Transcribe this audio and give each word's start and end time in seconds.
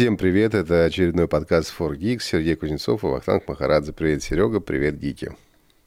Всем 0.00 0.16
привет, 0.16 0.54
это 0.54 0.86
очередной 0.86 1.28
подкаст 1.28 1.74
4Geeks, 1.78 2.20
Сергей 2.20 2.56
Кузнецов 2.56 3.04
и 3.04 3.06
Вахтанг 3.06 3.46
Махарадзе. 3.46 3.92
Привет, 3.92 4.22
Серега, 4.22 4.58
привет, 4.58 4.98
Гики. 4.98 5.36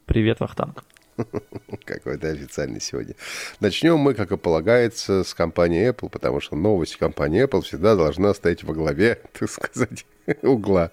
Привет, 0.06 0.38
Вахтанг. 0.38 0.84
Какой-то 1.84 2.28
официальный 2.28 2.80
сегодня. 2.80 3.16
Начнем 3.58 3.98
мы, 3.98 4.14
как 4.14 4.30
и 4.30 4.36
полагается, 4.36 5.24
с 5.24 5.34
компании 5.34 5.90
Apple, 5.90 6.10
потому 6.10 6.40
что 6.40 6.54
новость 6.54 6.94
компании 6.94 7.42
Apple 7.42 7.62
всегда 7.62 7.96
должна 7.96 8.32
стоять 8.34 8.62
во 8.62 8.72
главе, 8.72 9.20
так 9.36 9.50
сказать, 9.50 10.06
угла. 10.42 10.92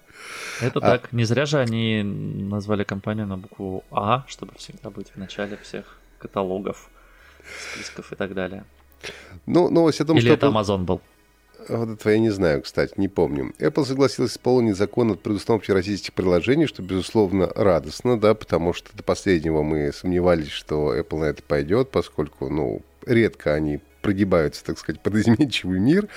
Это 0.60 0.80
а... 0.80 0.98
так. 0.98 1.12
Не 1.12 1.22
зря 1.22 1.46
же 1.46 1.60
они 1.60 2.02
назвали 2.02 2.82
компанию 2.82 3.28
на 3.28 3.38
букву 3.38 3.84
А, 3.92 4.24
чтобы 4.26 4.54
всегда 4.56 4.90
быть 4.90 5.12
в 5.14 5.16
начале 5.16 5.56
всех 5.62 5.96
каталогов, 6.18 6.90
списков 7.72 8.12
и 8.12 8.16
так 8.16 8.34
далее. 8.34 8.64
Ну, 9.46 9.70
новость 9.70 10.00
о 10.00 10.06
том, 10.06 10.16
Или 10.16 10.24
что... 10.24 10.34
это 10.34 10.46
Amazon 10.48 10.78
был? 10.78 11.00
Этого 11.68 12.10
я 12.12 12.18
не 12.18 12.30
знаю, 12.30 12.62
кстати, 12.62 12.94
не 12.96 13.08
помню. 13.08 13.52
Apple 13.58 13.84
согласилась 13.84 14.32
исполнить 14.32 14.76
закон 14.76 15.10
от 15.10 15.22
предустановки 15.22 15.70
российских 15.70 16.12
приложений, 16.12 16.66
что, 16.66 16.82
безусловно, 16.82 17.46
радостно, 17.54 18.18
да, 18.18 18.34
потому 18.34 18.72
что 18.72 18.96
до 18.96 19.02
последнего 19.02 19.62
мы 19.62 19.92
сомневались, 19.92 20.50
что 20.50 20.96
Apple 20.96 21.18
на 21.18 21.24
это 21.24 21.42
пойдет, 21.42 21.90
поскольку, 21.90 22.48
ну, 22.48 22.82
редко 23.06 23.54
они 23.54 23.80
прогибаются, 24.00 24.64
так 24.64 24.78
сказать, 24.78 25.00
под 25.00 25.14
изменчивый 25.16 25.78
мир. 25.78 26.08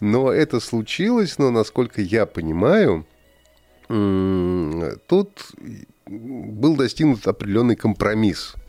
Но 0.00 0.32
это 0.32 0.60
случилось, 0.60 1.38
но, 1.38 1.50
насколько 1.50 2.00
я 2.00 2.26
понимаю, 2.26 3.06
тут 3.88 5.52
был 6.06 6.76
достигнут 6.76 7.26
определенный 7.26 7.76
компромисс– 7.76 8.54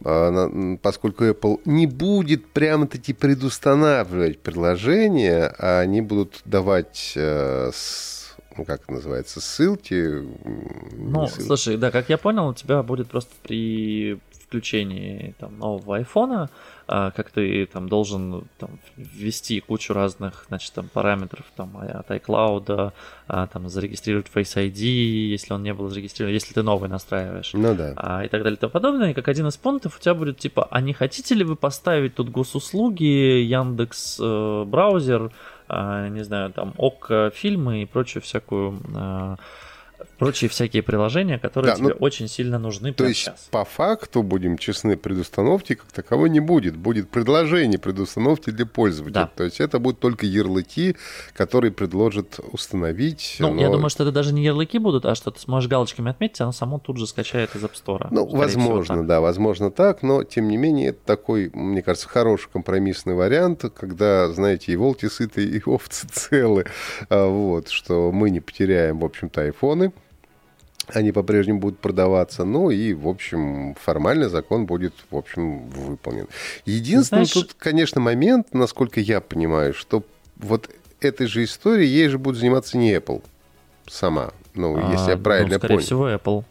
поскольку 0.00 1.24
Apple 1.24 1.60
не 1.64 1.86
будет 1.86 2.46
прямо-таки 2.46 3.12
предустанавливать 3.12 4.40
приложения, 4.40 5.52
а 5.58 5.80
они 5.80 6.00
будут 6.00 6.40
давать 6.44 7.14
э, 7.16 7.70
ну, 8.56 8.64
как 8.64 8.82
это 8.82 8.92
называется, 8.92 9.40
ссылки. 9.40 10.24
Ну, 10.92 11.26
ссылки. 11.26 11.46
слушай, 11.46 11.76
да, 11.76 11.90
как 11.90 12.08
я 12.08 12.18
понял, 12.18 12.48
у 12.48 12.54
тебя 12.54 12.82
будет 12.82 13.08
просто 13.08 13.32
при 13.42 14.18
включении 14.48 15.34
там, 15.38 15.58
нового 15.58 15.96
айфона 15.96 16.44
а, 16.44 16.48
как 16.88 17.30
ты 17.30 17.66
там 17.66 17.88
должен 17.88 18.44
там, 18.58 18.70
ввести 18.96 19.60
кучу 19.60 19.92
разных, 19.92 20.46
значит, 20.48 20.72
там 20.72 20.88
параметров 20.88 21.44
там 21.54 21.76
от 21.76 22.10
iCloud, 22.10 22.92
а, 23.26 23.46
там 23.46 23.68
зарегистрировать 23.68 24.28
Face 24.34 24.56
ID, 24.56 24.80
если 24.80 25.52
он 25.52 25.62
не 25.62 25.74
был 25.74 25.88
зарегистрирован, 25.88 26.32
если 26.32 26.54
ты 26.54 26.62
новый 26.62 26.88
настраиваешь. 26.88 27.50
Ну 27.52 27.74
да. 27.74 27.92
А, 27.96 28.24
и 28.24 28.28
так 28.28 28.42
далее 28.42 28.56
и 28.56 28.60
тому 28.60 28.70
подобное. 28.70 29.10
И 29.10 29.14
как 29.14 29.28
один 29.28 29.46
из 29.48 29.56
пунктов 29.58 29.98
у 29.98 30.00
тебя 30.00 30.14
будет 30.14 30.38
типа, 30.38 30.66
а 30.70 30.80
не 30.80 30.94
хотите 30.94 31.34
ли 31.34 31.44
вы 31.44 31.56
поставить 31.56 32.14
тут 32.14 32.30
госуслуги, 32.30 33.04
Яндекс 33.04 34.18
э, 34.20 34.64
браузер, 34.66 35.30
не 35.68 36.24
знаю, 36.24 36.50
там 36.50 36.72
ОК 36.78 37.30
фильмы 37.34 37.82
и 37.82 37.84
прочую 37.84 38.22
всякую 38.22 38.80
прочие 40.18 40.50
всякие 40.50 40.82
приложения, 40.82 41.38
которые 41.38 41.72
да, 41.72 41.76
тебе 41.76 41.88
ну, 41.88 41.94
очень 42.00 42.28
сильно 42.28 42.58
нужны 42.58 42.92
То 42.92 43.06
есть, 43.06 43.20
сейчас. 43.20 43.48
по 43.50 43.64
факту, 43.64 44.22
будем 44.22 44.58
честны, 44.58 44.96
предустановки 44.96 45.74
как 45.74 45.90
таковой 45.92 46.28
не 46.28 46.40
будет. 46.40 46.76
Будет 46.76 47.08
предложение 47.08 47.78
предустановки 47.78 48.50
для 48.50 48.66
пользователя. 48.66 49.22
Да. 49.22 49.30
То 49.34 49.44
есть, 49.44 49.60
это 49.60 49.78
будут 49.78 50.00
только 50.00 50.26
ярлыки, 50.26 50.96
которые 51.34 51.72
предложат 51.72 52.40
установить. 52.52 53.36
Ну, 53.38 53.54
но... 53.54 53.60
я 53.60 53.70
думаю, 53.70 53.90
что 53.90 54.02
это 54.02 54.12
даже 54.12 54.34
не 54.34 54.44
ярлыки 54.44 54.78
будут, 54.78 55.06
а 55.06 55.14
что 55.14 55.30
ты 55.30 55.40
сможешь 55.40 55.70
галочками 55.70 56.10
отметить, 56.10 56.40
оно 56.40 56.52
само 56.52 56.78
тут 56.78 56.98
же 56.98 57.06
скачает 57.06 57.54
из 57.54 57.62
App 57.62 57.72
Store. 57.72 58.08
Ну, 58.10 58.26
возможно, 58.26 58.94
всего, 58.94 59.02
да, 59.04 59.20
возможно 59.20 59.70
так, 59.70 60.02
но, 60.02 60.24
тем 60.24 60.48
не 60.48 60.56
менее, 60.56 60.88
это 60.88 61.00
такой, 61.04 61.50
мне 61.52 61.82
кажется, 61.82 62.08
хороший 62.08 62.50
компромиссный 62.50 63.14
вариант, 63.14 63.64
когда, 63.74 64.28
знаете, 64.30 64.72
и 64.72 64.76
волки 64.76 65.06
сыты, 65.06 65.44
и 65.44 65.62
овцы 65.66 66.08
целы. 66.08 66.66
А, 67.08 67.26
вот, 67.26 67.68
что 67.68 68.10
мы 68.12 68.30
не 68.30 68.40
потеряем, 68.40 68.98
в 68.98 69.04
общем-то, 69.04 69.42
айфоны, 69.42 69.92
они 70.88 71.12
по-прежнему 71.12 71.60
будут 71.60 71.78
продаваться. 71.78 72.44
Ну 72.44 72.70
и, 72.70 72.94
в 72.94 73.08
общем, 73.08 73.74
формально 73.80 74.28
закон 74.28 74.66
будет, 74.66 74.94
в 75.10 75.16
общем, 75.16 75.68
выполнен. 75.68 76.26
Единственный 76.64 77.24
Знаешь... 77.24 77.48
тут, 77.48 77.54
конечно, 77.58 78.00
момент, 78.00 78.54
насколько 78.54 79.00
я 79.00 79.20
понимаю, 79.20 79.74
что 79.74 80.02
вот 80.36 80.70
этой 81.00 81.26
же 81.26 81.44
историей 81.44 81.88
ей 81.88 82.08
же 82.08 82.18
будет 82.18 82.36
заниматься 82.36 82.78
не 82.78 82.94
Apple 82.94 83.22
сама. 83.86 84.30
Ну, 84.54 84.76
а, 84.76 84.92
если 84.92 85.10
я 85.10 85.16
ну, 85.16 85.22
правильно 85.22 85.54
ну, 85.54 85.58
скорее 85.58 85.74
понял. 85.74 85.86
всего, 85.86 86.10
Apple. 86.10 86.44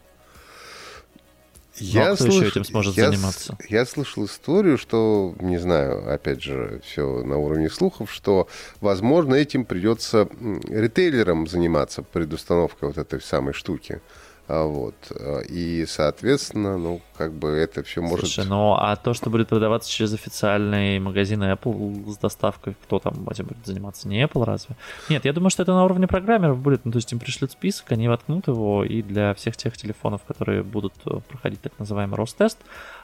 Я 1.80 2.14
кто 2.14 2.24
слыш... 2.24 2.34
еще 2.34 2.48
этим 2.48 2.64
сможет 2.64 2.96
я 2.96 3.10
заниматься? 3.10 3.56
С... 3.60 3.70
Я 3.70 3.86
слышал 3.86 4.24
историю, 4.24 4.78
что, 4.78 5.34
не 5.40 5.58
знаю, 5.58 6.12
опять 6.12 6.42
же, 6.42 6.80
все 6.84 7.22
на 7.22 7.38
уровне 7.38 7.70
слухов, 7.70 8.10
что, 8.12 8.48
возможно, 8.80 9.34
этим 9.34 9.64
придется 9.64 10.28
ритейлерам 10.68 11.46
заниматься 11.46 12.02
предустановкой 12.02 12.88
вот 12.88 12.98
этой 12.98 13.20
самой 13.20 13.54
штуки. 13.54 14.00
А, 14.48 14.64
вот. 14.64 14.94
А, 15.10 15.40
и, 15.40 15.84
соответственно, 15.86 16.78
ну, 16.78 17.02
как 17.18 17.34
бы 17.34 17.48
это 17.48 17.82
все 17.82 18.00
может... 18.00 18.20
Слушай, 18.20 18.48
ну, 18.48 18.72
а 18.72 18.96
то, 18.96 19.12
что 19.12 19.28
будет 19.28 19.48
продаваться 19.48 19.90
через 19.90 20.14
официальные 20.14 21.00
магазины 21.00 21.52
Apple 21.52 22.10
с 22.10 22.16
доставкой, 22.16 22.74
кто 22.82 22.98
там 22.98 23.28
этим 23.28 23.44
будет 23.44 23.66
заниматься? 23.66 24.08
Не 24.08 24.24
Apple 24.24 24.44
разве? 24.44 24.74
Нет, 25.10 25.26
я 25.26 25.34
думаю, 25.34 25.50
что 25.50 25.64
это 25.64 25.74
на 25.74 25.84
уровне 25.84 26.06
программеров 26.06 26.58
будет. 26.58 26.86
Ну, 26.86 26.92
то 26.92 26.96
есть 26.96 27.12
им 27.12 27.18
пришлют 27.18 27.52
список, 27.52 27.92
они 27.92 28.08
воткнут 28.08 28.48
его, 28.48 28.84
и 28.84 29.02
для 29.02 29.34
всех 29.34 29.54
тех 29.58 29.76
телефонов, 29.76 30.22
которые 30.26 30.62
будут 30.62 30.94
э, 31.04 31.20
проходить 31.28 31.60
так 31.60 31.78
называемый 31.78 32.16
Ростест, 32.16 32.58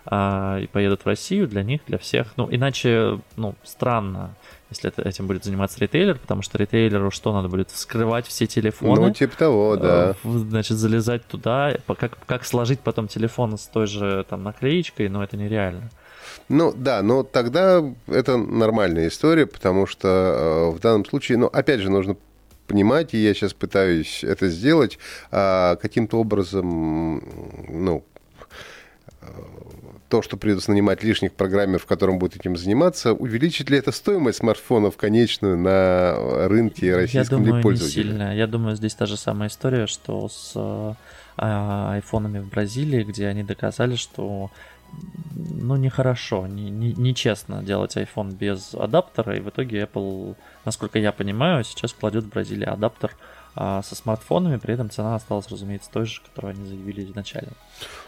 а, 0.06 0.58
и 0.60 0.66
поедут 0.66 1.02
в 1.02 1.06
Россию, 1.06 1.46
для 1.46 1.62
них, 1.62 1.82
для 1.86 1.98
всех. 1.98 2.32
Ну, 2.38 2.48
иначе, 2.50 3.20
ну, 3.36 3.54
странно 3.64 4.34
если 4.70 4.88
это, 4.88 5.02
этим 5.02 5.26
будет 5.26 5.44
заниматься 5.44 5.78
ритейлер, 5.80 6.18
потому 6.18 6.42
что 6.42 6.58
ритейлеру 6.58 7.10
что 7.10 7.32
надо 7.32 7.48
будет? 7.48 7.70
Вскрывать 7.70 8.26
все 8.26 8.46
телефоны. 8.46 9.00
Ну, 9.00 9.10
типа 9.12 9.36
того, 9.36 9.76
да. 9.76 10.16
Э, 10.24 10.28
значит, 10.38 10.76
залезать 10.76 11.26
туда. 11.26 11.76
Как, 11.98 12.18
как 12.26 12.44
сложить 12.44 12.80
потом 12.80 13.08
телефон 13.08 13.56
с 13.58 13.66
той 13.66 13.86
же 13.86 14.24
там 14.28 14.42
наклеечкой, 14.42 15.08
но 15.08 15.22
это 15.22 15.36
нереально. 15.36 15.90
Ну 16.48 16.72
да, 16.76 17.02
но 17.02 17.22
тогда 17.22 17.84
это 18.06 18.36
нормальная 18.36 19.08
история, 19.08 19.46
потому 19.46 19.86
что 19.86 20.08
э, 20.08 20.76
в 20.76 20.80
данном 20.80 21.04
случае, 21.04 21.38
ну 21.38 21.46
опять 21.46 21.80
же, 21.80 21.90
нужно 21.90 22.16
понимать, 22.66 23.14
и 23.14 23.18
я 23.18 23.34
сейчас 23.34 23.54
пытаюсь 23.54 24.24
это 24.24 24.48
сделать, 24.48 24.98
э, 25.30 25.76
каким-то 25.80 26.18
образом, 26.18 27.22
ну, 27.68 28.04
то, 30.14 30.22
что 30.22 30.36
придется 30.36 30.70
нанимать 30.70 31.02
лишних 31.02 31.32
программеров, 31.32 31.86
которым 31.86 32.20
будет 32.20 32.36
этим 32.36 32.56
заниматься, 32.56 33.14
увеличит 33.14 33.68
ли 33.68 33.78
это 33.78 33.90
стоимость 33.90 34.38
смартфонов 34.38 34.96
конечную 34.96 35.58
на 35.58 36.46
рынке 36.46 36.94
российском 36.94 37.40
Я 37.40 37.46
думаю, 37.46 37.62
пользователя? 37.64 38.04
Не 38.04 38.10
сильно. 38.10 38.36
Я 38.36 38.46
думаю, 38.46 38.76
здесь 38.76 38.94
та 38.94 39.06
же 39.06 39.16
самая 39.16 39.48
история, 39.48 39.88
что 39.88 40.28
с 40.28 40.52
э, 40.54 40.94
айфонами 41.36 42.38
в 42.38 42.48
Бразилии, 42.48 43.02
где 43.02 43.26
они 43.26 43.42
доказали, 43.42 43.96
что 43.96 44.52
ну, 45.34 45.74
нехорошо, 45.74 46.46
не, 46.46 46.70
не, 46.70 46.92
нечестно 46.92 47.64
делать 47.64 47.96
iPhone 47.96 48.36
без 48.36 48.72
адаптера, 48.72 49.36
и 49.36 49.40
в 49.40 49.48
итоге 49.48 49.82
Apple, 49.82 50.36
насколько 50.64 50.98
я 50.98 51.12
понимаю, 51.12 51.64
сейчас 51.64 51.92
кладет 51.92 52.24
в 52.24 52.28
Бразилии 52.28 52.66
адаптер 52.66 53.16
а, 53.56 53.82
со 53.82 53.94
смартфонами, 53.94 54.56
при 54.56 54.74
этом 54.74 54.90
цена 54.90 55.14
осталась, 55.14 55.48
разумеется, 55.48 55.88
той 55.92 56.06
же, 56.06 56.20
которую 56.22 56.52
они 56.52 56.66
заявили 56.66 57.04
изначально. 57.04 57.52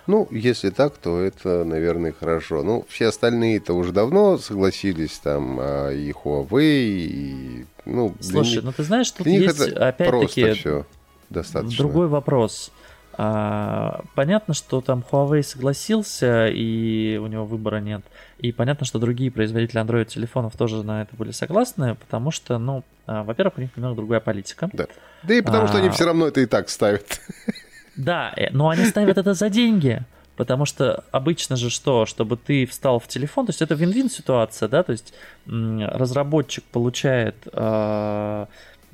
Ну, 0.07 0.27
если 0.31 0.71
так, 0.71 0.97
то 0.97 1.21
это, 1.21 1.65
наверное, 1.65 2.13
хорошо. 2.13 2.63
Ну, 2.63 2.85
все 2.89 3.07
остальные-то 3.07 3.73
уже 3.73 3.93
давно 3.93 4.39
согласились, 4.39 5.19
там, 5.19 5.59
а, 5.61 5.91
и 5.93 6.11
Huawei, 6.11 7.07
и... 7.07 7.67
Ну, 7.85 8.17
Слушай, 8.21 8.57
них, 8.57 8.65
ну 8.65 8.73
ты 8.73 8.83
знаешь, 8.83 9.11
тут 9.13 9.27
есть, 9.27 9.69
опять-таки, 9.69 10.57
другой 11.77 12.09
вопрос. 12.09 12.73
А, 13.19 14.05
понятно, 14.15 14.53
что 14.53 14.81
там 14.83 15.03
Huawei 15.11 15.43
согласился, 15.43 16.49
и 16.49 17.17
у 17.17 17.27
него 17.27 17.47
выбора 17.47 17.81
нет. 17.81 18.03
И 18.39 18.53
понятно, 18.53 18.85
что 18.85 18.99
другие 18.99 19.31
производители 19.31 19.83
Android 19.83 20.05
телефонов 20.05 20.57
тоже 20.57 20.83
на 20.83 21.03
это 21.03 21.17
были 21.17 21.31
согласны, 21.31 21.95
потому 21.95 22.31
что, 22.31 22.59
ну, 22.59 22.85
а, 23.07 23.23
во-первых, 23.23 23.55
у 23.57 23.61
них 23.63 23.71
немного 23.77 23.97
другая 23.97 24.21
политика. 24.21 24.69
Да. 24.73 24.87
Да 25.23 25.35
и 25.35 25.41
потому 25.41 25.65
а, 25.65 25.69
что 25.69 25.79
они 25.79 25.89
все 25.89 26.05
равно 26.05 26.27
это 26.27 26.41
и 26.41 26.47
так 26.47 26.69
ставят. 26.69 27.21
Да, 27.97 28.35
э, 28.37 28.51
но 28.51 28.69
они 28.69 28.85
ставят 28.85 29.17
это 29.17 29.33
за 29.33 29.49
деньги. 29.49 30.03
Потому 30.37 30.67
что 30.67 31.03
обычно 31.13 31.57
же 31.57 31.71
что, 31.71 32.05
чтобы 32.05 32.37
ты 32.37 32.67
встал 32.67 32.99
в 33.01 33.09
телефон, 33.09 33.47
то 33.47 33.51
есть 33.51 33.63
это 33.63 33.75
вин-вин 33.75 34.11
ситуация, 34.11 34.69
да, 34.69 34.83
то 34.83 34.93
есть 34.93 35.15
разработчик 35.47 36.63
получает 36.65 37.37
э, 37.51 38.47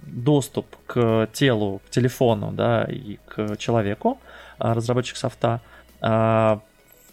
доступ 0.02 0.66
к 0.86 1.28
телу, 1.32 1.80
к 1.86 1.90
телефону, 1.90 2.52
да, 2.52 2.84
и 2.84 3.18
к 3.26 3.56
человеку, 3.56 4.18
а 4.58 4.74
разработчик 4.74 5.16
софта, 5.16 5.60
а 6.00 6.60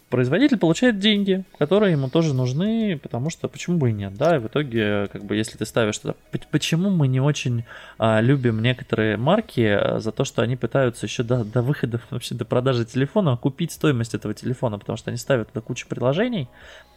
производитель 0.10 0.58
получает 0.58 1.00
деньги, 1.00 1.44
которые 1.58 1.94
ему 1.94 2.10
тоже 2.10 2.34
нужны, 2.34 3.00
потому 3.02 3.30
что 3.30 3.48
почему 3.48 3.78
бы 3.78 3.92
и 3.92 3.94
нет, 3.94 4.16
да, 4.16 4.36
и 4.36 4.40
в 4.40 4.48
итоге, 4.48 5.08
как 5.08 5.24
бы, 5.24 5.36
если 5.36 5.58
ты 5.58 5.66
ставишь 5.66 5.98
туда, 6.00 6.16
почему 6.52 6.90
мы 6.90 7.08
не 7.08 7.22
очень 7.22 7.64
а, 7.98 8.20
любим 8.20 8.62
некоторые 8.62 9.18
марки 9.18 9.62
а, 9.62 10.00
за 10.00 10.12
то, 10.12 10.26
что 10.26 10.42
они 10.42 10.56
пытаются 10.56 11.06
еще 11.06 11.24
до, 11.24 11.44
до 11.44 11.62
выхода, 11.62 12.02
вообще 12.10 12.36
до 12.36 12.46
продажи 12.46 12.86
телефона 12.86 13.38
купить 13.38 13.72
стоимость 13.72 14.16
этого 14.16 14.34
телефона, 14.34 14.80
потому 14.80 14.98
что 14.98 15.12
они 15.12 15.18
ставят 15.18 15.50
туда 15.50 15.62
кучу 15.62 15.88
приложений, 15.88 16.50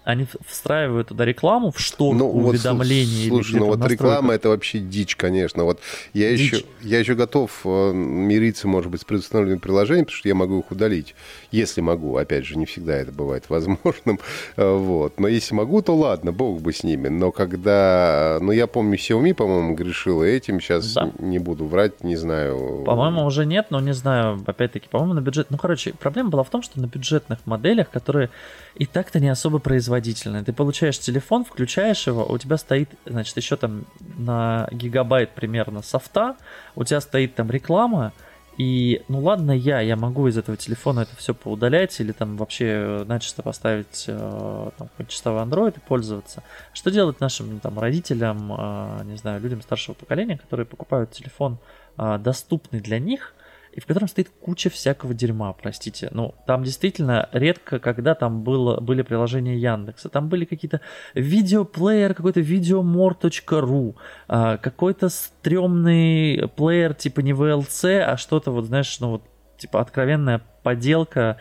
они 0.04 0.26
встраивают 0.46 1.08
туда 1.08 1.24
рекламу 1.24 1.70
в 1.70 1.78
шторку 1.78 2.18
ну, 2.18 2.28
вот, 2.28 2.50
уведомлений. 2.50 3.28
Слушай, 3.28 3.60
ну 3.60 3.66
вот 3.66 3.86
реклама 3.86 4.34
это 4.34 4.48
вообще 4.48 4.80
дичь, 4.80 5.14
конечно. 5.16 5.64
Вот 5.64 5.80
я 6.12 6.34
дичь. 6.34 6.52
еще, 6.52 6.64
я 6.82 6.98
еще 6.98 7.14
готов 7.14 7.60
э, 7.64 7.92
мириться, 7.92 8.66
может 8.66 8.90
быть, 8.90 9.02
с 9.02 9.04
предустановленным 9.04 9.60
приложением, 9.60 10.06
потому 10.06 10.18
что 10.18 10.28
я 10.28 10.34
могу 10.34 10.60
их 10.60 10.70
удалить, 10.70 11.14
если 11.52 11.80
могу. 11.80 12.16
Опять 12.16 12.44
же, 12.46 12.58
не 12.58 12.66
всегда 12.66 12.96
это 12.96 13.12
бывает 13.12 13.44
возможным. 13.48 14.18
Э, 14.56 14.76
вот. 14.76 15.18
Но 15.18 15.28
если 15.28 15.54
могу, 15.54 15.82
то 15.82 15.94
ладно, 15.94 16.32
бог 16.32 16.60
бы 16.60 16.72
с 16.72 16.82
ними. 16.82 17.08
Но 17.08 17.32
когда... 17.32 18.38
Ну, 18.40 18.52
я 18.52 18.66
помню, 18.66 18.96
Xiaomi, 18.96 19.34
по-моему, 19.34 19.74
грешила 19.74 20.24
этим. 20.24 20.60
Сейчас 20.60 20.92
да. 20.92 21.10
не 21.18 21.38
буду 21.38 21.64
врать, 21.66 22.02
не 22.02 22.16
знаю. 22.16 22.82
По-моему, 22.84 23.24
уже 23.24 23.46
нет, 23.46 23.66
но 23.70 23.80
не 23.80 23.94
знаю. 23.94 24.42
Опять-таки, 24.46 24.88
по-моему, 24.88 25.14
на 25.14 25.20
бюджет... 25.20 25.46
Ну, 25.50 25.58
короче, 25.58 25.94
проблема 25.94 26.30
была 26.30 26.44
в 26.44 26.50
том, 26.50 26.62
что 26.62 26.80
на 26.80 26.86
бюджетных 26.86 27.38
моделях, 27.46 27.90
которые 27.90 28.30
и 28.74 28.86
так-то 28.86 29.20
не 29.20 29.28
особо 29.28 29.58
производительные. 29.92 30.42
Ты 30.42 30.52
получаешь 30.52 30.98
телефон, 30.98 31.44
включаешь 31.44 32.06
его, 32.06 32.24
у 32.24 32.38
тебя 32.38 32.56
стоит, 32.56 32.88
значит, 33.04 33.36
еще 33.36 33.56
там 33.56 33.84
на 34.18 34.66
гигабайт 34.72 35.30
примерно 35.30 35.82
софта, 35.82 36.36
у 36.74 36.84
тебя 36.84 37.00
стоит 37.00 37.34
там 37.34 37.50
реклама, 37.50 38.12
и, 38.58 39.02
ну 39.08 39.20
ладно, 39.20 39.52
я, 39.52 39.80
я 39.80 39.96
могу 39.96 40.28
из 40.28 40.36
этого 40.36 40.56
телефона 40.56 41.00
это 41.00 41.16
все 41.16 41.34
поудалять 41.34 42.00
или 42.00 42.12
там 42.12 42.36
вообще 42.36 43.04
начисто 43.06 43.42
поставить 43.42 44.04
э, 44.08 44.70
там, 44.78 44.88
чистовой 45.08 45.42
Android 45.42 45.76
и 45.76 45.80
пользоваться. 45.80 46.42
Что 46.74 46.90
делать 46.90 47.20
нашим 47.20 47.60
там 47.60 47.78
родителям, 47.78 48.52
э, 48.52 49.04
не 49.04 49.16
знаю, 49.16 49.40
людям 49.40 49.62
старшего 49.62 49.94
поколения, 49.94 50.36
которые 50.36 50.66
покупают 50.66 51.12
телефон 51.12 51.58
э, 51.98 52.18
доступный 52.18 52.80
для 52.80 52.98
них, 52.98 53.34
и 53.72 53.80
в 53.80 53.86
котором 53.86 54.08
стоит 54.08 54.28
куча 54.40 54.68
всякого 54.68 55.14
дерьма, 55.14 55.52
простите. 55.52 56.08
Ну, 56.12 56.34
там 56.46 56.62
действительно 56.62 57.28
редко, 57.32 57.78
когда 57.78 58.14
там 58.14 58.42
было, 58.42 58.80
были 58.80 59.02
приложения 59.02 59.56
Яндекса. 59.56 60.08
Там 60.08 60.28
были 60.28 60.44
какие-то 60.44 60.80
видеоплеер, 61.14 62.14
какой-то 62.14 62.40
videomore.ru, 62.40 63.94
а, 64.28 64.56
какой-то 64.58 65.08
стрёмный 65.08 66.50
плеер 66.54 66.94
типа 66.94 67.20
не 67.20 67.32
VLC, 67.32 68.00
а 68.00 68.16
что-то 68.16 68.50
вот, 68.50 68.66
знаешь, 68.66 69.00
ну 69.00 69.10
вот 69.10 69.22
типа 69.56 69.80
откровенная 69.80 70.42
поделка 70.62 71.38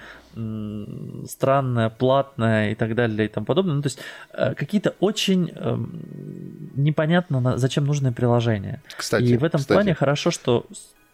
странная, 1.27 1.89
платная 1.89 2.71
и 2.71 2.75
так 2.75 2.95
далее 2.95 3.25
и 3.25 3.27
тому 3.27 3.45
подобное. 3.45 3.75
Ну, 3.75 3.81
то 3.81 3.87
есть 3.87 3.99
э, 4.31 4.53
какие-то 4.55 4.95
очень 5.01 5.51
э, 5.53 5.77
непонятно 6.75 7.57
зачем 7.57 7.83
нужные 7.83 8.13
приложения. 8.13 8.81
Кстати, 8.95 9.23
и 9.23 9.37
в 9.37 9.43
этом 9.43 9.59
кстати. 9.59 9.75
плане 9.75 9.93
хорошо, 9.93 10.31
что 10.31 10.65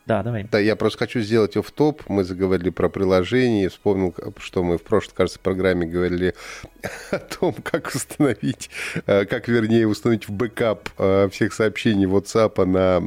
да, 0.07 0.23
давай. 0.23 0.47
Да, 0.49 0.57
я 0.57 0.77
просто 0.77 0.99
хочу 0.99 1.19
сделать 1.19 1.57
off-top 1.57 2.01
Мы 2.07 2.23
заговорили 2.23 2.69
про 2.69 2.87
приложение. 2.87 3.67
Вспомнил, 3.67 4.15
что 4.37 4.63
мы 4.63 4.77
в 4.77 4.83
прошлой, 4.83 5.13
кажется, 5.13 5.37
программе 5.37 5.85
говорили 5.85 6.33
о 7.11 7.19
том, 7.19 7.53
как 7.61 7.93
установить, 7.93 8.69
э, 9.05 9.25
как, 9.25 9.49
вернее, 9.49 9.85
установить 9.85 10.29
в 10.29 10.31
бэкап 10.31 10.89
э, 10.97 11.27
всех 11.29 11.53
сообщений 11.53 12.05
WhatsApp 12.05 12.63
на 12.65 13.01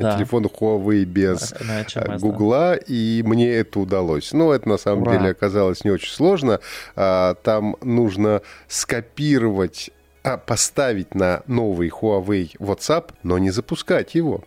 да. 0.00 0.16
телефонах 0.16 0.52
Huawei 0.52 1.04
без 1.04 1.52
Гугла, 2.20 2.76
и 2.76 3.24
мне 3.26 3.50
это 3.50 3.80
удалось. 3.80 4.32
Но 4.32 4.54
это, 4.54 4.68
на 4.68 4.78
самом 4.78 5.02
Ура. 5.02 5.18
деле, 5.18 5.30
оказалось 5.30 5.84
не 5.84 5.90
очень 5.90 6.12
сложно. 6.12 6.60
А, 6.94 7.34
там 7.34 7.76
нужно 7.82 8.42
скопировать 8.68 9.90
поставить 10.46 11.14
на 11.14 11.42
новый 11.46 11.88
Huawei 11.88 12.56
WhatsApp, 12.58 13.12
но 13.22 13.38
не 13.38 13.50
запускать 13.50 14.14
его 14.14 14.44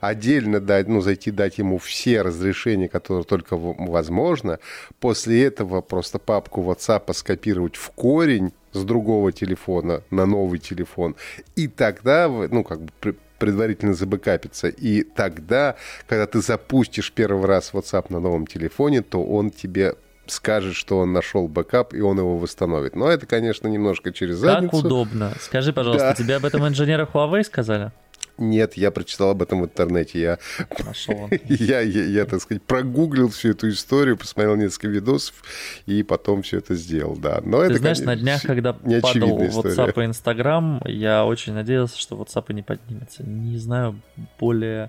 отдельно 0.00 0.60
дать, 0.60 0.88
ну, 0.88 1.00
зайти, 1.00 1.30
дать 1.30 1.58
ему 1.58 1.78
все 1.78 2.22
разрешения, 2.22 2.88
которые 2.88 3.24
только 3.24 3.56
возможно. 3.56 4.58
После 4.98 5.44
этого 5.44 5.80
просто 5.80 6.18
папку 6.18 6.62
WhatsApp 6.62 7.12
скопировать 7.14 7.76
в 7.76 7.90
корень 7.90 8.52
с 8.72 8.82
другого 8.82 9.32
телефона 9.32 10.02
на 10.10 10.26
новый 10.26 10.58
телефон. 10.58 11.16
И 11.56 11.68
тогда, 11.68 12.28
ну, 12.28 12.64
как 12.64 12.80
бы 12.80 13.16
предварительно 13.38 13.94
забэкапиться. 13.94 14.68
И 14.68 15.02
тогда, 15.02 15.76
когда 16.06 16.26
ты 16.26 16.40
запустишь 16.40 17.12
первый 17.12 17.46
раз 17.46 17.70
WhatsApp 17.72 18.06
на 18.10 18.20
новом 18.20 18.46
телефоне, 18.46 19.02
то 19.02 19.24
он 19.24 19.50
тебе 19.50 19.94
скажет, 20.30 20.74
что 20.74 20.98
он 20.98 21.12
нашел 21.12 21.48
бэкап, 21.48 21.94
и 21.94 22.00
он 22.00 22.18
его 22.18 22.38
восстановит. 22.38 22.96
Но 22.96 23.08
это, 23.08 23.26
конечно, 23.26 23.68
немножко 23.68 24.12
через 24.12 24.36
задницу. 24.36 24.76
Как 24.76 24.84
удобно. 24.84 25.32
Скажи, 25.40 25.72
пожалуйста, 25.72 26.08
да. 26.08 26.14
тебе 26.14 26.36
об 26.36 26.44
этом 26.44 26.66
инженеры 26.66 27.08
Huawei 27.12 27.44
сказали? 27.44 27.92
Нет, 28.40 28.74
я 28.74 28.90
прочитал 28.90 29.30
об 29.30 29.42
этом 29.42 29.60
в 29.60 29.64
интернете. 29.66 30.18
Я, 30.18 30.38
я, 31.44 31.80
я, 31.80 32.04
я, 32.04 32.24
так 32.24 32.40
сказать, 32.40 32.62
прогуглил 32.62 33.28
всю 33.28 33.50
эту 33.50 33.68
историю, 33.68 34.16
посмотрел 34.16 34.56
несколько 34.56 34.88
видосов 34.88 35.42
и 35.84 36.02
потом 36.02 36.40
все 36.42 36.58
это 36.58 36.74
сделал, 36.74 37.16
да. 37.16 37.42
Но 37.44 37.60
Ты 37.60 37.66
это, 37.66 37.78
знаешь, 37.78 37.98
конечно, 37.98 38.06
на 38.06 38.16
днях, 38.16 38.42
когда 38.42 38.72
падал 38.72 39.38
WhatsApp 39.38 39.92
и 40.02 40.06
Instagram, 40.06 40.80
я 40.86 41.26
очень 41.26 41.52
надеялся, 41.52 41.98
что 41.98 42.16
WhatsApp 42.16 42.52
не 42.54 42.62
поднимется. 42.62 43.24
Не 43.24 43.58
знаю 43.58 44.00
более 44.38 44.88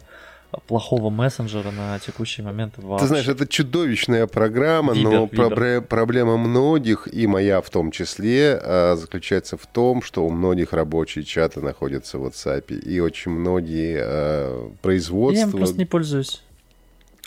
плохого 0.67 1.09
мессенджера 1.09 1.71
на 1.71 1.99
текущий 1.99 2.41
момент 2.41 2.73
вообще. 2.77 3.03
Ты 3.03 3.07
знаешь, 3.07 3.27
это 3.27 3.47
чудовищная 3.47 4.27
программа, 4.27 4.93
Вибер, 4.93 5.11
но 5.11 5.29
Вибер. 5.31 5.81
проблема 5.81 6.37
многих, 6.37 7.07
и 7.11 7.27
моя 7.27 7.61
в 7.61 7.69
том 7.69 7.91
числе, 7.91 8.59
а, 8.61 8.95
заключается 8.95 9.57
в 9.57 9.65
том, 9.65 10.01
что 10.01 10.25
у 10.25 10.29
многих 10.29 10.73
рабочие 10.73 11.23
чаты 11.23 11.61
находятся 11.61 12.17
в 12.17 12.25
WhatsApp, 12.25 12.73
и 12.73 12.99
очень 12.99 13.31
многие 13.31 13.99
а, 14.01 14.71
производства... 14.81 15.39
Я 15.39 15.51
им 15.51 15.51
просто 15.51 15.77
не 15.77 15.85
пользуюсь 15.85 16.41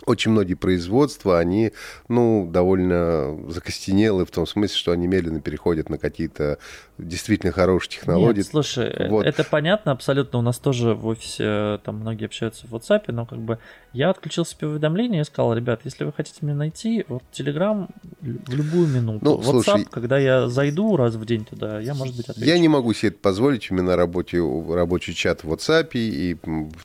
очень 0.07 0.33
многие 0.33 0.55
производства, 0.55 1.39
они, 1.39 1.73
ну, 2.09 2.49
довольно 2.51 3.51
закостенелы 3.51 4.27
в 4.27 4.31
том 4.31 4.47
смысле, 4.47 4.77
что 4.77 4.93
они 4.93 5.07
медленно 5.07 5.41
переходят 5.41 5.89
на 5.89 5.99
какие-то 5.99 6.59
действительно 6.99 7.53
хорошие 7.53 7.93
технологии. 7.93 8.39
Нет, 8.39 8.47
слушай, 8.47 9.09
вот. 9.09 9.27
это 9.27 9.45
понятно 9.45 9.93
абсолютно. 9.93 10.39
У 10.39 10.43
нас 10.43 10.59
тоже 10.59 10.95
в 10.95 11.07
офисе 11.07 11.81
там 11.85 11.97
многие 11.97 12.27
общаются 12.27 12.67
в 12.67 12.75
WhatsApp, 12.75 13.05
но 13.09 13.27
как 13.27 13.41
бы 13.41 13.59
я 13.93 14.11
отключил 14.11 14.45
себе 14.45 14.69
уведомления 14.69 15.21
и 15.21 15.25
сказал, 15.25 15.55
ребят, 15.55 15.81
если 15.85 16.05
вы 16.05 16.13
хотите 16.13 16.39
меня 16.43 16.55
найти, 16.55 17.05
вот 17.09 17.23
Telegram 17.33 17.89
в 18.21 18.55
любую 18.55 18.89
минуту. 18.89 19.25
Ну, 19.25 19.39
WhatsApp, 19.39 19.43
слушай, 19.43 19.85
когда 19.91 20.19
я 20.19 20.49
зайду 20.49 20.97
раз 20.97 21.15
в 21.15 21.25
день 21.25 21.45
туда, 21.45 21.81
я, 21.81 21.95
может 21.95 22.17
быть, 22.17 22.29
отвечу. 22.29 22.49
Я 22.49 22.59
не 22.59 22.69
могу 22.69 22.93
себе 22.93 23.11
это 23.11 23.19
позволить. 23.19 23.71
У 23.71 23.75
меня 23.75 23.85
на 23.85 23.97
работе 23.97 24.39
рабочий 24.39 25.15
чат 25.15 25.45
в 25.45 25.53
WhatsApp, 25.53 25.91
и 25.95 26.37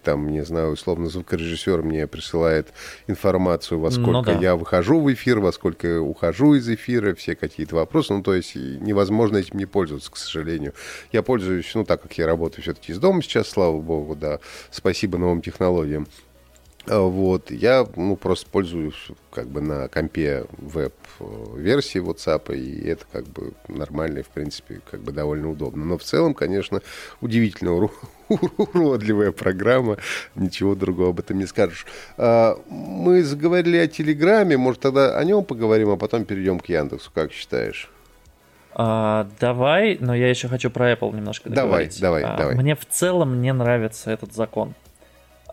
там, 0.04 0.30
не 0.30 0.44
знаю, 0.46 0.74
условно, 0.74 1.10
звукорежиссер 1.10 1.82
мне 1.82 2.08
присылает 2.08 2.68
информацию, 3.08 3.80
во 3.80 3.90
ну 3.90 3.92
сколько 3.92 4.12
ну, 4.12 4.24
да. 4.24 4.40
я 4.40 4.56
выхожу 4.56 5.00
в 5.00 5.12
эфир, 5.12 5.40
во 5.40 5.52
сколько 5.52 6.00
ухожу 6.00 6.56
из 6.56 6.70
эфира, 6.70 7.16
все 7.16 7.36
какие-то 7.36 7.76
вопросы. 7.76 8.14
Ну, 8.14 8.22
то 8.22 8.34
есть 8.34 8.56
невозможно 8.56 9.38
этим 9.38 9.58
не 9.58 9.66
пользоваться, 9.66 9.99
к 10.08 10.18
сожалению. 10.18 10.74
Я 11.12 11.24
пользуюсь, 11.24 11.70
ну, 11.74 11.84
так 11.84 12.02
как 12.02 12.18
я 12.18 12.26
работаю 12.26 12.62
все-таки 12.62 12.92
из 12.92 13.00
дома 13.00 13.22
сейчас, 13.22 13.50
слава 13.50 13.80
богу, 13.82 14.16
да, 14.16 14.40
спасибо 14.72 15.18
новым 15.18 15.42
технологиям. 15.42 16.08
А, 16.90 17.02
вот, 17.02 17.52
я 17.52 17.86
ну, 17.96 18.16
просто 18.16 18.50
пользуюсь 18.50 19.10
как 19.32 19.48
бы 19.48 19.62
на 19.62 19.88
компе 19.90 20.46
веб-версии 20.58 22.02
WhatsApp, 22.02 22.56
и 22.56 22.88
это 22.88 23.06
как 23.12 23.28
бы 23.28 23.54
нормально, 23.68 24.24
в 24.24 24.30
принципе, 24.30 24.82
как 24.90 25.02
бы 25.02 25.12
довольно 25.12 25.52
удобно. 25.52 25.86
Но 25.86 25.98
в 25.98 26.04
целом, 26.04 26.34
конечно, 26.34 26.82
удивительно 27.22 27.74
уродливая 28.30 29.32
программа, 29.32 29.98
ничего 30.36 30.74
другого 30.74 31.10
об 31.10 31.20
этом 31.20 31.38
не 31.38 31.46
скажешь. 31.46 31.86
А, 32.18 32.60
мы 32.70 33.24
заговорили 33.24 33.78
о 33.78 33.88
Телеграме, 33.88 34.58
может 34.58 34.82
тогда 34.82 35.18
о 35.18 35.24
нем 35.24 35.44
поговорим, 35.44 35.90
а 35.90 35.98
потом 35.98 36.26
перейдем 36.26 36.60
к 36.60 36.70
Яндексу, 36.70 37.12
как 37.14 37.32
считаешь? 37.32 37.90
А, 38.82 39.28
давай, 39.42 39.98
но 40.00 40.16
я 40.16 40.30
еще 40.30 40.48
хочу 40.48 40.70
про 40.70 40.94
Apple 40.94 41.14
немножко. 41.14 41.50
Давай, 41.50 41.90
давай, 42.00 42.24
а, 42.24 42.38
давай. 42.38 42.56
Мне 42.56 42.78
в 42.78 42.86
целом 42.86 43.42
не 43.42 43.52
нравится 43.52 44.10
этот 44.10 44.34
закон. 44.34 44.74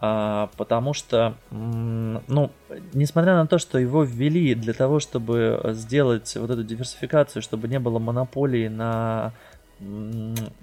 А, 0.00 0.48
потому 0.56 0.94
что, 0.94 1.34
ну, 1.50 2.52
несмотря 2.92 3.34
на 3.34 3.48
то, 3.48 3.58
что 3.58 3.80
его 3.80 4.04
ввели 4.04 4.54
для 4.54 4.74
того, 4.74 5.00
чтобы 5.00 5.60
сделать 5.72 6.36
вот 6.36 6.50
эту 6.50 6.62
диверсификацию, 6.62 7.42
чтобы 7.42 7.66
не 7.66 7.80
было 7.80 7.98
монополии 7.98 8.68
на 8.68 9.32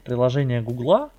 приложение 0.06 0.62
Гугла, 0.62 1.10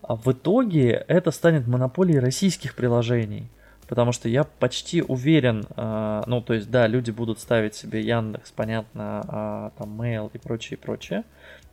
а 0.00 0.16
в 0.16 0.26
итоге 0.32 1.04
это 1.08 1.30
станет 1.30 1.66
монополией 1.66 2.20
российских 2.20 2.74
приложений. 2.74 3.50
Потому 3.88 4.12
что 4.12 4.28
я 4.28 4.44
почти 4.44 5.02
уверен, 5.02 5.64
э, 5.76 6.22
ну, 6.26 6.40
то 6.40 6.54
есть, 6.54 6.70
да, 6.70 6.86
люди 6.86 7.10
будут 7.10 7.38
ставить 7.38 7.74
себе 7.74 8.00
Яндекс, 8.00 8.50
понятно, 8.50 9.70
э, 9.76 9.78
там, 9.78 10.00
Mail 10.00 10.30
и 10.32 10.38
прочее, 10.38 10.76
прочее. 10.76 11.24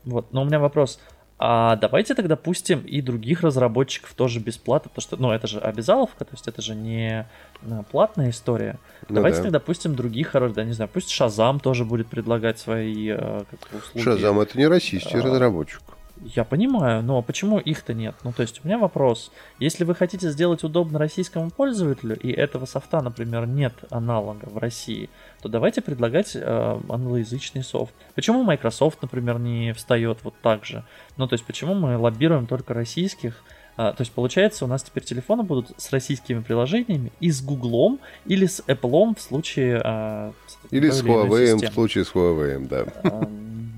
Вот, 0.06 0.32
но 0.32 0.44
у 0.44 0.46
меня 0.46 0.60
вопрос, 0.60 1.00
а 1.46 1.76
давайте 1.76 2.16
тогда 2.16 2.36
пустим 2.36 2.82
и 2.82 3.02
других 3.02 3.42
разработчиков 3.42 4.14
тоже 4.14 4.40
бесплатно, 4.40 4.90
потому 4.90 5.02
что, 5.02 5.18
ну, 5.18 5.32
это 5.32 5.48
же 5.48 5.60
обязаловка, 5.60 6.24
то 6.24 6.32
есть 6.32 6.48
это 6.48 6.62
же 6.62 6.76
не 6.76 7.28
э, 7.62 7.84
платная 7.92 8.30
история. 8.30 8.78
Ну, 9.10 9.16
давайте 9.16 9.40
да. 9.40 9.44
тогда 9.44 9.60
пустим 9.60 9.96
других 9.96 10.30
хороших, 10.30 10.56
да, 10.56 10.64
не 10.64 10.74
знаю, 10.74 10.90
пусть 10.94 11.10
Шазам 11.10 11.60
тоже 11.60 11.84
будет 11.84 12.08
предлагать 12.08 12.60
свои 12.60 13.10
э, 13.10 13.44
услуги. 13.74 14.04
Шазам 14.04 14.40
это 14.40 14.58
не 14.58 14.68
российский 14.68 15.18
а, 15.18 15.22
разработчик. 15.22 15.82
Я 16.26 16.44
понимаю, 16.44 17.04
но 17.04 17.22
почему 17.22 17.60
их-то 17.60 17.94
нет? 17.94 18.16
Ну, 18.24 18.32
то 18.32 18.42
есть 18.42 18.62
у 18.64 18.68
меня 18.68 18.78
вопрос. 18.78 19.32
Если 19.60 19.84
вы 19.84 19.96
хотите 19.96 20.30
сделать 20.30 20.64
удобно 20.64 21.00
российскому 21.00 21.50
пользователю, 21.50 22.18
и 22.18 22.32
этого 22.32 22.66
софта, 22.66 23.02
например, 23.02 23.46
нет 23.48 23.74
аналога 23.90 24.46
в 24.46 24.58
России, 24.58 25.10
то 25.42 25.50
давайте 25.50 25.82
предлагать 25.82 26.36
э, 26.36 26.80
англоязычный 26.90 27.64
софт. 27.64 27.94
Почему 28.16 28.44
Microsoft, 28.44 29.02
например, 29.02 29.40
не 29.40 29.74
встает 29.74 30.20
вот 30.24 30.36
так 30.42 30.66
же? 30.66 30.84
Ну, 31.18 31.28
то 31.28 31.34
есть 31.34 31.46
почему 31.46 31.74
мы 31.74 31.98
лоббируем 31.98 32.48
только 32.48 32.74
российских 32.74 33.44
а, 33.76 33.92
то 33.92 34.02
есть 34.02 34.12
получается, 34.12 34.66
у 34.66 34.68
нас 34.68 34.84
теперь 34.84 35.04
телефоны 35.04 35.44
будут 35.44 35.72
с 35.78 35.92
российскими 35.92 36.42
приложениями 36.42 37.12
и 37.20 37.32
с 37.32 37.42
Гуглом 37.42 38.00
или 38.26 38.46
с 38.46 38.64
Apple 38.68 39.16
в 39.18 39.22
случае... 39.22 39.82
А, 39.84 40.32
или 40.70 40.90
с 40.90 41.04
Huawei 41.04 41.56
в 41.56 41.74
случае 41.74 42.06
с 42.06 42.12
Huawei, 42.12 42.68
да. 42.68 42.86
А, 43.04 43.28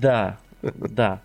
да, 0.00 0.38
да. 0.62 1.22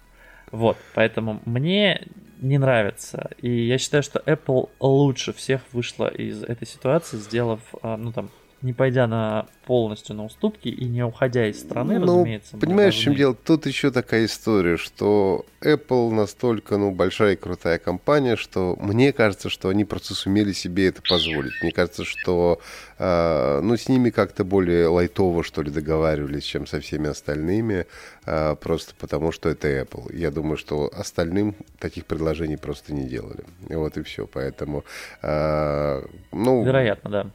Вот, 0.52 0.78
поэтому 0.94 1.42
мне 1.46 2.08
не 2.42 2.58
нравится. 2.58 3.32
И 3.38 3.68
я 3.68 3.78
считаю, 3.78 4.04
что 4.04 4.20
Apple 4.20 4.70
лучше 4.80 5.32
всех 5.32 5.62
вышла 5.72 6.08
из 6.08 6.44
этой 6.44 6.68
ситуации, 6.68 7.18
сделав, 7.18 7.62
а, 7.82 7.98
ну 7.98 8.12
там, 8.12 8.30
не 8.62 8.74
пойдя 8.74 9.08
на 9.08 9.48
полностью 9.66 10.16
на 10.16 10.26
уступки 10.26 10.68
и 10.68 10.86
не 10.86 11.04
уходя 11.04 11.48
из 11.48 11.60
страны, 11.60 12.00
ну, 12.00 12.06
разумеется. 12.06 12.58
Понимаешь, 12.58 12.96
в 12.96 13.00
чем 13.00 13.16
дело? 13.16 13.34
Тут 13.34 13.66
еще 13.66 13.92
такая 13.92 14.26
история, 14.26 14.78
что 14.78 15.46
Apple 15.62 16.12
настолько, 16.12 16.78
ну, 16.78 16.92
большая 16.92 17.34
и 17.34 17.36
крутая 17.36 17.80
компания, 17.80 18.36
что 18.36 18.76
мне 18.80 19.14
кажется, 19.14 19.50
что 19.50 19.70
они 19.70 19.86
просто 19.86 20.14
сумели 20.14 20.52
себе 20.52 20.88
это 20.88 21.02
позволить. 21.02 21.54
Мне 21.62 21.72
кажется, 21.72 22.04
что, 22.04 22.60
э, 23.00 23.62
ну, 23.64 23.78
с 23.78 23.88
ними 23.88 24.10
как-то 24.10 24.44
более 24.44 24.88
лайтово, 24.88 25.44
что 25.44 25.62
ли, 25.62 25.72
договаривались, 25.72 26.44
чем 26.44 26.68
со 26.68 26.80
всеми 26.80 27.10
остальными, 27.10 27.86
э, 28.26 28.56
просто 28.56 28.94
потому 29.00 29.32
что 29.32 29.50
это 29.50 29.68
Apple. 29.68 30.16
Я 30.16 30.32
думаю, 30.32 30.58
что 30.58 30.92
остальным 30.94 31.56
таких 31.80 32.06
предложений 32.06 32.58
просто 32.58 32.94
не 32.94 33.08
делали. 33.08 33.44
Вот 33.70 33.98
и 33.98 34.04
все. 34.04 34.28
Поэтому, 34.28 34.84
э, 35.22 36.04
ну... 36.32 36.64
Вероятно, 36.64 37.10
да 37.10 37.32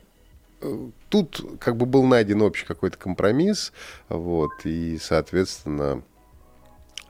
тут 1.09 1.59
как 1.61 1.77
бы 1.77 1.87
был 1.87 2.03
найден 2.05 2.43
общий 2.43 2.67
какой-то 2.67 2.99
компромисс, 2.99 3.73
вот, 4.09 4.53
и, 4.65 4.99
соответственно, 4.99 6.03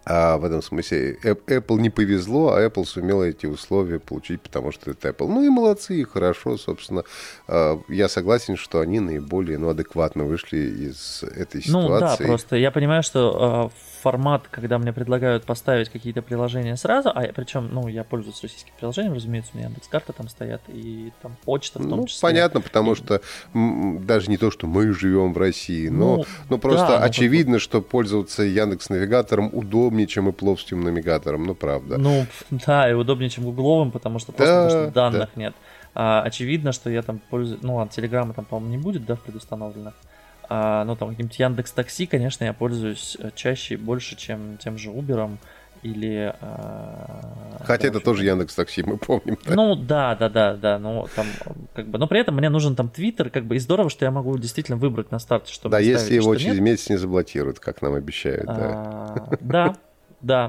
а 0.08 0.38
в 0.38 0.44
этом 0.44 0.62
смысле 0.62 1.18
Apple 1.22 1.80
не 1.80 1.90
повезло, 1.90 2.52
а 2.52 2.64
Apple 2.64 2.84
сумела 2.84 3.24
эти 3.24 3.46
условия 3.46 3.98
получить, 3.98 4.40
потому 4.40 4.70
что 4.70 4.92
это 4.92 5.08
Apple. 5.08 5.26
Ну 5.26 5.42
и 5.42 5.48
молодцы, 5.48 6.00
и 6.00 6.04
хорошо, 6.04 6.56
собственно. 6.56 7.02
А, 7.48 7.80
я 7.88 8.08
согласен, 8.08 8.56
что 8.56 8.78
они 8.78 9.00
наиболее 9.00 9.58
ну, 9.58 9.68
адекватно 9.68 10.22
вышли 10.22 10.58
из 10.58 11.24
этой 11.24 11.60
ситуации. 11.60 11.70
Ну 11.72 11.98
да, 11.98 12.16
просто 12.18 12.54
я 12.54 12.70
понимаю, 12.70 13.02
что 13.02 13.36
а, 13.36 13.70
формат, 14.06 14.44
когда 14.48 14.78
мне 14.78 14.92
предлагают 14.92 15.42
поставить 15.42 15.88
какие-то 15.88 16.22
приложения 16.22 16.76
сразу, 16.76 17.08
а 17.08 17.22
причем, 17.34 17.68
ну, 17.72 17.88
я 17.88 18.04
пользуюсь 18.04 18.40
российским 18.40 18.72
приложением, 18.78 19.14
разумеется, 19.14 19.50
у 19.54 19.56
меня 19.56 19.66
Яндекс.Карта 19.66 20.12
там 20.12 20.28
стоят, 20.28 20.62
и 20.68 21.12
там 21.20 21.36
почта 21.44 21.80
в 21.80 21.88
том 21.88 22.00
ну, 22.00 22.06
числе. 22.06 22.20
понятно, 22.20 22.60
потому 22.60 22.92
и... 22.92 22.94
что 22.94 23.20
даже 23.52 24.30
не 24.30 24.36
то, 24.36 24.52
что 24.52 24.68
мы 24.68 24.92
живем 24.92 25.32
в 25.32 25.38
России, 25.38 25.88
но, 25.88 26.18
ну, 26.18 26.24
но 26.50 26.58
просто 26.58 26.86
да, 26.86 27.02
очевидно, 27.02 27.54
ну, 27.54 27.58
что 27.58 27.82
пользоваться 27.82 28.44
Яндекс-навигатором 28.44 29.50
удобнее, 29.96 30.06
чем 30.06 30.28
и 30.28 30.32
пловским 30.32 30.82
навигатором, 30.82 31.44
ну, 31.44 31.54
правда. 31.54 31.98
Ну, 31.98 32.26
да, 32.50 32.90
и 32.90 32.92
удобнее, 32.92 33.30
чем 33.30 33.44
гугловым, 33.44 33.90
потому 33.90 34.18
что 34.18 34.32
просто 34.32 34.54
да, 34.54 34.64
потому 34.64 34.84
что 34.84 34.94
данных 34.94 35.30
да. 35.34 35.40
нет. 35.40 35.54
А, 35.94 36.22
очевидно, 36.22 36.72
что 36.72 36.90
я 36.90 37.02
там 37.02 37.20
пользуюсь, 37.30 37.62
ну, 37.62 37.76
ладно, 37.76 37.92
Телеграма 37.92 38.34
там, 38.34 38.44
по-моему, 38.44 38.76
не 38.76 38.82
будет, 38.82 39.06
да, 39.06 39.16
предустановлено. 39.16 39.92
А, 40.48 40.84
ну, 40.84 40.96
там, 40.96 41.10
каким-нибудь 41.10 41.38
Яндекс 41.38 41.72
Такси, 41.72 42.06
конечно, 42.06 42.44
я 42.44 42.52
пользуюсь 42.52 43.16
э, 43.18 43.30
чаще 43.34 43.74
и 43.74 43.76
больше, 43.76 44.16
чем 44.16 44.58
тем 44.58 44.78
же 44.78 44.90
Uber 44.90 45.38
или... 45.82 46.34
А, 46.40 47.62
Хотя 47.64 47.88
это 47.88 48.00
тоже 48.00 48.24
Яндекс 48.24 48.54
Такси, 48.54 48.82
мы 48.82 48.96
помним. 48.96 49.38
Да? 49.44 49.54
Ну, 49.54 49.76
да, 49.76 50.14
да, 50.14 50.28
да, 50.28 50.54
да, 50.54 50.78
ну, 50.78 51.06
там, 51.14 51.26
как 51.74 51.88
бы, 51.88 51.98
но 51.98 52.06
при 52.06 52.20
этом 52.20 52.36
мне 52.36 52.48
нужен 52.48 52.76
там 52.76 52.88
Твиттер, 52.88 53.30
как 53.30 53.44
бы, 53.44 53.56
и 53.56 53.58
здорово, 53.58 53.90
что 53.90 54.04
я 54.04 54.10
могу 54.10 54.36
действительно 54.38 54.76
выбрать 54.76 55.10
на 55.10 55.18
старте, 55.18 55.52
чтобы... 55.52 55.72
Да, 55.72 55.78
если 55.78 56.14
его 56.14 56.34
через 56.36 56.54
нет. 56.54 56.62
месяц 56.62 56.90
не 56.90 56.96
заблокируют, 56.96 57.60
как 57.60 57.82
нам 57.82 57.94
обещают, 57.94 58.46
да. 58.46 58.54
А, 58.54 59.28
да, 59.30 59.38
да, 59.40 59.76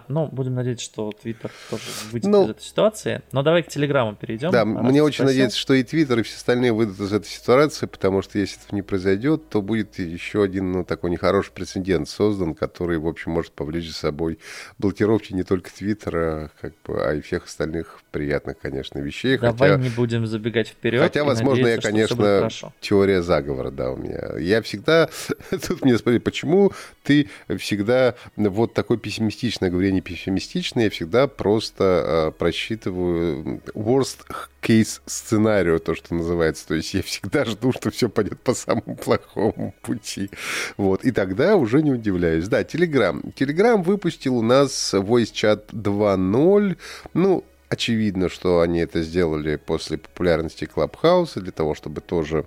ну, 0.07 0.27
будем 0.27 0.55
надеяться, 0.55 0.85
что 0.85 1.11
Твиттер 1.11 1.51
тоже 1.69 1.83
выйдет 2.11 2.29
ну, 2.29 2.45
из 2.45 2.49
этой 2.51 2.63
ситуации. 2.63 3.21
Но 3.31 3.43
давай 3.43 3.63
к 3.63 3.67
Телеграму 3.67 4.15
перейдем. 4.15 4.51
Да, 4.51 4.65
мне 4.65 5.03
очень 5.03 5.17
спросил. 5.17 5.25
надеяться, 5.25 5.57
что 5.57 5.73
и 5.73 5.83
Твиттер, 5.83 6.19
и 6.19 6.23
все 6.23 6.35
остальные 6.37 6.73
выйдут 6.73 6.99
из 6.99 7.11
этой 7.11 7.27
ситуации, 7.27 7.85
потому 7.85 8.21
что 8.21 8.39
если 8.39 8.59
это 8.63 8.75
не 8.75 8.81
произойдет, 8.81 9.49
то 9.49 9.61
будет 9.61 9.99
еще 9.99 10.43
один 10.43 10.71
ну, 10.71 10.83
такой 10.83 11.09
нехороший 11.09 11.51
прецедент 11.53 12.09
создан, 12.09 12.55
который, 12.55 12.97
в 12.97 13.07
общем, 13.07 13.31
может 13.31 13.51
повлечь 13.51 13.87
за 13.87 13.93
собой 13.93 14.39
блокировки 14.77 15.33
не 15.33 15.43
только 15.43 15.71
Твиттера, 15.73 16.51
как 16.61 16.73
бы, 16.85 17.05
а 17.05 17.13
и 17.13 17.21
всех 17.21 17.45
остальных 17.45 17.99
приятных, 18.11 18.57
конечно, 18.59 18.99
вещей. 18.99 19.37
Давай 19.37 19.71
хотя, 19.71 19.81
не 19.81 19.89
будем 19.89 20.25
забегать 20.25 20.69
вперед. 20.69 21.01
Хотя, 21.01 21.23
возможно, 21.23 21.67
я, 21.67 21.77
конечно, 21.77 22.49
теория 22.79 23.21
заговора, 23.21 23.71
да, 23.71 23.91
у 23.91 23.97
меня. 23.97 24.37
Я 24.39 24.61
всегда... 24.61 25.09
Тут 25.49 25.83
мне 25.83 25.97
спросили, 25.97 26.19
почему 26.19 26.71
ты 27.03 27.29
всегда 27.57 28.15
вот 28.35 28.73
такой 28.73 28.97
пессимистичный 28.97 29.56
честно 29.57 29.71
говоря, 29.71 29.91
не 29.91 30.01
пессимистично. 30.01 30.81
Я 30.81 30.91
всегда 30.91 31.27
просто 31.27 31.83
э, 32.27 32.31
просчитываю 32.37 33.59
worst 33.73 34.19
case 34.61 35.01
сценарию, 35.07 35.79
то, 35.79 35.95
что 35.95 36.13
называется. 36.13 36.67
То 36.67 36.75
есть 36.75 36.93
я 36.93 37.01
всегда 37.01 37.43
жду, 37.43 37.71
что 37.71 37.89
все 37.89 38.07
пойдет 38.07 38.39
по 38.39 38.53
самому 38.53 38.95
плохому 38.95 39.73
пути. 39.81 40.29
Вот. 40.77 41.03
И 41.03 41.09
тогда 41.11 41.55
уже 41.55 41.81
не 41.81 41.91
удивляюсь. 41.91 42.47
Да, 42.47 42.61
Telegram. 42.61 43.33
Telegram 43.33 43.81
выпустил 43.81 44.37
у 44.37 44.43
нас 44.43 44.93
Voice 44.93 45.33
Chat 45.33 45.69
2.0. 45.71 46.77
Ну, 47.15 47.43
очевидно, 47.69 48.29
что 48.29 48.59
они 48.59 48.77
это 48.77 49.01
сделали 49.01 49.55
после 49.55 49.97
популярности 49.97 50.69
Clubhouse 50.71 51.39
для 51.39 51.51
того, 51.51 51.73
чтобы 51.73 52.01
тоже 52.01 52.45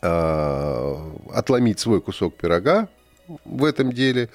э, 0.00 0.94
отломить 1.34 1.80
свой 1.80 2.00
кусок 2.00 2.34
пирога 2.34 2.88
в 3.44 3.64
этом 3.64 3.92
деле. 3.92 4.30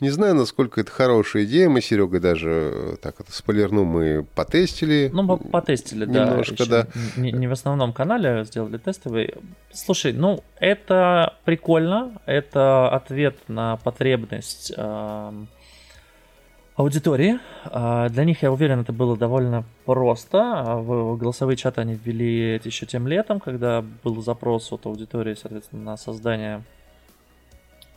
Не 0.00 0.10
знаю, 0.10 0.34
насколько 0.34 0.80
это 0.80 0.90
хорошая 0.90 1.44
идея. 1.44 1.68
Мы, 1.68 1.80
Серега, 1.80 2.20
даже 2.20 2.50
э, 2.50 2.96
так 3.00 3.20
это 3.20 3.32
спойлерну, 3.32 3.84
мы 3.84 4.24
потестили. 4.34 5.10
Ну, 5.12 5.36
потестили, 5.36 6.06
немножко, 6.06 6.68
да. 6.68 6.82
да. 6.82 6.88
Не, 7.16 7.32
не 7.32 7.48
в 7.48 7.52
основном 7.52 7.92
канале 7.92 8.44
сделали 8.44 8.78
тестовый. 8.78 9.34
Слушай, 9.72 10.12
ну, 10.12 10.42
это 10.58 11.34
прикольно. 11.44 12.12
Это 12.26 12.88
ответ 12.88 13.36
на 13.48 13.76
потребность 13.76 14.72
э, 14.76 15.32
аудитории. 16.76 17.38
Э, 17.64 18.08
для 18.10 18.24
них, 18.24 18.42
я 18.42 18.52
уверен, 18.52 18.80
это 18.80 18.92
было 18.92 19.16
довольно 19.16 19.64
просто. 19.84 20.38
В 20.78 21.16
голосовые 21.16 21.56
чаты 21.56 21.80
они 21.80 21.94
ввели 21.94 22.60
еще 22.62 22.86
тем 22.86 23.08
летом, 23.08 23.40
когда 23.40 23.84
был 24.04 24.22
запрос 24.22 24.70
от 24.72 24.86
аудитории, 24.86 25.34
соответственно, 25.34 25.82
на 25.82 25.96
создание 25.96 26.62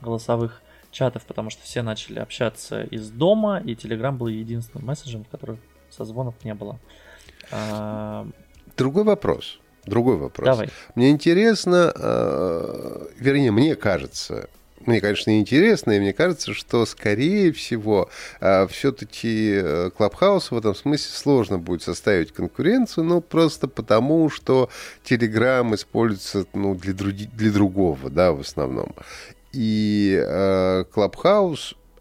голосовых 0.02 0.62
чатов, 0.92 1.24
потому 1.26 1.50
что 1.50 1.64
все 1.64 1.82
начали 1.82 2.20
общаться 2.20 2.84
из 2.84 3.10
дома, 3.10 3.62
и 3.64 3.74
Telegram 3.74 4.12
был 4.12 4.28
единственным 4.28 4.88
мессенджером, 4.88 5.26
в 5.26 5.30
котором 5.30 5.60
созвонов 5.90 6.36
не 6.44 6.54
было. 6.54 6.80
А, 7.52 8.28
Другой 8.78 9.04
вопрос. 9.04 9.60
Другой 9.86 10.18
вопрос. 10.18 10.46
Давай. 10.46 10.70
Мне 10.96 11.10
интересно, 11.10 11.92
э, 11.96 13.08
вернее, 13.18 13.52
мне 13.52 13.76
кажется, 13.76 14.50
мне, 14.86 15.02
конечно, 15.02 15.38
интересно, 15.38 15.92
и 15.92 16.00
мне 16.00 16.14
кажется, 16.14 16.54
что, 16.54 16.86
скорее 16.86 17.52
всего, 17.52 18.10
э, 18.40 18.68
все-таки 18.68 19.90
Клабхаус 19.98 20.52
в 20.52 20.58
этом 20.58 20.76
смысле 20.76 21.12
сложно 21.12 21.60
будет 21.60 21.82
составить 21.82 22.32
конкуренцию, 22.32 23.04
ну, 23.04 23.22
просто 23.22 23.68
потому, 23.68 24.30
что 24.30 24.70
Telegram 25.04 25.76
используется 25.76 26.46
ну, 26.54 26.76
для, 26.76 26.94
други, 26.94 27.26
для 27.34 27.52
другого, 27.52 28.10
да, 28.10 28.32
в 28.32 28.42
основном. 28.42 28.96
И 29.52 30.22
э, 30.24 30.84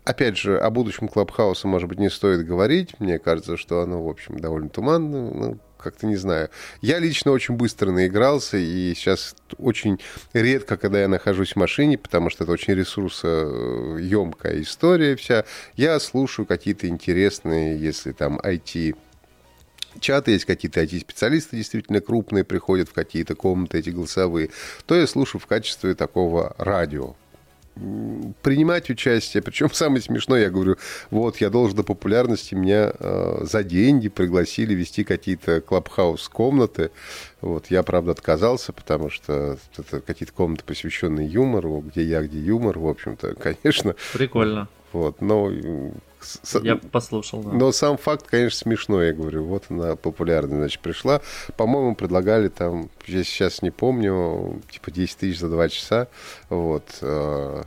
опять 0.05 0.37
же, 0.37 0.59
о 0.59 0.71
будущем 0.71 1.09
Клабхауса, 1.09 1.69
может 1.69 1.89
быть, 1.89 1.99
не 1.99 2.11
стоит 2.11 2.47
говорить. 2.47 2.99
Мне 2.99 3.19
кажется, 3.19 3.57
что 3.57 3.83
оно, 3.83 4.05
в 4.05 4.09
общем, 4.09 4.39
довольно 4.39 4.69
туманно. 4.69 5.31
Ну, 5.31 5.59
как-то 5.79 6.07
не 6.07 6.17
знаю. 6.17 6.51
Я 6.81 6.99
лично 6.99 7.31
очень 7.31 7.55
быстро 7.55 7.91
наигрался, 7.91 8.57
и 8.57 8.95
сейчас 8.95 9.37
очень 9.59 10.01
редко, 10.33 10.77
когда 10.77 11.01
я 11.01 11.09
нахожусь 11.09 11.53
в 11.53 11.57
машине, 11.57 11.97
потому 11.99 12.31
что 12.31 12.45
это 12.45 12.53
очень 12.53 12.75
ресурсоемкая 12.75 14.61
история 14.61 15.17
вся, 15.17 15.45
я 15.77 15.99
слушаю 16.01 16.47
какие-то 16.47 16.89
интересные, 16.89 17.79
если 17.79 18.13
там 18.13 18.39
IT 18.41 18.97
чаты, 20.01 20.33
есть 20.33 20.45
какие-то 20.45 20.83
IT-специалисты 20.83 21.57
действительно 21.57 22.01
крупные, 22.01 22.45
приходят 22.45 22.89
в 22.89 22.93
какие-то 22.93 23.35
комнаты 23.35 23.79
эти 23.79 23.91
голосовые, 23.91 24.51
то 24.87 24.95
я 24.95 25.07
слушаю 25.07 25.41
в 25.41 25.47
качестве 25.47 25.95
такого 25.95 26.55
радио 26.59 27.15
принимать 28.43 28.91
участие. 28.91 29.43
Причем 29.43 29.71
самое 29.73 30.03
смешное, 30.03 30.43
я 30.43 30.51
говорю, 30.51 30.77
вот, 31.11 31.39
я 31.39 31.51
должен 31.51 31.77
до 31.77 31.83
популярности, 31.83 32.55
меня 32.55 32.93
э, 32.99 33.39
за 33.43 33.63
деньги 33.63 34.09
пригласили 34.09 34.75
вести 34.75 35.05
какие-то 35.05 35.61
клабхаус-комнаты. 35.61 36.91
Вот, 37.41 37.67
я, 37.71 37.83
правда, 37.83 38.13
отказался, 38.13 38.73
потому 38.73 39.11
что 39.11 39.59
это 39.77 40.01
какие-то 40.01 40.33
комнаты, 40.33 40.65
посвященные 40.65 41.27
юмору, 41.27 41.85
где 41.87 42.03
я, 42.03 42.23
где 42.23 42.39
юмор, 42.39 42.79
в 42.79 42.87
общем-то, 42.87 43.35
конечно. 43.41 43.95
Прикольно. 44.13 44.69
Вот, 44.93 45.21
но 45.21 45.51
Я 46.63 46.77
послушал, 46.77 47.43
да. 47.43 47.53
Но 47.53 47.73
сам 47.73 47.97
факт, 47.97 48.27
конечно, 48.27 48.59
смешной, 48.59 49.09
я 49.09 49.13
говорю. 49.13 49.45
Вот 49.45 49.65
она 49.69 49.97
популярная, 49.97 50.59
значит, 50.59 50.81
пришла. 50.81 51.21
По-моему, 51.57 51.95
предлагали 51.95 52.49
там, 52.49 52.91
я 53.07 53.25
сейчас 53.25 53.63
не 53.63 53.71
помню, 53.71 54.61
типа 54.71 54.91
10 54.91 55.17
тысяч 55.17 55.39
за 55.39 55.49
2 55.49 55.69
часа. 55.69 56.09
Вот. 56.49 56.85
Э, 57.03 57.63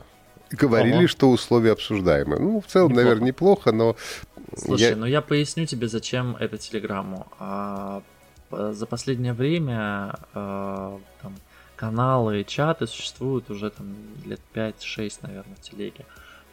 говорили, 0.50 0.96
ага. 0.96 1.08
что 1.08 1.30
условия 1.30 1.72
обсуждаемые. 1.72 2.40
Ну, 2.40 2.60
в 2.60 2.66
целом, 2.66 2.90
неплохо. 2.90 3.04
наверное, 3.04 3.26
неплохо, 3.28 3.72
но... 3.72 3.96
Слушай, 4.56 4.90
я... 4.90 4.96
ну 4.96 5.06
я 5.06 5.22
поясню 5.22 5.66
тебе, 5.66 5.88
зачем 5.88 6.36
это 6.36 6.58
телеграмму. 6.58 7.26
А, 7.38 8.02
за 8.50 8.86
последнее 8.86 9.32
время 9.32 10.14
а, 10.34 11.00
там, 11.22 11.34
каналы, 11.76 12.44
чаты 12.44 12.86
существуют 12.86 13.50
уже 13.50 13.70
там 13.70 13.94
лет 14.26 14.40
5-6, 14.54 15.18
наверное, 15.22 15.56
в 15.56 15.60
телеге. 15.60 16.04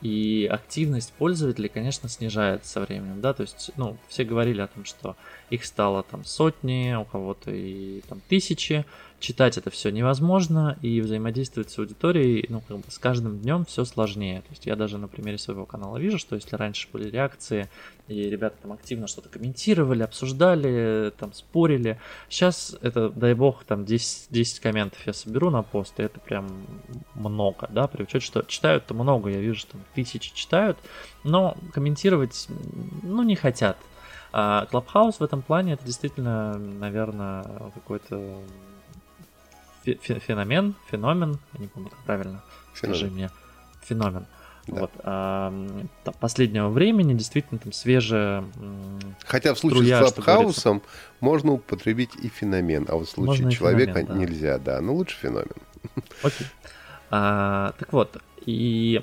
И 0.01 0.47
активность 0.49 1.11
пользователей, 1.13 1.67
конечно, 1.67 2.07
снижается 2.07 2.71
со 2.71 2.79
временем, 2.79 3.19
да, 3.19 3.33
то 3.33 3.41
есть, 3.41 3.71
ну, 3.75 3.97
все 4.07 4.23
говорили 4.23 4.61
о 4.61 4.67
том, 4.67 4.85
что 4.85 5.17
их 5.49 5.65
стало 5.65 6.03
там 6.03 6.23
сотни, 6.23 6.95
у 6.95 7.03
кого-то 7.03 7.51
и 7.51 8.01
там 8.07 8.21
тысячи, 8.29 8.85
читать 9.19 9.57
это 9.57 9.69
все 9.69 9.89
невозможно, 9.89 10.77
и 10.81 11.01
взаимодействовать 11.01 11.69
с 11.69 11.77
аудиторией, 11.77 12.45
ну, 12.47 12.61
как 12.65 12.77
бы 12.77 12.83
с 12.87 12.97
каждым 12.97 13.39
днем 13.39 13.65
все 13.65 13.83
сложнее. 13.83 14.41
То 14.41 14.51
есть 14.51 14.65
я 14.65 14.77
даже 14.77 14.97
на 14.97 15.09
примере 15.09 15.37
своего 15.37 15.65
канала 15.65 15.97
вижу, 15.97 16.17
что 16.17 16.35
если 16.35 16.55
раньше 16.55 16.87
были 16.93 17.09
реакции, 17.09 17.69
и 18.09 18.29
ребята 18.29 18.57
там 18.61 18.73
активно 18.73 19.07
что-то 19.07 19.29
комментировали, 19.29 20.01
обсуждали, 20.01 21.13
там 21.17 21.31
спорили, 21.31 21.99
сейчас 22.27 22.75
это, 22.81 23.09
дай 23.09 23.35
бог, 23.35 23.63
там 23.63 23.85
10, 23.85 24.27
10 24.31 24.59
комментов 24.59 24.99
я 25.05 25.13
соберу 25.13 25.51
на 25.51 25.61
пост, 25.61 25.99
и 25.99 26.03
это 26.03 26.19
прям 26.19 26.65
много, 27.13 27.67
да, 27.71 27.87
при 27.87 28.03
учете, 28.03 28.25
что 28.25 28.41
читают-то 28.41 28.95
много, 28.95 29.29
я 29.29 29.39
вижу, 29.39 29.59
что 29.59 29.73
там 29.73 29.81
тысячи 29.93 30.33
читают, 30.33 30.77
но 31.23 31.55
комментировать, 31.71 32.47
ну, 33.03 33.21
не 33.23 33.35
хотят. 33.35 33.77
А 34.31 34.67
Clubhouse 34.71 35.17
в 35.19 35.23
этом 35.23 35.41
плане 35.41 35.73
это 35.73 35.85
действительно, 35.85 36.57
наверное, 36.57 37.43
какой-то 37.73 38.41
феномен, 39.83 40.75
феномен, 40.89 41.39
я 41.53 41.59
не 41.59 41.67
помню, 41.67 41.89
как 41.89 41.99
правильно, 41.99 42.43
феномен. 42.73 42.97
скажи 42.97 43.11
мне, 43.11 43.29
феномен. 43.83 44.25
Да. 44.71 44.81
Вот, 44.81 44.91
а, 45.03 45.53
последнего 46.19 46.69
времени 46.69 47.13
действительно 47.13 47.59
там 47.59 47.71
свежая 47.71 48.43
Хотя 49.25 49.53
в 49.53 49.59
случае 49.59 49.95
струя, 49.95 50.07
с 50.07 50.13
Клабхаусом 50.13 50.81
можно 51.19 51.53
употребить 51.53 52.15
и 52.21 52.29
феномен, 52.29 52.85
а 52.89 52.95
вот 52.95 53.07
в 53.07 53.11
случае 53.11 53.45
можно 53.45 53.51
человека 53.51 53.99
феномен, 53.99 54.07
да. 54.07 54.13
нельзя, 54.15 54.57
да, 54.57 54.81
но 54.81 54.93
лучше 54.93 55.17
феномен. 55.17 55.47
Окей. 56.23 56.47
А, 57.11 57.73
так 57.79 57.91
вот, 57.93 58.17
и 58.45 59.01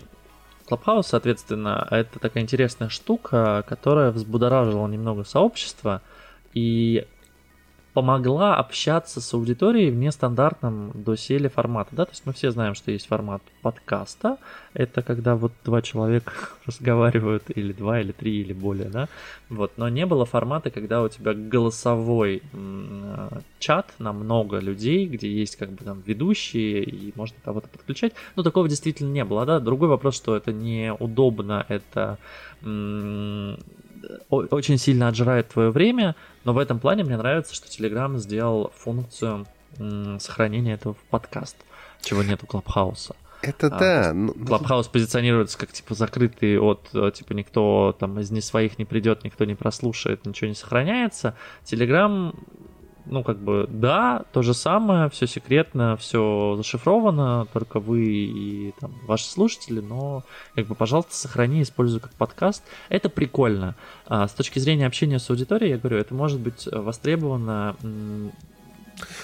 Клабхаус, 0.66 1.06
соответственно, 1.06 1.86
это 1.90 2.18
такая 2.18 2.42
интересная 2.42 2.88
штука, 2.88 3.64
которая 3.68 4.10
взбудоражила 4.10 4.86
немного 4.86 5.24
сообщество, 5.24 6.02
и 6.54 7.06
помогла 7.96 8.56
общаться 8.56 9.22
с 9.22 9.32
аудиторией 9.32 9.90
в 9.90 9.94
нестандартном 9.94 10.90
доселе 10.92 11.48
формата. 11.48 11.96
Да? 11.96 12.04
То 12.04 12.10
есть 12.10 12.26
мы 12.26 12.34
все 12.34 12.50
знаем, 12.50 12.74
что 12.74 12.90
есть 12.90 13.06
формат 13.06 13.40
подкаста. 13.62 14.36
Это 14.74 15.00
когда 15.00 15.34
вот 15.34 15.52
два 15.64 15.80
человека 15.80 16.32
разговаривают, 16.66 17.44
или 17.48 17.72
два, 17.72 18.02
или 18.02 18.12
три, 18.12 18.42
или 18.42 18.52
более. 18.52 18.90
Да? 18.90 19.08
Вот. 19.48 19.78
Но 19.78 19.88
не 19.88 20.04
было 20.04 20.26
формата, 20.26 20.68
когда 20.70 21.02
у 21.02 21.08
тебя 21.08 21.32
голосовой 21.32 22.42
чат 23.60 23.94
на 23.98 24.12
много 24.12 24.58
людей, 24.58 25.06
где 25.06 25.32
есть 25.32 25.56
как 25.56 25.70
бы 25.70 25.82
там 25.82 26.02
ведущие, 26.04 26.84
и 26.84 27.14
можно 27.16 27.38
кого-то 27.42 27.68
подключать. 27.68 28.12
Но 28.36 28.42
такого 28.42 28.68
действительно 28.68 29.10
не 29.10 29.24
было. 29.24 29.46
Да? 29.46 29.58
Другой 29.58 29.88
вопрос, 29.88 30.16
что 30.16 30.36
это 30.36 30.52
неудобно, 30.52 31.64
это 31.70 32.18
очень 34.28 34.78
сильно 34.78 35.08
отжирает 35.08 35.48
твое 35.48 35.70
время, 35.70 36.14
но 36.44 36.52
в 36.52 36.58
этом 36.58 36.78
плане 36.78 37.04
мне 37.04 37.16
нравится, 37.16 37.54
что 37.54 37.68
Telegram 37.68 38.16
сделал 38.18 38.72
функцию 38.76 39.46
сохранения 40.18 40.74
этого 40.74 40.94
в 40.94 41.02
подкаст, 41.10 41.56
чего 42.00 42.22
нет 42.22 42.42
у 42.42 42.46
Клабхауса. 42.46 43.14
Это 43.42 43.66
а, 43.68 43.78
да. 43.78 44.12
Ну, 44.14 44.32
ну, 44.34 44.46
Клабхаус 44.46 44.88
позиционируется 44.88 45.58
как 45.58 45.72
типа 45.72 45.94
закрытый 45.94 46.58
от 46.58 46.88
э, 46.94 47.10
типа 47.14 47.32
никто 47.32 47.94
там 47.98 48.18
из 48.18 48.30
не 48.30 48.40
своих 48.40 48.78
не 48.78 48.84
придет, 48.84 49.24
никто 49.24 49.44
не 49.44 49.54
прослушает, 49.54 50.24
ничего 50.26 50.48
не 50.48 50.54
сохраняется. 50.54 51.36
Телеграм 51.64 52.34
ну, 53.06 53.22
как 53.22 53.38
бы, 53.38 53.66
да, 53.68 54.24
то 54.32 54.42
же 54.42 54.54
самое, 54.54 55.08
все 55.10 55.26
секретно, 55.26 55.96
все 55.96 56.54
зашифровано, 56.56 57.46
только 57.52 57.80
вы 57.80 58.04
и 58.04 58.74
там, 58.80 58.94
ваши 59.06 59.24
слушатели, 59.24 59.80
но, 59.80 60.24
как 60.54 60.66
бы, 60.66 60.74
пожалуйста, 60.74 61.14
сохрани, 61.14 61.62
используй 61.62 62.00
как 62.00 62.12
подкаст. 62.14 62.64
Это 62.88 63.08
прикольно. 63.08 63.74
А, 64.06 64.26
с 64.28 64.32
точки 64.32 64.58
зрения 64.58 64.86
общения 64.86 65.18
с 65.18 65.30
аудиторией, 65.30 65.72
я 65.72 65.78
говорю, 65.78 65.98
это 65.98 66.14
может 66.14 66.40
быть 66.40 66.68
востребовано 66.70 67.76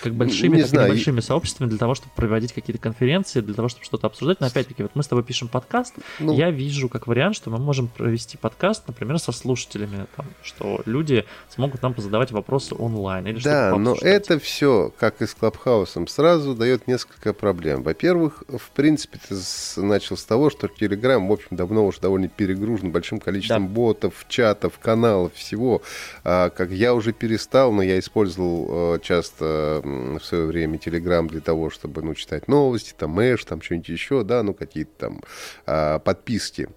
как 0.02 0.14
большими, 0.14 0.56
не 0.56 0.62
так 0.62 0.70
знаю. 0.70 0.88
и 0.88 0.90
небольшими 0.90 1.20
сообществами 1.20 1.68
для 1.68 1.78
того, 1.78 1.94
чтобы 1.94 2.12
проводить 2.14 2.52
какие-то 2.52 2.80
конференции, 2.80 3.40
для 3.40 3.54
того, 3.54 3.68
чтобы 3.68 3.84
что-то 3.84 4.06
обсуждать. 4.06 4.40
Но 4.40 4.46
опять-таки, 4.46 4.82
вот 4.82 4.92
мы 4.94 5.02
с 5.02 5.08
тобой 5.08 5.24
пишем 5.24 5.48
подкаст, 5.48 5.94
ну, 6.18 6.34
я 6.34 6.50
вижу 6.50 6.88
как 6.88 7.06
вариант, 7.06 7.36
что 7.36 7.50
мы 7.50 7.58
можем 7.58 7.88
провести 7.88 8.36
подкаст, 8.36 8.86
например, 8.86 9.18
со 9.18 9.32
слушателями, 9.32 10.06
там, 10.16 10.26
что 10.42 10.82
люди 10.84 11.24
смогут 11.48 11.82
нам 11.82 11.94
позадавать 11.94 12.32
вопросы 12.32 12.74
онлайн. 12.74 13.26
Или 13.26 13.40
да, 13.40 13.76
но 13.76 13.96
это 14.00 14.38
все, 14.38 14.92
как 14.98 15.22
и 15.22 15.26
с 15.26 15.34
Клабхаусом, 15.34 16.06
сразу 16.06 16.54
дает 16.54 16.86
несколько 16.86 17.32
проблем. 17.32 17.82
Во-первых, 17.82 18.44
в 18.48 18.70
принципе, 18.70 19.18
ты 19.28 19.36
начал 19.80 20.16
с 20.16 20.24
того, 20.24 20.50
что 20.50 20.66
Telegram, 20.66 21.26
в 21.26 21.32
общем, 21.32 21.56
давно 21.56 21.86
уже 21.86 22.00
довольно 22.00 22.28
перегружен 22.28 22.90
большим 22.90 23.20
количеством 23.20 23.68
да. 23.68 23.72
ботов, 23.72 24.26
чатов, 24.28 24.78
каналов, 24.78 25.34
всего. 25.34 25.82
А, 26.24 26.50
как 26.50 26.70
я 26.70 26.94
уже 26.94 27.12
перестал, 27.12 27.72
но 27.72 27.82
я 27.82 27.98
использовал 27.98 28.96
э, 28.96 28.98
часто 29.02 29.61
в 29.82 30.20
свое 30.20 30.46
время 30.46 30.78
Telegram 30.78 31.26
для 31.28 31.40
того, 31.40 31.70
чтобы, 31.70 32.02
ну, 32.02 32.14
читать 32.14 32.48
новости, 32.48 32.94
там, 32.96 33.10
Мэш, 33.10 33.44
там, 33.44 33.62
что-нибудь 33.62 33.88
еще, 33.88 34.22
да, 34.24 34.42
ну, 34.42 34.54
какие-то 34.54 34.92
там 34.98 35.20
а, 35.66 35.98
подписки. 35.98 36.68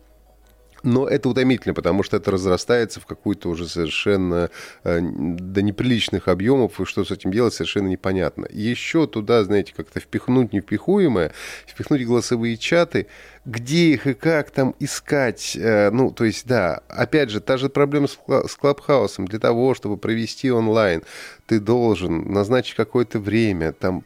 Но 0.86 1.08
это 1.08 1.30
утомительно, 1.30 1.74
потому 1.74 2.04
что 2.04 2.18
это 2.18 2.30
разрастается 2.30 3.00
в 3.00 3.08
какую-то 3.08 3.50
уже 3.50 3.68
совершенно 3.68 4.52
э, 4.84 5.00
до 5.02 5.64
неприличных 5.64 6.28
объемов, 6.28 6.80
и 6.80 6.86
что 6.86 7.04
с 7.04 7.10
этим 7.10 7.32
делать 7.32 7.56
совершенно 7.56 7.88
непонятно. 7.88 8.46
Еще 8.52 9.08
туда, 9.08 9.44
знаете, 9.44 9.74
как-то 9.76 10.00
впихнуть 10.00 10.54
невпихуемое, 10.54 11.32
впихнуть 11.66 12.06
голосовые 12.06 12.56
чаты, 12.56 13.08
где 13.46 13.94
их 13.94 14.08
и 14.08 14.14
как 14.14 14.50
там 14.52 14.76
искать. 14.80 15.56
Э, 15.56 15.92
ну, 15.92 16.12
то 16.12 16.26
есть, 16.26 16.48
да, 16.48 16.82
опять 16.90 17.30
же, 17.30 17.40
та 17.40 17.58
же 17.58 17.70
проблема 17.70 18.08
с 18.08 18.56
Клабхаусом. 18.56 19.28
Для 19.28 19.40
того, 19.40 19.76
чтобы 19.76 19.98
провести 19.98 20.52
онлайн, 20.52 21.04
ты 21.46 21.60
должен 21.60 22.32
назначить 22.32 22.76
какое-то 22.76 23.20
время 23.20 23.72
там, 23.72 24.04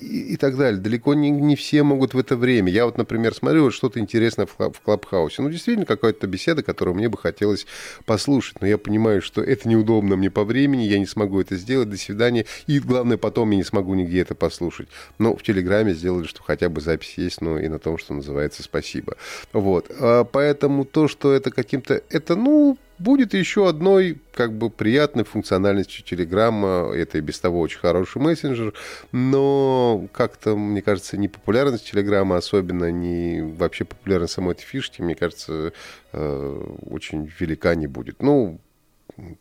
и, 0.00 0.32
и 0.32 0.36
так 0.36 0.56
далее. 0.56 0.80
Далеко 0.80 1.14
не, 1.14 1.30
не 1.30 1.54
все 1.54 1.84
могут 1.84 2.14
в 2.14 2.18
это 2.18 2.36
время. 2.36 2.72
Я 2.72 2.86
вот, 2.86 2.98
например, 2.98 3.34
смотрю 3.34 3.64
вот 3.64 3.74
что-то 3.74 4.00
интересное 4.00 4.46
в, 4.46 4.58
в 4.58 4.80
Клабхаусе. 4.80 5.42
Ну, 5.42 5.50
действительно, 5.50 5.86
какая-то 5.86 6.26
беседа, 6.26 6.64
которую 6.64 6.96
мне 6.96 7.08
бы 7.08 7.18
хотелось 7.18 7.66
послушать. 8.04 8.60
Но 8.60 8.66
я 8.66 8.78
понимаю, 8.78 9.22
что 9.22 9.42
это 9.42 9.68
неудобно 9.68 10.16
мне 10.16 10.30
по 10.30 10.44
времени, 10.44 10.82
я 10.82 10.98
не 10.98 11.06
смогу 11.06 11.40
это 11.40 11.56
сделать. 11.56 11.88
До 11.88 11.96
свидания. 11.96 12.46
И, 12.66 12.80
главное, 12.80 13.16
потом 13.16 13.50
я 13.52 13.58
не 13.58 13.64
смогу 13.64 13.94
нигде 13.94 14.20
это 14.20 14.34
послушать. 14.34 14.88
Но 15.18 15.36
в 15.36 15.42
Телеграме 15.42 15.94
сделали, 15.94 16.26
что 16.26 16.42
хотя 16.42 16.68
бы 16.68 16.80
запись 16.80 17.14
есть, 17.16 17.40
ну, 17.40 17.58
и 17.58 17.68
на 17.68 17.78
том, 17.78 17.96
что 17.96 18.12
называется 18.12 18.62
«Спасибо». 18.72 19.16
Вот. 19.52 19.90
А 20.00 20.24
поэтому 20.24 20.86
то, 20.86 21.06
что 21.06 21.32
это 21.32 21.50
каким-то... 21.50 22.02
Это, 22.08 22.36
ну, 22.36 22.78
будет 22.98 23.34
еще 23.34 23.68
одной 23.68 24.18
как 24.32 24.54
бы 24.54 24.70
приятной 24.70 25.24
функциональностью 25.24 26.04
Телеграма. 26.04 26.90
Это 26.94 27.18
и 27.18 27.20
без 27.20 27.38
того 27.38 27.60
очень 27.60 27.80
хороший 27.80 28.22
мессенджер, 28.22 28.72
но 29.10 30.06
как-то, 30.12 30.56
мне 30.56 30.80
кажется, 30.80 31.18
не 31.18 31.28
популярность 31.28 31.90
Телеграма, 31.90 32.36
особенно 32.36 32.90
не 32.90 33.42
вообще 33.42 33.84
популярность 33.84 34.32
самой 34.32 34.54
этой 34.54 34.62
фишки, 34.64 35.02
мне 35.02 35.14
кажется, 35.14 35.72
э, 36.12 36.64
очень 36.88 37.30
велика 37.38 37.74
не 37.74 37.88
будет. 37.88 38.22
Ну, 38.22 38.58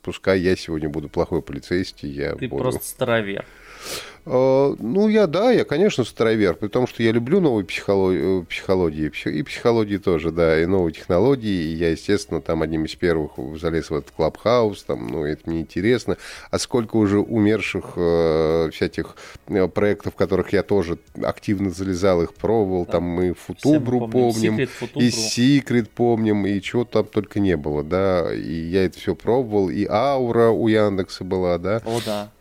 пускай 0.02 0.40
я 0.40 0.56
сегодня 0.56 0.90
буду 0.90 1.08
плохой 1.08 1.42
полицейский, 1.42 2.10
я 2.10 2.36
Ты 2.36 2.48
буду... 2.48 2.64
просто 2.64 2.86
старовер. 2.86 3.46
А, 4.24 4.76
ну, 4.80 5.08
я, 5.08 5.26
да, 5.26 5.52
я, 5.52 5.66
конечно, 5.66 6.04
старовер, 6.04 6.56
потому 6.56 6.86
что 6.86 7.02
я 7.02 7.12
люблю 7.12 7.40
новые 7.40 7.66
психологии, 7.66 8.44
психологии 8.44 9.12
и 9.26 9.44
психологии 9.44 9.98
тоже, 9.98 10.32
да, 10.32 10.62
и 10.62 10.66
новые 10.66 10.94
технологии, 10.94 11.50
и 11.50 11.76
я, 11.76 11.90
естественно, 11.90 12.40
там 12.40 12.62
одним 12.62 12.86
из 12.86 12.96
первых 12.96 13.32
залез 13.60 13.90
в 13.90 13.96
этот 13.96 14.12
клабхаус, 14.12 14.84
там, 14.84 15.08
ну, 15.08 15.26
это 15.26 15.50
мне 15.50 15.62
интересно, 15.62 16.18
а 16.52 16.60
сколько 16.60 16.98
уже 16.98 17.20
умерших 17.20 17.94
э, 17.96 18.70
всяких 18.72 19.16
э, 19.48 19.68
проектов, 19.68 20.14
в 20.14 20.18
которых 20.18 20.54
я 20.54 20.62
тоже 20.62 21.00
активно 21.22 21.72
залезал, 21.72 22.22
их 22.22 22.36
пробовал, 22.36 22.86
да. 22.86 22.94
там 22.94 23.04
мы 23.04 23.34
Футубру 23.34 24.08
помним, 24.08 24.58
помним 24.58 24.68
и 24.96 25.10
Секрет 25.10 25.90
помним, 25.90 26.46
и 26.46 26.62
чего 26.62 26.86
там 26.86 27.06
только 27.06 27.40
не 27.40 27.58
было, 27.58 27.84
да, 27.84 28.32
и 28.32 28.54
я 28.54 28.86
это 28.86 29.00
все 29.00 29.16
пробовал, 29.16 29.70
и 29.70 29.88
Аура 29.90 30.50
у 30.50 30.68
Яндекса 30.68 31.24
была, 31.24 31.58
да. 31.58 31.82
О, 31.86 32.00
да. 32.06 32.32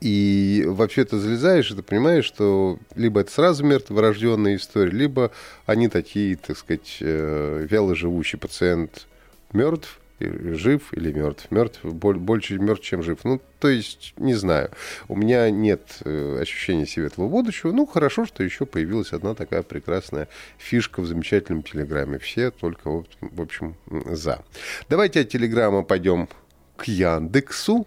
И 0.00 0.64
вообще 0.66 1.04
ты 1.04 1.18
залезаешь, 1.18 1.70
и 1.70 1.74
ты 1.74 1.82
понимаешь, 1.82 2.24
что 2.24 2.78
либо 2.94 3.20
это 3.20 3.30
сразу 3.30 3.64
мертворожденная 3.64 4.56
история, 4.56 4.90
либо 4.90 5.30
они 5.66 5.88
такие, 5.88 6.36
так 6.36 6.58
сказать, 6.58 6.98
э, 7.00 7.66
вяло 7.70 7.94
живущий 7.94 8.36
пациент 8.36 9.06
мертв, 9.52 9.98
жив 10.20 10.92
или 10.92 11.12
мертв. 11.12 11.50
Мертв 11.50 11.84
больше 11.84 12.58
мертв, 12.58 12.84
чем 12.84 13.02
жив. 13.02 13.18
Ну, 13.24 13.40
то 13.58 13.68
есть, 13.68 14.14
не 14.16 14.34
знаю. 14.34 14.70
У 15.08 15.16
меня 15.16 15.50
нет 15.50 15.98
э, 16.04 16.38
ощущения 16.40 16.86
светлого 16.86 17.28
будущего. 17.28 17.72
Ну, 17.72 17.86
хорошо, 17.86 18.26
что 18.26 18.42
еще 18.42 18.66
появилась 18.66 19.12
одна 19.12 19.34
такая 19.34 19.62
прекрасная 19.62 20.28
фишка 20.58 21.00
в 21.00 21.06
замечательном 21.06 21.62
Телеграме. 21.62 22.18
Все 22.18 22.50
только, 22.50 23.04
в 23.20 23.40
общем, 23.40 23.76
за. 24.06 24.44
Давайте 24.88 25.20
от 25.20 25.28
Телеграма 25.28 25.82
пойдем 25.82 26.28
к 26.76 26.84
Яндексу. 26.84 27.86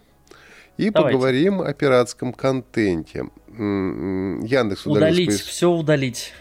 И 0.78 0.90
Давайте. 0.90 1.18
поговорим 1.18 1.62
о 1.62 1.74
пиратском 1.74 2.34
контенте. 2.34 3.30
Яндекс 3.50 4.86
удалить, 4.86 5.34
спис... 5.34 5.48
все 5.48 5.72
удалить. 5.72 6.34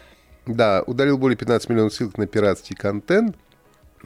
Да, 0.46 0.83
удалил 0.87 1.18
более 1.18 1.37
15 1.37 1.70
миллионов 1.70 1.94
ссылок 1.94 2.18
на 2.18 2.27
пиратский 2.27 2.77
контент. 2.77 3.37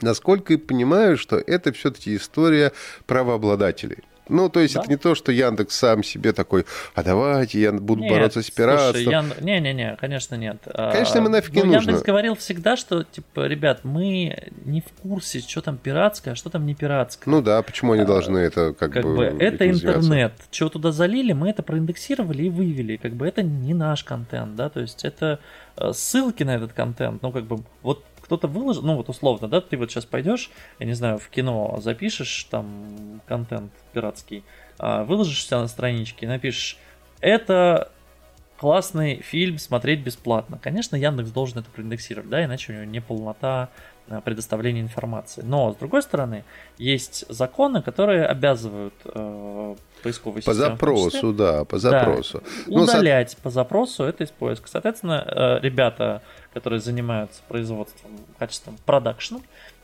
Насколько 0.01 0.53
я 0.53 0.59
понимаю, 0.59 1.17
что 1.17 1.37
это 1.37 1.71
все-таки 1.73 2.15
история 2.15 2.71
правообладателей. 3.05 3.99
Ну, 4.31 4.49
то 4.49 4.61
есть 4.61 4.75
да? 4.75 4.81
это 4.81 4.89
не 4.89 4.97
то, 4.97 5.13
что 5.13 5.31
Яндекс 5.31 5.75
сам 5.75 6.03
себе 6.03 6.31
такой, 6.31 6.65
а 6.95 7.03
давайте 7.03 7.59
я 7.59 7.71
буду 7.73 8.01
нет, 8.01 8.11
бороться 8.11 8.41
с 8.41 8.49
пиратством. 8.49 8.93
Слушай, 8.93 9.11
Ян... 9.11 9.33
Не-не-не, 9.41 9.97
конечно 9.99 10.35
нет. 10.35 10.57
Конечно, 10.73 11.17
ему 11.17 11.29
нафиг 11.29 11.53
не 11.53 11.63
ну, 11.63 11.73
нужно. 11.73 11.89
Яндекс 11.89 12.05
говорил 12.05 12.35
всегда, 12.35 12.77
что, 12.77 13.03
типа, 13.03 13.47
ребят, 13.47 13.81
мы 13.83 14.51
не 14.63 14.81
в 14.81 15.01
курсе, 15.01 15.41
что 15.41 15.61
там 15.61 15.77
пиратское, 15.77 16.33
а 16.33 16.35
что 16.35 16.49
там 16.49 16.65
не 16.65 16.75
пиратское. 16.75 17.31
Ну 17.31 17.41
да, 17.41 17.61
почему 17.61 17.91
они 17.91 18.05
должны 18.05 18.39
а, 18.39 18.41
это 18.41 18.73
как, 18.73 18.93
как 18.93 19.03
бы... 19.03 19.15
бы 19.15 19.23
это 19.25 19.69
интернет. 19.69 20.33
Чего 20.49 20.69
туда 20.69 20.91
залили, 20.91 21.33
мы 21.33 21.49
это 21.49 21.61
проиндексировали 21.61 22.43
и 22.43 22.49
вывели. 22.49 22.95
Как 22.95 23.13
бы 23.13 23.27
это 23.27 23.43
не 23.43 23.73
наш 23.73 24.03
контент, 24.03 24.55
да, 24.55 24.69
то 24.69 24.79
есть 24.79 25.03
это 25.03 25.39
э, 25.75 25.91
ссылки 25.93 26.43
на 26.43 26.55
этот 26.55 26.73
контент, 26.73 27.21
ну, 27.21 27.31
как 27.31 27.43
бы, 27.43 27.63
вот 27.81 28.03
кто-то 28.31 28.47
выложил, 28.47 28.83
ну 28.83 28.95
вот 28.95 29.09
условно, 29.09 29.49
да, 29.49 29.59
ты 29.59 29.75
вот 29.75 29.91
сейчас 29.91 30.05
пойдешь, 30.05 30.51
я 30.79 30.85
не 30.85 30.93
знаю, 30.93 31.17
в 31.17 31.27
кино 31.27 31.79
запишешь 31.81 32.45
там 32.45 33.21
контент 33.27 33.73
пиратский, 33.91 34.45
а, 34.79 35.03
выложишь 35.03 35.45
себя 35.45 35.59
на 35.59 35.67
страничке, 35.67 36.29
напишешь, 36.29 36.77
это 37.19 37.91
классный 38.57 39.17
фильм 39.17 39.57
смотреть 39.57 39.99
бесплатно. 39.99 40.57
Конечно, 40.61 40.95
Яндекс 40.95 41.31
должен 41.31 41.59
это 41.59 41.69
проиндексировать, 41.69 42.29
да, 42.29 42.45
иначе 42.45 42.71
у 42.71 42.75
него 42.75 42.85
не 42.85 43.01
полнота 43.01 43.67
а, 44.07 44.21
предоставления 44.21 44.79
информации. 44.79 45.41
Но, 45.43 45.73
с 45.73 45.75
другой 45.75 46.01
стороны, 46.01 46.45
есть 46.77 47.25
законы, 47.27 47.81
которые 47.81 48.25
обязывают 48.25 48.93
э, 49.05 49.75
поисковой 50.03 50.41
По 50.41 50.53
запросу, 50.53 51.33
да, 51.33 51.65
по 51.65 51.79
запросу. 51.79 52.43
Да, 52.67 52.81
удалять 52.81 53.31
со... 53.31 53.37
по 53.37 53.49
запросу 53.49 54.03
это 54.05 54.23
из 54.23 54.31
поиска. 54.31 54.69
Соответственно, 54.69 55.25
э, 55.27 55.59
ребята 55.61 56.21
которые 56.53 56.79
занимаются 56.79 57.41
производством, 57.47 58.11
качеством 58.37 58.77
продакшена, 58.85 59.41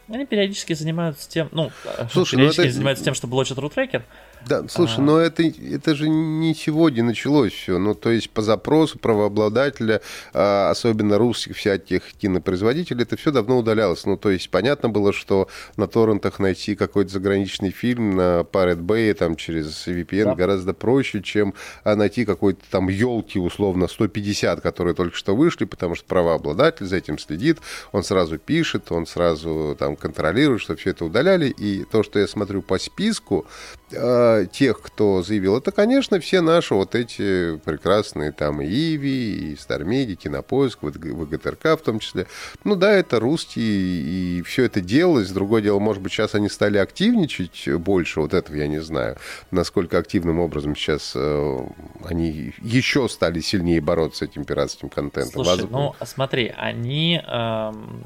они 0.10 0.26
периодически 0.26 0.74
занимаются 0.74 1.30
тем, 1.30 1.50
ну, 1.52 1.72
Слушай, 2.12 2.36
ну 2.36 2.40
периодически 2.40 2.62
ну 2.62 2.68
это... 2.68 2.74
занимаются 2.74 3.04
тем, 3.04 3.14
что 3.14 3.28
блочат 3.28 3.58
рутрекер, 3.58 4.04
да, 4.46 4.64
слушай, 4.70 5.00
а... 5.00 5.02
но 5.02 5.20
это, 5.20 5.44
это 5.44 5.96
же 5.96 6.10
не 6.10 6.54
сегодня 6.54 7.04
началось 7.04 7.54
все. 7.54 7.78
Ну, 7.78 7.96
то 7.96 8.12
есть 8.12 8.30
по 8.30 8.42
запросу 8.42 9.00
правообладателя, 9.00 10.02
а, 10.34 10.70
особенно 10.70 11.18
русских 11.18 11.58
всяких 11.58 12.14
кинопроизводителей, 12.14 13.04
это 13.04 13.18
все 13.18 13.32
давно 13.32 13.58
удалялось. 13.58 14.06
Ну, 14.06 14.18
то 14.18 14.30
есть 14.30 14.50
понятно 14.50 14.90
было, 14.90 15.14
что 15.14 15.48
на 15.76 15.88
торрентах 15.88 16.40
найти 16.40 16.76
какой-то 16.76 17.12
заграничный 17.12 17.72
фильм 17.72 18.16
на 18.16 18.42
Pirate 18.42 18.82
Bay 18.82 19.14
там 19.14 19.36
через 19.36 19.88
VPN 19.88 20.26
да. 20.26 20.36
гораздо 20.36 20.74
проще, 20.74 21.22
чем 21.22 21.54
а, 21.84 21.96
найти 21.96 22.26
какой-то 22.26 22.62
там 22.70 22.90
елки, 22.90 23.40
условно, 23.40 23.88
150, 23.88 24.62
которые 24.62 24.94
только 24.94 25.16
что 25.16 25.36
вышли, 25.36 25.66
потому 25.66 25.96
что 25.96 26.06
правообладатель 26.06 26.86
за 26.86 26.98
этим 26.98 27.18
следит, 27.20 27.60
он 27.92 28.04
сразу 28.04 28.38
пишет, 28.38 28.92
он 28.92 29.06
сразу 29.06 29.76
там 29.78 29.96
контролирует, 29.96 30.62
что 30.62 30.76
все 30.76 30.92
это 30.92 31.06
удаляли. 31.06 31.50
И 31.50 31.84
то, 31.84 32.04
что 32.04 32.20
я 32.20 32.28
смотрю 32.28 32.62
по 32.62 32.78
списку, 32.78 33.46
э, 33.92 34.27
тех, 34.52 34.82
кто 34.82 35.24
заявил, 35.24 35.58
это, 35.58 35.72
конечно, 35.72 36.20
все 36.20 36.42
наши 36.42 36.74
вот 36.74 36.96
эти 36.96 37.58
прекрасные 37.58 38.32
там 38.32 38.62
и 38.62 38.68
Иви, 38.68 39.54
и 39.54 39.56
Стармеди, 39.56 40.16
Кинопоиск, 40.16 40.80
ВГТРК 40.82 41.80
в 41.80 41.84
том 41.84 42.00
числе. 42.00 42.28
Ну 42.64 42.76
да, 42.76 42.92
это 42.94 43.20
русские, 43.20 43.66
и 43.66 44.42
все 44.44 44.64
это 44.64 44.82
делалось. 44.82 45.32
Другое 45.32 45.62
дело, 45.62 45.80
может 45.80 46.02
быть, 46.02 46.12
сейчас 46.12 46.36
они 46.36 46.50
стали 46.50 46.78
активничать 46.78 47.68
больше, 47.78 48.22
вот 48.22 48.34
этого 48.34 48.56
я 48.56 48.68
не 48.68 48.82
знаю, 48.82 49.18
насколько 49.52 49.98
активным 49.98 50.40
образом 50.40 50.76
сейчас 50.76 51.14
э, 51.16 51.58
они 52.04 52.54
еще 52.62 53.10
стали 53.10 53.40
сильнее 53.40 53.82
бороться 53.82 54.26
с 54.26 54.30
этим 54.30 54.46
пиратским 54.46 54.90
контентом. 54.90 55.44
Слушай, 55.44 55.66
Воз... 55.66 55.72
ну 56.00 56.06
смотри, 56.06 56.54
они, 56.56 57.22
эм, 57.26 58.04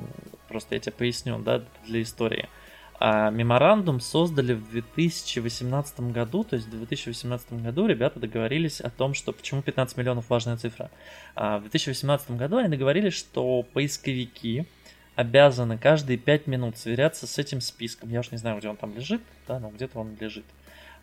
просто 0.48 0.76
я 0.76 0.82
тебе 0.82 0.94
поясню, 0.94 1.40
да, 1.40 1.64
для 1.86 2.02
истории– 2.02 2.48
а 3.04 3.32
меморандум 3.32 4.00
создали 4.00 4.54
в 4.54 4.70
2018 4.70 6.12
году, 6.12 6.44
то 6.44 6.56
есть 6.56 6.68
в 6.68 6.78
2018 6.78 7.54
году 7.54 7.88
ребята 7.88 8.20
договорились 8.20 8.80
о 8.80 8.92
том, 8.92 9.16
что 9.16 9.32
почему 9.32 9.64
15 9.64 9.98
миллионов 9.98 10.30
важная 10.30 10.56
цифра. 10.56 10.92
А 11.34 11.58
в 11.58 11.62
2018 11.62 12.38
году 12.38 12.58
они 12.58 12.70
договорились, 12.70 13.16
что 13.16 13.64
поисковики 13.74 14.68
обязаны 15.16 15.80
каждые 15.80 16.20
5 16.20 16.46
минут 16.46 16.78
сверяться 16.78 17.26
с 17.26 17.40
этим 17.40 17.60
списком. 17.60 18.12
Я 18.12 18.20
уж 18.20 18.30
не 18.30 18.38
знаю, 18.38 18.60
где 18.60 18.70
он 18.70 18.78
там 18.78 18.94
лежит, 18.94 19.24
да, 19.48 19.58
но 19.58 19.72
где-то 19.72 19.98
он 19.98 20.16
лежит. 20.20 20.46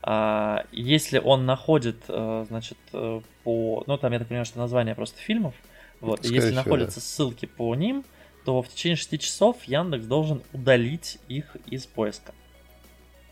А, 0.00 0.66
если 0.70 1.18
он 1.18 1.46
находит, 1.46 1.96
э, 2.06 2.44
значит, 2.46 2.78
э, 2.92 3.20
по, 3.42 3.82
ну 3.88 3.98
там 3.98 4.12
я 4.12 4.20
так 4.20 4.28
понимаю, 4.28 4.46
что 4.46 4.60
название 4.60 4.94
просто 4.94 5.18
фильмов, 5.18 5.56
вот, 6.00 6.24
и 6.24 6.32
если 6.32 6.54
находятся 6.54 7.00
да. 7.00 7.06
ссылки 7.06 7.46
по 7.46 7.74
ним, 7.74 8.04
то 8.48 8.62
в 8.62 8.68
течение 8.70 8.96
6 8.96 9.20
часов 9.20 9.62
Яндекс 9.64 10.06
должен 10.06 10.40
удалить 10.54 11.18
их 11.28 11.54
из 11.66 11.84
поиска. 11.84 12.32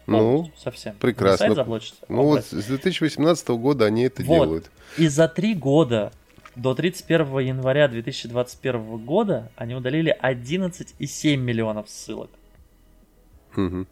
Ну, 0.06 0.50
совсем. 0.58 0.94
Прекрасно. 0.96 1.64
Ну 2.10 2.22
вот 2.22 2.44
с 2.44 2.66
2018 2.66 3.48
года 3.48 3.86
они 3.86 4.02
это 4.02 4.22
вот. 4.22 4.44
делают. 4.44 4.70
И 4.98 5.08
за 5.08 5.26
три 5.26 5.54
года 5.54 6.12
до 6.54 6.74
31 6.74 7.38
января 7.38 7.88
2021 7.88 9.06
года 9.06 9.50
они 9.56 9.74
удалили 9.74 10.14
11,7 10.22 11.36
миллионов 11.36 11.88
ссылок. 11.88 12.28
Угу. 13.56 13.86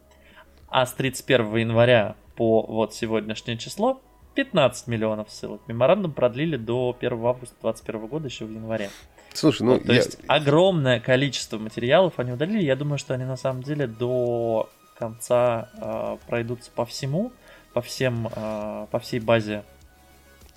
А 0.67 0.85
с 0.85 0.93
31 0.93 1.55
января 1.55 2.17
по 2.35 2.61
вот 2.61 2.93
сегодняшнее 2.93 3.57
число 3.57 3.99
15 4.35 4.85
миллионов 4.85 5.31
ссылок. 5.31 5.61
Меморандум 5.67 6.13
продлили 6.13 6.57
до 6.57 6.95
1 6.95 7.13
августа 7.13 7.55
2021 7.63 8.05
года 8.05 8.27
еще 8.27 8.45
в 8.45 8.51
январе. 8.51 8.91
Слушай, 9.35 9.63
ну... 9.63 9.79
то 9.79 9.91
я... 9.91 9.99
есть 9.99 10.17
огромное 10.27 10.99
количество 10.99 11.57
материалов 11.57 12.13
они 12.17 12.31
удалили. 12.31 12.63
Я 12.63 12.75
думаю, 12.75 12.97
что 12.97 13.13
они 13.13 13.25
на 13.25 13.37
самом 13.37 13.63
деле 13.63 13.87
до 13.87 14.69
конца 14.97 15.69
э, 15.77 16.17
пройдутся 16.27 16.71
по 16.73 16.85
всему, 16.85 17.31
по 17.73 17.81
всем, 17.81 18.29
э, 18.33 18.87
по 18.89 18.99
всей 18.99 19.19
базе 19.19 19.63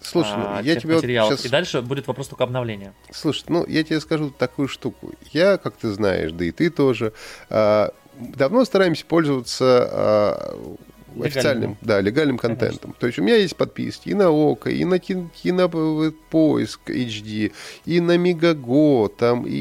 Слушай, 0.01 0.37
ну, 0.37 0.63
я 0.63 0.77
тебе 0.77 0.95
материалов. 0.95 1.31
Вот 1.31 1.41
сейчас... 1.41 1.47
И 1.47 1.51
дальше 1.51 1.83
будет 1.83 2.07
вопрос 2.07 2.29
только 2.29 2.45
обновления. 2.45 2.95
Слушай, 3.11 3.45
ну 3.49 3.67
я 3.67 3.83
тебе 3.83 4.01
скажу 4.01 4.31
такую 4.31 4.69
штуку. 4.69 5.13
Я, 5.33 5.59
как 5.59 5.77
ты 5.77 5.91
знаешь, 5.91 6.33
да 6.33 6.45
и 6.45 6.53
ты 6.53 6.71
тоже, 6.71 7.13
э, 7.51 7.89
давно 8.19 8.65
стараемся 8.65 9.05
пользоваться 9.05 9.89
э, 9.91 10.77
официальным, 11.23 11.77
да, 11.81 12.01
легальным 12.01 12.39
контентом. 12.39 12.93
Конечно. 12.93 13.01
То 13.01 13.07
есть 13.07 13.19
у 13.19 13.23
меня 13.23 13.37
есть 13.37 13.57
подписки 13.57 14.09
и 14.09 14.15
на 14.15 14.31
ОКО, 14.31 14.71
и 14.71 14.85
на 14.85 14.99
Кинопоиск 14.99 16.81
HD, 16.89 17.53
и 17.85 18.01
на 18.01 18.17
Мегаго, 18.17 19.09
там, 19.09 19.47
и, 19.47 19.53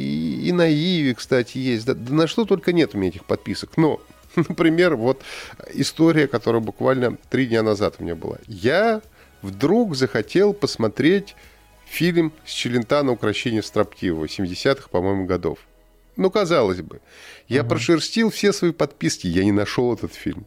и 0.47 0.51
на 0.51 0.71
Иви, 0.71 1.13
кстати, 1.13 1.57
есть. 1.57 1.85
Да, 1.85 1.93
да 1.93 2.13
на 2.13 2.27
что 2.27 2.45
только 2.45 2.73
нет 2.73 2.95
у 2.95 2.97
меня 2.97 3.09
этих 3.09 3.25
подписок. 3.25 3.77
Но, 3.77 4.01
например, 4.35 4.95
вот 4.95 5.21
история, 5.73 6.27
которая 6.27 6.61
буквально 6.61 7.17
три 7.29 7.47
дня 7.47 7.63
назад 7.63 7.95
у 7.99 8.03
меня 8.03 8.15
была. 8.15 8.37
Я 8.47 9.01
вдруг 9.41 9.95
захотел 9.95 10.53
посмотреть 10.53 11.35
фильм 11.85 12.33
с 12.45 12.51
Челентана 12.51 13.11
«Укращение 13.11 13.63
строптивого» 13.63 14.25
70-х, 14.25 14.89
по-моему, 14.89 15.25
годов. 15.25 15.59
Ну, 16.17 16.31
казалось 16.31 16.81
бы. 16.81 16.99
Я 17.47 17.61
угу. 17.61 17.69
прошерстил 17.69 18.29
все 18.29 18.51
свои 18.51 18.71
подписки, 18.71 19.27
я 19.27 19.43
не 19.43 19.51
нашел 19.51 19.93
этот 19.93 20.13
фильм. 20.13 20.45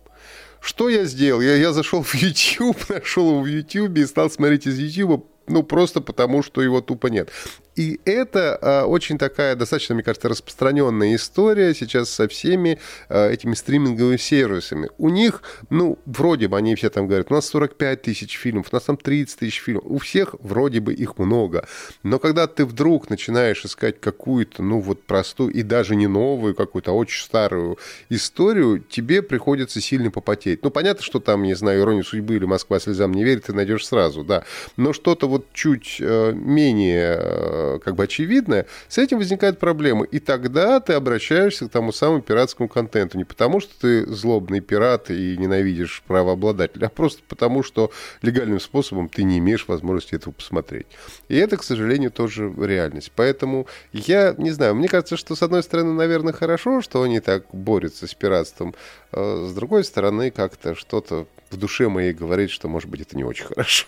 Что 0.60 0.88
я 0.88 1.04
сделал? 1.04 1.40
Я, 1.40 1.56
я 1.56 1.72
зашел 1.72 2.02
в 2.02 2.14
YouTube, 2.14 2.76
нашел 2.88 3.30
его 3.30 3.40
в 3.40 3.46
YouTube 3.46 3.96
и 3.96 4.06
стал 4.06 4.30
смотреть 4.30 4.66
из 4.66 4.78
YouTube, 4.78 5.26
ну, 5.48 5.62
просто 5.62 6.00
потому, 6.00 6.42
что 6.42 6.62
его 6.62 6.80
тупо 6.80 7.08
нет. 7.08 7.30
И 7.76 8.00
это 8.04 8.58
а, 8.60 8.84
очень 8.86 9.18
такая, 9.18 9.56
достаточно, 9.56 9.94
мне 9.94 10.04
кажется, 10.04 10.28
распространенная 10.28 11.14
история 11.16 11.74
сейчас 11.74 12.10
со 12.10 12.28
всеми 12.28 12.78
а, 13.08 13.28
этими 13.30 13.54
стриминговыми 13.54 14.16
сервисами. 14.16 14.90
У 14.98 15.08
них, 15.08 15.42
ну, 15.70 15.98
вроде 16.06 16.48
бы 16.48 16.56
они 16.56 16.74
все 16.76 16.90
там 16.90 17.06
говорят, 17.06 17.30
у 17.30 17.34
нас 17.34 17.46
45 17.48 18.02
тысяч 18.02 18.36
фильмов, 18.36 18.68
у 18.70 18.76
нас 18.76 18.84
там 18.84 18.96
30 18.96 19.38
тысяч 19.40 19.60
фильмов. 19.60 19.84
У 19.86 19.98
всех 19.98 20.36
вроде 20.40 20.80
бы 20.80 20.94
их 20.94 21.18
много. 21.18 21.66
Но 22.04 22.18
когда 22.18 22.46
ты 22.46 22.64
вдруг 22.64 23.10
начинаешь 23.10 23.64
искать 23.64 24.00
какую-то, 24.00 24.62
ну, 24.62 24.80
вот 24.80 25.02
простую 25.02 25.52
и 25.52 25.62
даже 25.62 25.96
не 25.96 26.06
новую, 26.06 26.54
какую-то 26.54 26.92
очень 26.92 27.24
старую 27.24 27.78
историю, 28.08 28.78
тебе 28.88 29.22
приходится 29.22 29.80
сильно 29.80 30.10
попотеть. 30.10 30.62
Ну, 30.62 30.70
понятно, 30.70 31.02
что 31.02 31.18
там, 31.18 31.42
не 31.42 31.54
знаю, 31.54 31.80
«Ирония 31.80 32.02
судьбы» 32.02 32.36
или 32.36 32.44
«Москва 32.44 32.78
слезам 32.78 33.12
не 33.12 33.24
верит», 33.24 33.44
ты 33.44 33.52
найдешь 33.52 33.86
сразу, 33.86 34.22
да. 34.22 34.44
Но 34.76 34.92
что-то 34.92 35.28
вот 35.28 35.40
вот 35.40 35.46
чуть 35.52 35.96
э, 36.00 36.32
менее 36.34 37.16
э, 37.18 37.59
как 37.84 37.94
бы 37.94 38.04
очевидное, 38.04 38.66
с 38.88 38.98
этим 38.98 39.18
возникают 39.18 39.58
проблемы. 39.58 40.06
И 40.06 40.18
тогда 40.18 40.80
ты 40.80 40.94
обращаешься 40.94 41.66
к 41.66 41.70
тому 41.70 41.92
самому 41.92 42.22
пиратскому 42.22 42.68
контенту. 42.68 43.18
Не 43.18 43.24
потому, 43.24 43.60
что 43.60 43.72
ты 43.80 44.06
злобный 44.06 44.60
пират 44.60 45.10
и 45.10 45.36
ненавидишь 45.36 46.02
правообладателя, 46.06 46.86
а 46.86 46.90
просто 46.90 47.22
потому, 47.28 47.62
что 47.62 47.90
легальным 48.22 48.60
способом 48.60 49.08
ты 49.08 49.22
не 49.22 49.38
имеешь 49.38 49.68
возможности 49.68 50.14
этого 50.14 50.32
посмотреть. 50.32 50.86
И 51.28 51.36
это, 51.36 51.56
к 51.56 51.62
сожалению, 51.62 52.10
тоже 52.10 52.52
реальность. 52.56 53.12
Поэтому 53.14 53.66
я 53.92 54.34
не 54.38 54.50
знаю, 54.50 54.74
мне 54.74 54.88
кажется, 54.88 55.16
что 55.16 55.34
с 55.34 55.42
одной 55.42 55.62
стороны, 55.62 55.92
наверное, 55.92 56.32
хорошо, 56.32 56.80
что 56.82 57.02
они 57.02 57.20
так 57.20 57.44
борются 57.52 58.06
с 58.06 58.14
пиратством, 58.14 58.74
а 59.12 59.46
с 59.48 59.54
другой 59.54 59.84
стороны, 59.84 60.30
как-то 60.30 60.74
что-то 60.74 61.26
в 61.50 61.56
душе 61.56 61.88
моей 61.88 62.12
говорит, 62.12 62.50
что, 62.50 62.68
может 62.68 62.88
быть, 62.88 63.00
это 63.00 63.16
не 63.16 63.24
очень 63.24 63.46
хорошо. 63.46 63.86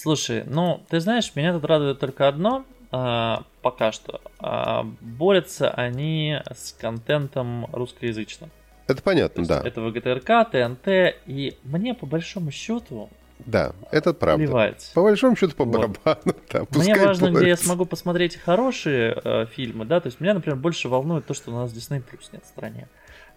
Слушай, 0.00 0.44
ну, 0.46 0.80
ты 0.88 1.00
знаешь, 1.00 1.32
меня 1.34 1.52
тут 1.52 1.64
радует 1.64 1.98
только 1.98 2.28
одно, 2.28 2.64
а, 2.92 3.42
пока 3.62 3.90
что. 3.90 4.20
А, 4.38 4.86
борются 5.00 5.70
они 5.70 6.38
с 6.54 6.70
контентом 6.70 7.66
русскоязычным. 7.72 8.48
Это 8.86 9.02
понятно, 9.02 9.44
да. 9.44 9.60
Это 9.64 9.80
ВГТРК, 9.80 10.52
ТНТ, 10.52 11.16
и 11.26 11.56
мне 11.64 11.94
по 11.94 12.06
большому 12.06 12.52
счету 12.52 13.10
да, 13.40 13.72
это 13.90 14.14
правда. 14.14 14.44
Плевать. 14.44 14.90
По 14.94 15.02
большому 15.02 15.34
счету 15.36 15.54
по 15.56 15.64
барабану. 15.64 15.96
Вот. 16.24 16.36
Да, 16.52 16.64
Мне 16.78 16.94
важно, 16.94 17.26
борется. 17.26 17.40
где 17.40 17.48
я 17.48 17.56
смогу 17.56 17.84
посмотреть 17.84 18.36
хорошие 18.36 19.20
э, 19.22 19.46
фильмы, 19.46 19.84
да, 19.84 20.00
то 20.00 20.06
есть 20.06 20.20
меня, 20.20 20.34
например, 20.34 20.58
больше 20.58 20.88
волнует 20.88 21.26
то, 21.26 21.34
что 21.34 21.50
у 21.50 21.54
нас 21.54 21.72
Disney 21.72 22.02
Plus 22.02 22.28
нет 22.32 22.44
в 22.44 22.48
стране. 22.48 22.88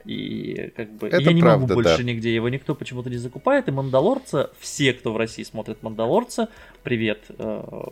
И 0.05 0.71
как 0.75 0.91
бы 0.93 1.07
это 1.07 1.21
я 1.21 1.33
не 1.33 1.41
правда, 1.41 1.67
могу 1.67 1.73
больше 1.75 1.97
да. 1.97 2.03
нигде 2.03 2.33
его 2.33 2.49
никто 2.49 2.75
почему-то 2.75 3.09
не 3.09 3.17
закупает. 3.17 3.67
И 3.67 3.71
Мандалорца, 3.71 4.51
все, 4.59 4.93
кто 4.93 5.13
в 5.13 5.17
России 5.17 5.43
смотрит 5.43 5.83
Мандалорца, 5.83 6.49
привет 6.83 7.19
э, 7.37 7.83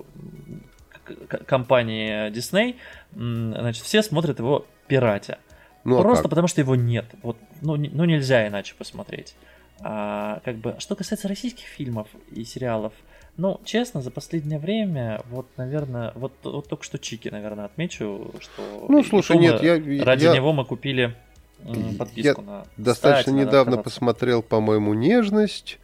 компании 1.46 2.30
Disney, 2.32 2.76
значит, 3.14 3.84
все 3.84 4.02
смотрят 4.02 4.40
его 4.40 4.66
пиратя. 4.88 5.40
Ну, 5.84 6.00
а 6.00 6.02
Просто 6.02 6.28
а 6.28 6.30
потому 6.30 6.48
что 6.48 6.62
его 6.62 6.76
нет. 6.76 7.06
Вот, 7.22 7.38
ну, 7.62 7.76
ну 7.76 8.06
нельзя 8.06 8.48
иначе 8.48 8.76
посмотреть. 8.78 9.36
А, 9.82 10.42
как 10.44 10.58
бы, 10.58 10.76
что 10.80 10.96
касается 10.96 11.28
российских 11.28 11.66
фильмов 11.66 12.08
и 12.32 12.44
сериалов, 12.44 12.94
ну, 13.38 13.62
честно, 13.64 14.02
за 14.02 14.12
последнее 14.12 14.60
время, 14.60 15.22
вот, 15.30 15.48
наверное, 15.56 16.12
вот, 16.16 16.34
вот 16.44 16.68
только 16.68 16.84
что 16.84 17.00
Чики, 17.00 17.30
наверное, 17.30 17.66
отмечу, 17.66 18.34
что... 18.42 18.86
Ну, 18.90 19.02
слушай, 19.04 19.38
нет, 19.38 19.64
я... 19.64 20.04
Ради 20.04 20.26
я... 20.26 20.36
него 20.36 20.52
мы 20.52 20.66
купили 20.66 21.16
подписку 21.98 22.42
я 22.42 22.48
на... 22.48 22.66
достаточно 22.78 23.32
Кстати, 23.34 23.46
недавно 23.46 23.78
посмотрел, 23.78 24.42
по-моему, 24.42 24.94
«Нежность» 24.94 25.80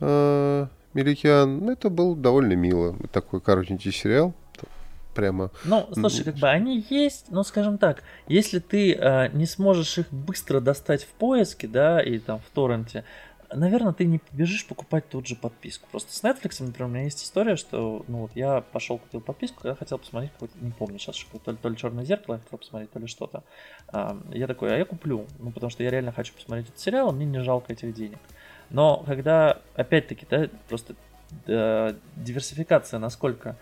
э, 0.00 0.66
Меликян. 0.94 1.68
Это 1.68 1.90
был 1.90 2.14
довольно 2.14 2.54
мило. 2.54 2.96
Такой 3.12 3.40
коротенький 3.40 3.92
сериал 3.92 4.34
прямо. 5.18 5.50
Ну, 5.64 5.88
слушай, 5.94 6.24
как 6.24 6.36
бы 6.36 6.48
они 6.48 6.84
есть, 6.88 7.26
но 7.30 7.42
скажем 7.42 7.76
так, 7.76 8.04
если 8.28 8.60
ты 8.60 8.94
э, 8.94 9.30
не 9.32 9.46
сможешь 9.46 9.98
их 9.98 10.12
быстро 10.12 10.60
достать 10.60 11.02
в 11.02 11.08
поиске, 11.08 11.66
да, 11.66 12.00
и 12.00 12.20
там 12.20 12.38
в 12.38 12.54
торренте, 12.54 13.04
наверное, 13.52 13.92
ты 13.92 14.04
не 14.04 14.18
побежишь 14.18 14.66
покупать 14.66 15.08
тут 15.08 15.26
же 15.26 15.36
подписку. 15.36 15.88
Просто 15.90 16.12
с 16.12 16.22
Netflix, 16.22 16.62
например, 16.62 16.88
у 16.88 16.92
меня 16.92 17.04
есть 17.04 17.22
история, 17.22 17.56
что 17.56 18.04
ну 18.08 18.18
вот 18.18 18.30
я 18.34 18.60
пошел 18.60 18.98
купил 18.98 19.20
подписку, 19.20 19.66
я 19.66 19.74
хотел 19.74 19.98
посмотреть 19.98 20.32
какой-то, 20.32 20.58
не 20.60 20.70
помню 20.70 20.98
сейчас, 20.98 21.16
что 21.16 21.38
то 21.38 21.52
ли, 21.52 21.56
то 21.56 21.68
ли 21.68 21.76
черное 21.76 22.04
зеркало, 22.04 22.34
я 22.34 22.40
хотел 22.40 22.58
посмотреть, 22.58 22.90
то 22.90 22.98
ли 22.98 23.06
что-то. 23.06 23.42
Я 24.32 24.46
такой, 24.46 24.74
а 24.74 24.78
я 24.78 24.84
куплю, 24.84 25.26
ну 25.38 25.50
потому 25.50 25.70
что 25.70 25.82
я 25.82 25.90
реально 25.90 26.12
хочу 26.12 26.34
посмотреть 26.34 26.68
этот 26.68 26.80
сериал, 26.80 27.12
мне 27.12 27.26
не 27.26 27.40
жалко 27.42 27.72
этих 27.72 27.94
денег. 27.94 28.18
Но 28.70 29.02
когда, 29.06 29.60
опять-таки, 29.74 30.26
да, 30.28 30.48
просто 30.68 30.94
да, 31.46 31.94
диверсификация, 32.16 32.98
насколько 32.98 33.56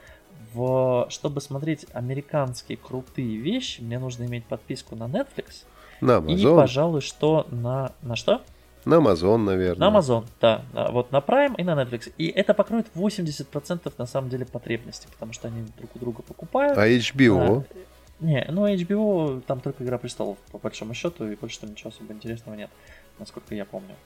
в, 0.53 1.07
чтобы 1.11 1.41
смотреть 1.41 1.87
американские 1.93 2.79
крутые 2.79 3.37
вещи, 3.37 3.81
мне 3.81 3.99
нужно 3.99 4.25
иметь 4.25 4.45
подписку 4.47 4.97
на 4.97 5.05
Netflix. 5.05 5.65
На 6.01 6.19
Amazon. 6.19 6.35
И, 6.35 6.57
пожалуй, 6.57 7.01
что 7.01 7.47
на... 7.51 7.93
На 8.03 8.17
что? 8.17 8.43
На 8.87 8.95
Amazon, 8.95 9.39
наверное. 9.39 9.91
На 9.91 9.99
Amazon, 9.99 10.25
да. 10.41 10.63
Вот 10.73 11.11
на 11.11 11.19
Prime 11.19 11.57
и 11.59 11.65
на 11.65 11.75
Netflix. 11.75 12.13
И 12.19 12.29
это 12.29 12.55
покроет 12.55 12.87
80% 12.95 13.93
на 13.99 14.07
самом 14.07 14.31
деле 14.31 14.47
потребностей, 14.47 15.09
потому 15.13 15.33
что 15.33 15.49
они 15.49 15.67
друг 15.77 15.97
у 15.97 15.99
друга 15.99 16.23
покупают. 16.23 16.79
А 16.79 16.89
HBO? 16.89 17.65
А, 17.69 17.77
не, 18.21 18.47
ну 18.49 18.67
HBO 18.67 19.43
там 19.43 19.61
только 19.61 19.83
Игра 19.83 19.99
Престолов, 19.99 20.39
по 20.53 20.59
большому 20.59 20.95
счету, 20.95 21.29
и 21.29 21.35
больше 21.35 21.61
там 21.61 21.71
ничего 21.71 21.91
особо 21.91 22.13
интересного 22.13 22.55
нет, 22.55 22.71
насколько 23.19 23.57
я 23.57 23.65
помню. 23.65 23.97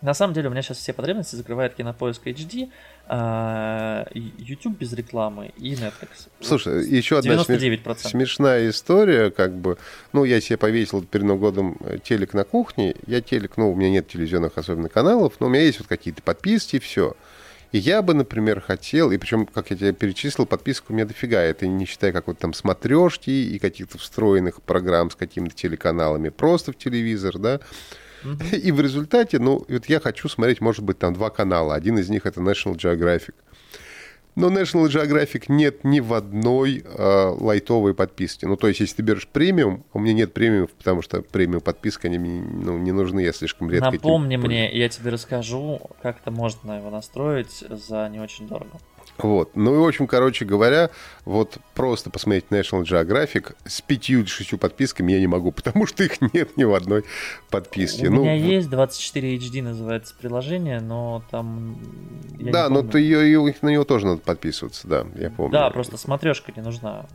На 0.00 0.14
самом 0.14 0.32
деле 0.32 0.48
у 0.48 0.50
меня 0.52 0.62
сейчас 0.62 0.78
все 0.78 0.92
потребности 0.92 1.34
закрывает 1.34 1.74
Кинопоиск 1.74 2.26
HD, 2.26 2.70
а, 3.06 4.06
YouTube 4.12 4.78
без 4.78 4.92
рекламы 4.92 5.52
и 5.56 5.74
Netflix. 5.74 6.28
Слушай, 6.40 6.88
еще 6.88 7.18
одна 7.18 7.34
99%. 7.34 8.08
смешная 8.08 8.70
история, 8.70 9.30
как 9.30 9.56
бы, 9.56 9.76
ну, 10.12 10.24
я 10.24 10.40
себе 10.40 10.56
повесил 10.56 11.02
перед 11.02 11.24
Новым 11.24 11.40
годом 11.40 11.76
э, 11.80 11.98
телек 12.02 12.32
на 12.34 12.44
кухне, 12.44 12.94
я 13.06 13.20
телек, 13.20 13.56
ну, 13.56 13.72
у 13.72 13.74
меня 13.74 13.90
нет 13.90 14.08
телевизионных 14.08 14.56
особенно 14.56 14.88
каналов, 14.88 15.34
но 15.40 15.46
у 15.46 15.50
меня 15.50 15.64
есть 15.64 15.80
вот 15.80 15.88
какие-то 15.88 16.22
подписки, 16.22 16.78
все. 16.78 17.16
И 17.72 17.78
я 17.78 18.00
бы, 18.00 18.14
например, 18.14 18.60
хотел, 18.60 19.10
и 19.10 19.18
причем, 19.18 19.46
как 19.46 19.70
я 19.70 19.76
тебе 19.76 19.92
перечислил, 19.92 20.46
подписок 20.46 20.86
у 20.88 20.94
меня 20.94 21.04
дофига, 21.04 21.42
это 21.42 21.66
не 21.66 21.84
считая 21.84 22.12
какой-то 22.12 22.40
там 22.40 22.54
смотрешки 22.54 23.30
и 23.30 23.58
каких-то 23.58 23.98
встроенных 23.98 24.62
программ 24.62 25.10
с 25.10 25.16
какими-то 25.16 25.54
телеканалами, 25.54 26.30
просто 26.30 26.72
в 26.72 26.78
телевизор, 26.78 27.38
да, 27.38 27.60
и 28.52 28.72
в 28.72 28.80
результате, 28.80 29.38
ну, 29.38 29.64
вот 29.68 29.86
я 29.86 30.00
хочу 30.00 30.28
смотреть, 30.28 30.60
может 30.60 30.84
быть, 30.84 30.98
там 30.98 31.14
два 31.14 31.30
канала. 31.30 31.74
Один 31.74 31.98
из 31.98 32.08
них 32.08 32.26
это 32.26 32.40
National 32.40 32.76
Geographic. 32.76 33.34
Но 34.38 34.50
National 34.50 34.86
Geographic 34.86 35.46
нет 35.48 35.82
ни 35.82 35.98
в 35.98 36.14
одной 36.14 36.84
э, 36.84 37.34
лайтовой 37.40 37.92
подписке. 37.92 38.46
Ну, 38.46 38.56
то 38.56 38.68
есть, 38.68 38.78
если 38.78 38.96
ты 38.96 39.02
берешь 39.02 39.26
премиум, 39.26 39.84
у 39.92 39.98
меня 39.98 40.12
нет 40.12 40.32
премиум, 40.32 40.68
потому 40.78 41.02
что 41.02 41.22
премиум 41.22 41.60
подписка 41.60 42.06
они 42.06 42.18
мне 42.18 42.40
ну, 42.40 42.78
не 42.78 42.92
нужны, 42.92 43.18
я 43.20 43.32
слишком 43.32 43.68
редко. 43.68 43.90
Напомни 43.90 44.36
этим... 44.36 44.46
мне, 44.46 44.72
я 44.72 44.88
тебе 44.88 45.10
расскажу, 45.10 45.80
как 46.02 46.20
это 46.20 46.30
можно 46.30 46.78
его 46.78 46.88
настроить 46.88 47.64
за 47.68 48.08
не 48.08 48.20
очень 48.20 48.46
дорого. 48.46 48.78
Вот. 49.18 49.56
Ну 49.56 49.74
и, 49.74 49.78
в 49.78 49.86
общем, 49.86 50.06
короче 50.06 50.44
говоря, 50.44 50.90
вот 51.24 51.58
просто 51.74 52.10
посмотреть 52.10 52.46
National 52.50 52.82
Geographic 52.82 53.54
с 53.64 53.80
пятью-шестью 53.80 54.58
подписками 54.58 55.12
я 55.12 55.20
не 55.20 55.26
могу, 55.26 55.50
потому 55.58 55.86
что 55.86 56.04
их 56.04 56.20
нет 56.32 56.56
ни 56.56 56.64
в 56.64 56.74
одной 56.74 57.04
подписке. 57.50 58.08
У 58.08 58.12
ну, 58.12 58.22
меня 58.22 58.34
есть 58.34 58.70
24 58.70 59.36
HD 59.36 59.62
называется 59.62 60.14
приложение, 60.18 60.80
но 60.80 61.22
там... 61.30 61.78
да, 62.38 62.68
но 62.68 62.82
ты 62.82 63.00
ее, 63.00 63.54
на 63.62 63.68
него 63.68 63.84
тоже 63.84 64.06
надо 64.06 64.20
подписываться, 64.20 64.86
да, 64.86 65.04
я 65.16 65.30
помню. 65.30 65.52
Да, 65.52 65.70
просто 65.70 65.96
смотрешка 65.96 66.52
не 66.54 66.62
нужна. 66.62 67.06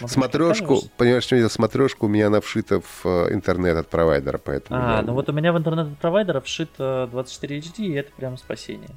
А 0.00 0.08
смотрешку, 0.08 0.80
понимаешь, 0.96 1.24
что 1.24 1.36
это 1.36 1.48
смотрешка 1.48 2.06
у 2.06 2.08
меня 2.08 2.28
она 2.28 2.40
вшита 2.40 2.80
в 2.80 3.04
э, 3.04 3.34
интернет 3.34 3.76
от 3.76 3.88
провайдера, 3.88 4.38
поэтому... 4.38 4.80
А, 4.80 4.96
я... 4.96 5.02
ну 5.02 5.12
вот 5.12 5.28
у 5.28 5.32
меня 5.32 5.52
в 5.52 5.58
интернет 5.58 5.88
от 5.88 5.98
провайдера 5.98 6.40
вшито 6.40 7.08
24 7.12 7.58
HD, 7.58 7.84
и 7.84 7.92
это 7.92 8.10
прям 8.16 8.38
спасение. 8.38 8.90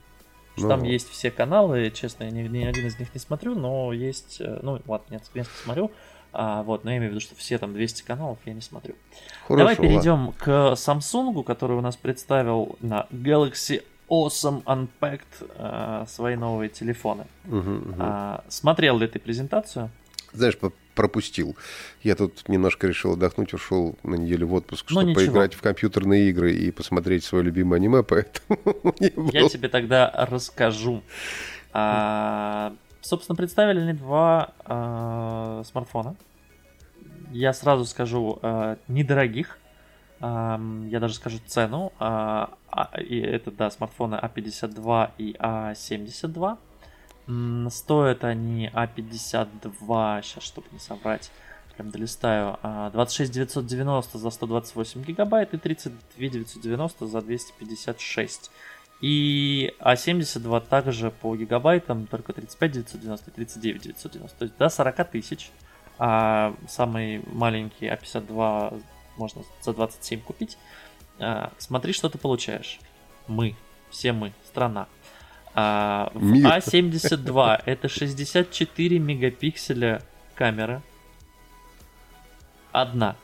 Ну, 0.64 0.70
там 0.70 0.84
есть 0.84 1.10
все 1.10 1.32
каналы, 1.32 1.92
честно, 1.92 2.26
я 2.26 2.32
ни, 2.32 2.48
ни 2.48 2.64
один 2.64 2.88
из 2.88 3.00
них 3.00 3.14
не 3.14 3.20
смотрю, 3.20 3.56
но 3.56 3.94
есть, 3.94 4.38
э, 4.40 4.60
ну 4.62 4.80
ладно, 4.88 5.06
нет, 5.14 5.24
место 5.34 5.54
смотрю, 5.64 5.92
а, 6.32 6.64
вот, 6.64 6.84
но 6.84 6.92
я 6.92 6.98
имею 6.98 7.12
в 7.12 7.16
виду, 7.16 7.22
что 7.22 7.36
все 7.36 7.58
там 7.58 7.74
200 7.74 8.04
каналов 8.04 8.38
я 8.46 8.54
не 8.54 8.62
смотрю. 8.62 8.96
Хорошо, 9.48 9.58
Давай 9.58 9.76
перейдем 9.76 10.28
ладно. 10.28 10.34
к 10.38 10.50
Samsung, 10.76 11.44
который 11.44 11.78
у 11.78 11.82
нас 11.82 11.96
представил 11.96 12.78
на 12.82 13.08
Galaxy 13.12 13.84
Awesome 14.10 14.64
Unpacked 14.64 15.52
а, 15.58 16.06
свои 16.08 16.36
новые 16.36 16.70
телефоны. 16.70 17.26
Угу, 17.46 17.58
угу. 17.58 17.96
А, 18.00 18.44
смотрел 18.48 18.98
ли 19.00 19.08
ты 19.08 19.20
презентацию? 19.20 19.90
Знаешь, 20.34 20.58
пропустил. 20.96 21.56
Я 22.04 22.16
тут 22.16 22.50
немножко 22.50 22.86
решил 22.88 23.14
отдохнуть, 23.14 23.54
ушел 23.54 23.98
на 24.04 24.16
неделю 24.16 24.48
в 24.48 24.54
отпуск, 24.54 24.86
ну, 24.90 25.02
чтобы 25.02 25.14
поиграть 25.14 25.54
в 25.54 25.62
компьютерные 25.62 26.30
игры 26.30 26.54
и 26.54 26.72
посмотреть 26.72 27.24
свое 27.24 27.44
любимое 27.44 27.78
аниме, 27.78 28.04
поэтому... 28.08 28.94
Я 29.32 29.48
тебе 29.48 29.70
тогда 29.70 30.12
расскажу. 30.14 31.02
А, 31.72 32.74
собственно, 33.02 33.36
представили 33.36 33.80
они 33.80 33.94
два 33.94 34.54
а, 34.66 35.64
смартфона. 35.64 36.16
Я 37.32 37.54
сразу 37.54 37.86
скажу, 37.86 38.40
а, 38.42 38.78
недорогих. 38.88 39.58
А, 40.20 40.60
я 40.90 41.00
даже 41.00 41.14
скажу 41.14 41.40
цену. 41.48 41.94
А, 42.00 42.56
а, 42.68 43.00
и 43.00 43.20
это, 43.20 43.52
да, 43.52 43.72
смартфоны 43.72 44.16
А52 44.16 45.12
и 45.18 45.36
А72. 45.40 46.58
Стоят 47.70 48.24
они 48.24 48.72
А52, 48.74 50.22
сейчас, 50.24 50.44
чтобы 50.44 50.68
не 50.72 50.80
соврать, 50.80 51.30
прям 51.78 51.92
долистаю, 51.92 52.58
26 52.92 53.30
а, 53.30 53.34
990 53.34 54.18
за 54.18 54.30
128 54.32 55.04
гигабайт 55.04 55.54
и 55.54 55.58
32 55.58 56.00
990 56.18 57.08
за 57.08 57.22
256. 57.22 58.52
И 59.02 59.74
А72 59.80 60.68
также 60.68 61.12
по 61.12 61.36
гигабайтам, 61.36 62.08
только 62.08 62.34
35 62.34 62.72
990 62.72 63.30
и 63.30 63.34
39 63.34 63.82
990, 63.84 64.38
то 64.38 64.46
есть 64.46 64.58
до 64.58 64.70
40 64.70 65.12
тысяч. 65.12 65.52
А 66.00 66.56
самый 66.68 67.22
маленький 67.28 67.88
А52 67.88 68.82
можно 69.18 69.44
за 69.62 69.74
27 69.74 70.22
купить. 70.22 70.58
А, 71.20 71.52
смотри, 71.60 71.94
что 71.94 72.10
ты 72.10 72.18
получаешь. 72.18 72.80
Мы, 73.28 73.56
все 73.92 74.14
мы, 74.14 74.34
страна. 74.48 74.88
А 75.54 76.12
в 76.14 76.24
Мир. 76.24 76.46
А72 76.46 77.62
это 77.66 77.88
64 77.88 79.00
мегапикселя 79.00 80.02
камера. 80.36 80.82
Одна. 82.72 83.16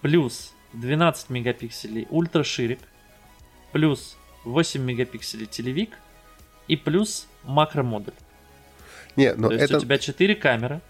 Плюс 0.00 0.54
12 0.72 1.30
мегапикселей 1.30 2.06
ультраширик. 2.10 2.80
Плюс 3.72 4.16
8 4.44 4.82
мегапикселей 4.82 5.46
телевик. 5.46 5.90
И 6.68 6.76
плюс 6.76 7.26
макромодуль. 7.44 8.14
Не, 9.16 9.34
но 9.34 9.48
То 9.48 9.54
это... 9.54 9.62
есть 9.62 9.74
у 9.74 9.80
тебя 9.80 9.98
4 9.98 10.34
камеры. 10.36 10.80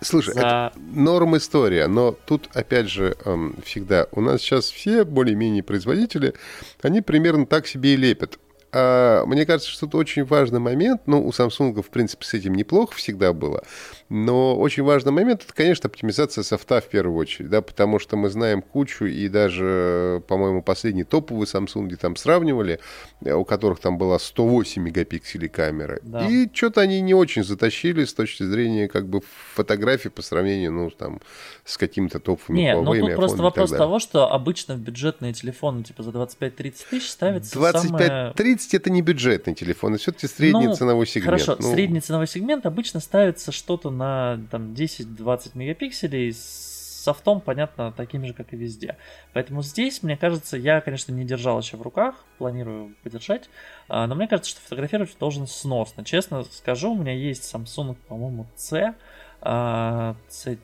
Слушай, 0.00 0.34
за... 0.34 0.40
это 0.40 0.72
норм 0.76 1.36
история, 1.36 1.86
но 1.86 2.12
тут, 2.12 2.48
опять 2.54 2.88
же, 2.88 3.16
эм, 3.24 3.56
всегда 3.64 4.06
у 4.12 4.20
нас 4.20 4.40
сейчас 4.40 4.70
все 4.70 5.04
более-менее 5.04 5.62
производители, 5.62 6.34
они 6.82 7.02
примерно 7.02 7.46
так 7.46 7.66
себе 7.66 7.94
и 7.94 7.96
лепят. 7.96 8.38
А, 8.72 9.24
мне 9.26 9.44
кажется, 9.44 9.70
что 9.70 9.86
это 9.86 9.96
очень 9.96 10.24
важный 10.24 10.60
момент. 10.60 11.02
Ну, 11.06 11.26
у 11.26 11.30
Samsung, 11.30 11.82
в 11.82 11.90
принципе, 11.90 12.24
с 12.24 12.34
этим 12.34 12.54
неплохо 12.54 12.94
всегда 12.94 13.32
было. 13.32 13.62
Но 14.08 14.56
очень 14.58 14.82
важный 14.82 15.12
момент 15.12 15.42
это, 15.44 15.54
конечно, 15.54 15.88
оптимизация 15.88 16.44
софта 16.44 16.80
в 16.80 16.88
первую 16.88 17.16
очередь, 17.16 17.48
да, 17.48 17.62
потому 17.62 17.98
что 17.98 18.16
мы 18.16 18.28
знаем 18.28 18.62
кучу, 18.62 19.06
и 19.06 19.28
даже, 19.28 20.22
по-моему, 20.28 20.62
последний 20.62 21.04
топовый 21.04 21.46
Samsung, 21.46 21.94
там 21.96 22.16
сравнивали, 22.16 22.80
э, 23.24 23.32
у 23.32 23.44
которых 23.44 23.80
там 23.80 23.98
была 23.98 24.18
108 24.18 24.82
мегапикселей 24.82 25.48
камера. 25.48 25.98
Да. 26.02 26.26
И 26.28 26.48
что-то 26.52 26.80
они 26.82 27.00
не 27.00 27.14
очень 27.14 27.44
затащили 27.44 28.04
с 28.04 28.12
точки 28.12 28.42
зрения 28.42 28.88
как 28.88 29.08
бы 29.08 29.22
фотографий 29.54 30.10
по 30.10 30.22
сравнению, 30.22 30.72
ну, 30.72 30.90
там, 30.90 31.20
с 31.64 31.78
какими-то 31.78 32.18
топовыми 32.18 32.60
Не, 32.60 32.80
ну 32.80 32.94
тут 32.94 33.14
просто 33.14 33.42
вопрос 33.42 33.70
того, 33.70 33.98
что 33.98 34.30
обычно 34.30 34.74
в 34.74 34.78
бюджетные 34.78 35.32
телефоны, 35.32 35.84
типа 35.84 36.02
за 36.02 36.10
25-30 36.10 36.74
тысяч 36.90 37.08
ставится 37.08 37.58
25-30 37.58 37.78
самое 37.78 38.32
это 38.72 38.90
не 38.90 39.02
бюджетный 39.02 39.54
телефон, 39.54 39.94
это 39.94 40.02
все-таки 40.02 40.26
средний 40.26 40.66
ну, 40.66 40.74
ценовой 40.74 41.06
сегмент. 41.06 41.40
Хорошо, 41.40 41.56
ну... 41.58 41.72
средний 41.72 42.00
ценовой 42.00 42.26
сегмент 42.26 42.66
обычно 42.66 43.00
ставится 43.00 43.52
что-то 43.52 43.90
на 43.90 44.01
там, 44.50 44.72
10-20 44.72 45.50
мегапикселей 45.54 46.32
с 46.32 46.82
софтом, 47.02 47.40
понятно, 47.40 47.92
таким 47.92 48.24
же, 48.24 48.32
как 48.32 48.52
и 48.52 48.56
везде. 48.56 48.96
Поэтому 49.32 49.62
здесь, 49.62 50.02
мне 50.02 50.16
кажется, 50.16 50.56
я, 50.56 50.80
конечно, 50.80 51.12
не 51.12 51.24
держал 51.24 51.60
еще 51.60 51.76
в 51.76 51.82
руках, 51.82 52.24
планирую 52.38 52.94
подержать, 53.02 53.50
а, 53.88 54.06
но 54.06 54.14
мне 54.14 54.28
кажется, 54.28 54.50
что 54.52 54.60
фотографировать 54.60 55.16
должен 55.18 55.46
сносно. 55.46 56.04
Честно 56.04 56.44
скажу, 56.44 56.92
у 56.92 56.98
меня 56.98 57.12
есть 57.12 57.52
Samsung, 57.52 57.96
по-моему, 58.08 58.46
C, 58.56 58.94
а, 59.40 60.14
C, 60.28 60.58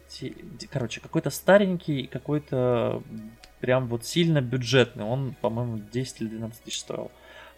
короче, 0.70 1.00
какой-то 1.00 1.30
старенький, 1.30 2.06
какой-то 2.06 3.02
прям 3.60 3.88
вот 3.88 4.04
сильно 4.04 4.40
бюджетный. 4.40 5.04
Он, 5.04 5.34
по-моему, 5.40 5.80
10 5.92 6.20
или 6.20 6.28
12 6.28 6.62
тысяч 6.62 6.80
стоил. 6.80 7.10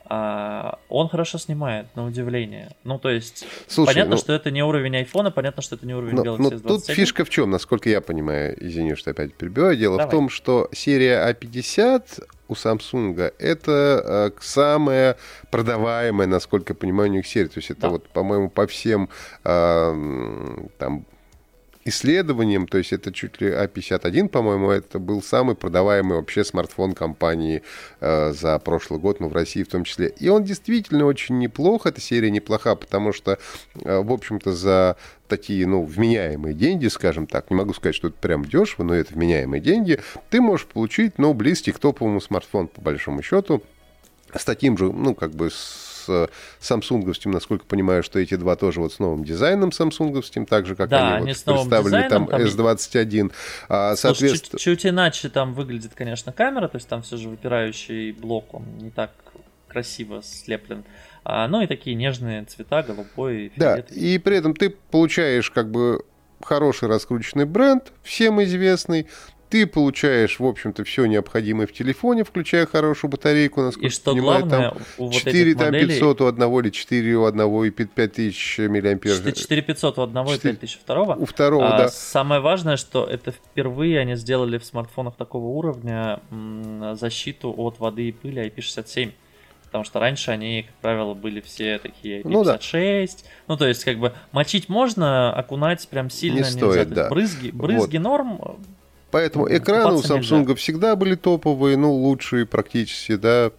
А, 0.07 0.79
он 0.89 1.09
хорошо 1.09 1.39
снимает, 1.39 1.87
на 1.95 2.05
удивление. 2.05 2.73
Ну, 2.83 2.99
то 2.99 3.11
есть, 3.11 3.47
Слушай, 3.69 3.95
понятно, 3.95 4.17
ну, 4.17 4.21
что 4.21 4.33
это 4.33 4.51
не 4.51 4.63
уровень 4.63 4.97
айфона, 4.97 5.31
понятно, 5.31 5.63
что 5.63 5.77
это 5.77 5.87
не 5.87 5.95
уровень 5.95 6.17
но, 6.17 6.25
Galaxy 6.25 6.39
но 6.39 6.49
S21. 6.49 6.63
Тут 6.67 6.87
фишка 6.87 7.25
в 7.25 7.31
чем, 7.31 7.51
насколько 7.51 7.89
я 7.89 8.01
понимаю, 8.01 8.57
извини, 8.61 8.97
что 8.97 9.11
опять 9.11 9.35
перебиваю, 9.35 9.77
дело 9.77 9.99
Давай. 9.99 10.09
в 10.09 10.11
том, 10.11 10.29
что 10.29 10.69
серия 10.73 11.31
A50 11.31 12.03
а 12.19 12.25
у 12.49 12.55
Samsung 12.55 13.33
это 13.39 14.33
э, 14.37 14.41
самая 14.41 15.17
продаваемая, 15.51 16.27
насколько 16.27 16.73
я 16.73 16.75
понимаю, 16.75 17.11
у 17.11 17.15
них 17.15 17.27
серия. 17.27 17.49
То 17.49 17.59
есть 17.59 17.71
это 17.71 17.83
да. 17.83 17.89
вот, 17.91 18.09
по-моему, 18.09 18.51
по 18.51 18.67
всем 18.67 19.09
э, 19.45 20.67
там 20.79 21.07
исследованиям, 21.85 22.67
то 22.67 22.79
есть 22.79 22.93
это 22.93 23.13
чуть 23.13 23.41
ли 23.41 23.49
А51, 23.49 24.29
по-моему, 24.29 24.71
это 24.71 24.99
был 24.99 25.23
самый 25.23 25.55
продаваемый 25.55 26.17
вообще 26.17 26.45
смартфон 26.45 26.93
компании 26.93 27.63
э, 28.01 28.33
за 28.33 28.59
прошлый 28.59 29.01
год, 29.01 29.21
ну, 29.21 29.29
в 29.29 29.33
России 29.33 29.63
в 29.63 29.69
том 29.69 29.85
числе. 29.85 30.09
И 30.09 30.29
он 30.29 30.45
действительно 30.45 31.07
очень 31.07 31.39
неплох, 31.39 31.87
эта 31.87 32.01
серия 32.01 32.31
неплоха, 32.31 32.75
потому 32.75 33.13
что, 33.13 33.39
э, 33.83 33.99
в 34.01 34.13
общем-то, 34.13 34.53
за 34.53 34.97
такие, 35.27 35.67
ну, 35.67 35.85
вменяемые 35.85 36.55
деньги, 36.55 36.89
скажем 36.89 37.27
так, 37.27 37.51
не 37.51 37.57
могу 37.57 37.73
сказать, 37.73 37.95
что 37.95 38.09
это 38.09 38.17
прям 38.19 38.45
дешево, 38.45 38.85
но 38.85 38.95
это 38.95 39.15
вменяемые 39.15 39.61
деньги, 39.61 40.01
ты 40.29 40.41
можешь 40.41 40.67
получить, 40.67 41.19
ну, 41.19 41.33
близкий 41.33 41.73
к 41.73 41.79
топовому 41.79 42.21
смартфону, 42.21 42.69
по 42.69 42.81
большому 42.81 43.23
счету, 43.23 43.63
с 44.35 44.45
таким 44.45 44.77
же, 44.77 44.93
ну, 44.93 45.15
как 45.15 45.31
бы 45.33 45.51
с 45.51 45.90
самсунговским, 46.59 47.31
насколько 47.31 47.65
понимаю, 47.65 48.03
что 48.03 48.19
эти 48.19 48.37
два 48.37 48.57
тоже 48.57 48.81
вот 48.81 48.93
с 48.93 48.99
новым 48.99 49.25
дизайном 49.25 49.73
самсунговским, 49.73 50.47
так 50.47 50.67
же, 50.67 50.77
как 50.77 50.89
да, 50.89 51.17
они, 51.17 51.31
они 51.31 51.35
вот 51.47 51.69
представили 51.69 52.09
там, 52.09 52.27
там 52.27 52.41
S21. 52.41 53.33
А, 53.69 53.97
соответственно... 53.97 54.59
чуть, 54.59 54.61
чуть 54.61 54.87
иначе 54.87 55.29
там 55.29 55.55
выглядит, 55.55 55.93
конечно, 55.95 56.33
камера, 56.33 56.69
то 56.69 56.77
есть 56.77 56.89
там 56.89 57.03
все 57.03 57.17
же 57.17 57.29
выпирающий 57.29 58.13
блок, 58.13 58.55
он 58.55 58.65
не 58.79 58.91
так 58.91 59.11
красиво 59.69 60.23
слеплен. 60.23 60.85
А, 61.25 61.47
ну 61.49 61.63
и 61.63 61.67
такие 61.67 61.97
нежные 61.97 62.45
цвета, 62.45 62.83
голубой, 62.83 63.53
Да, 63.57 63.79
и 63.79 64.19
при 64.19 64.37
этом 64.37 64.55
ты 64.55 64.71
получаешь 64.71 65.51
как 65.51 65.71
бы 65.71 66.05
хороший 66.43 66.89
раскрученный 66.89 67.45
бренд, 67.45 67.93
всем 68.03 68.43
известный, 68.43 69.07
ты 69.51 69.67
получаешь, 69.67 70.39
в 70.39 70.47
общем-то, 70.47 70.85
все 70.85 71.07
необходимое 71.07 71.67
в 71.67 71.73
телефоне, 71.73 72.23
включая 72.23 72.67
хорошую 72.67 73.11
батарейку, 73.11 73.63
насколько 73.63 73.89
и 73.89 73.91
что 73.91 74.13
понимаю, 74.13 74.47
главное, 74.47 74.71
там 74.71 74.79
у 74.99 75.11
4 75.11 75.53
вот 75.53 75.59
там, 75.59 75.67
моделей... 75.73 75.89
500 75.89 76.21
у 76.21 76.27
одного 76.27 76.61
или 76.61 76.71
4 76.71 77.15
у 77.17 77.25
одного 77.25 77.65
и 77.65 77.71
5000 77.71 78.59
миллиампер. 78.61 79.17
4500 79.17 79.99
у 79.99 80.03
одного 80.03 80.33
4... 80.33 80.55
и 80.55 80.57
5000 80.57 80.77
у 80.77 80.81
второго. 80.81 81.15
У 81.17 81.27
второго, 81.27 81.75
а, 81.75 81.79
да. 81.79 81.89
Самое 81.89 82.41
важное, 82.41 82.77
что 82.77 83.05
это 83.05 83.33
впервые 83.33 83.99
они 83.99 84.15
сделали 84.15 84.59
в 84.59 84.65
смартфонах 84.65 85.17
такого 85.17 85.47
уровня 85.47 86.21
защиту 86.95 87.53
от 87.57 87.81
воды 87.81 88.09
и 88.09 88.13
пыли 88.13 88.47
IP67. 88.47 89.11
Потому 89.65 89.85
что 89.85 90.01
раньше 90.01 90.33
они, 90.33 90.63
как 90.63 90.75
правило, 90.77 91.15
были 91.15 91.41
все 91.41 91.79
такие 91.79 92.23
IP56. 92.23 92.29
Ну, 92.29 92.45
да. 92.45 92.59
ну 93.49 93.57
то 93.57 93.69
есть, 93.69 93.85
как 93.85 93.99
бы 93.99 94.13
мочить 94.33 94.69
можно, 94.69 95.33
окунать 95.33 95.87
прям 95.89 96.11
сильно 96.11 96.39
не 96.39 96.41
нельзя. 96.43 96.59
Стоит, 96.59 96.89
да. 96.93 97.09
Брызги, 97.09 97.51
брызги 97.51 97.97
вот. 97.97 98.03
норм, 98.03 98.41
Поэтому 99.11 99.49
экраны 99.49 99.97
у 99.97 100.01
Samsung 100.01 100.55
всегда 100.55 100.97
были 100.97 101.15
топовые, 101.15 101.77
ну, 101.77 101.93
лучшие 101.93 102.47
практически, 102.47 103.17
да. 103.17 103.51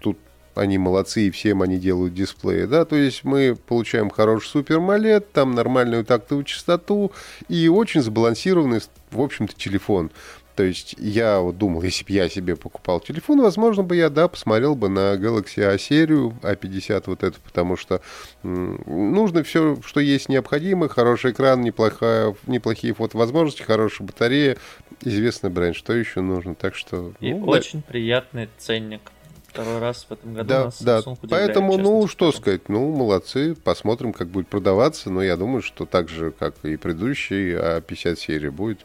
Тут 0.00 0.18
они 0.54 0.78
молодцы, 0.78 1.26
и 1.26 1.30
всем 1.30 1.62
они 1.62 1.78
делают 1.78 2.14
дисплеи, 2.14 2.64
да. 2.64 2.84
То 2.84 2.96
есть 2.96 3.24
мы 3.24 3.56
получаем 3.56 4.10
хороший 4.10 4.48
супер 4.48 4.78
AMOLED, 4.78 5.26
там 5.32 5.54
нормальную 5.54 6.04
тактовую 6.04 6.44
частоту 6.44 7.12
и 7.48 7.68
очень 7.68 8.02
сбалансированный, 8.02 8.80
в 9.10 9.20
общем-то, 9.20 9.54
телефон. 9.54 10.10
То 10.54 10.62
есть 10.64 10.94
я 10.98 11.40
вот 11.40 11.56
думал, 11.56 11.82
если 11.82 12.04
бы 12.04 12.12
я 12.12 12.28
себе 12.28 12.56
покупал 12.56 13.00
телефон, 13.00 13.40
возможно 13.40 13.82
бы 13.82 13.96
я, 13.96 14.10
да, 14.10 14.28
посмотрел 14.28 14.74
бы 14.74 14.88
на 14.88 15.14
Galaxy 15.14 15.62
A 15.62 15.78
серию, 15.78 16.36
A50 16.42 17.04
вот 17.06 17.22
эту, 17.22 17.40
потому 17.40 17.76
что 17.76 18.02
нужно 18.42 19.42
все, 19.44 19.78
что 19.84 20.00
есть 20.00 20.28
необходимо, 20.28 20.88
хороший 20.88 21.32
экран, 21.32 21.62
неплохая, 21.62 22.34
неплохие 22.46 22.92
фотовозможности, 22.92 23.62
хорошая 23.62 24.06
батарея, 24.06 24.58
известный 25.00 25.50
бренд, 25.50 25.74
что 25.74 25.94
еще 25.94 26.20
нужно, 26.20 26.54
так 26.54 26.74
что... 26.74 27.12
И 27.20 27.32
ну, 27.32 27.46
очень 27.46 27.80
да. 27.80 27.84
приятный 27.88 28.48
ценник. 28.58 29.00
Второй 29.48 29.80
раз 29.80 30.06
в 30.08 30.12
этом 30.12 30.32
году 30.32 30.48
да, 30.48 30.64
нас 30.64 30.82
да. 30.82 31.00
Samsung 31.00 31.18
Поэтому, 31.28 31.76
ну, 31.76 32.06
что 32.08 32.32
сказать, 32.32 32.70
ну, 32.70 32.90
молодцы, 32.90 33.54
посмотрим, 33.54 34.14
как 34.14 34.28
будет 34.28 34.48
продаваться, 34.48 35.10
но 35.10 35.22
я 35.22 35.36
думаю, 35.36 35.60
что 35.60 35.84
так 35.84 36.08
же, 36.08 36.30
как 36.30 36.54
и 36.64 36.76
предыдущий 36.76 37.54
А50 37.54 38.16
серия 38.16 38.50
будет 38.50 38.80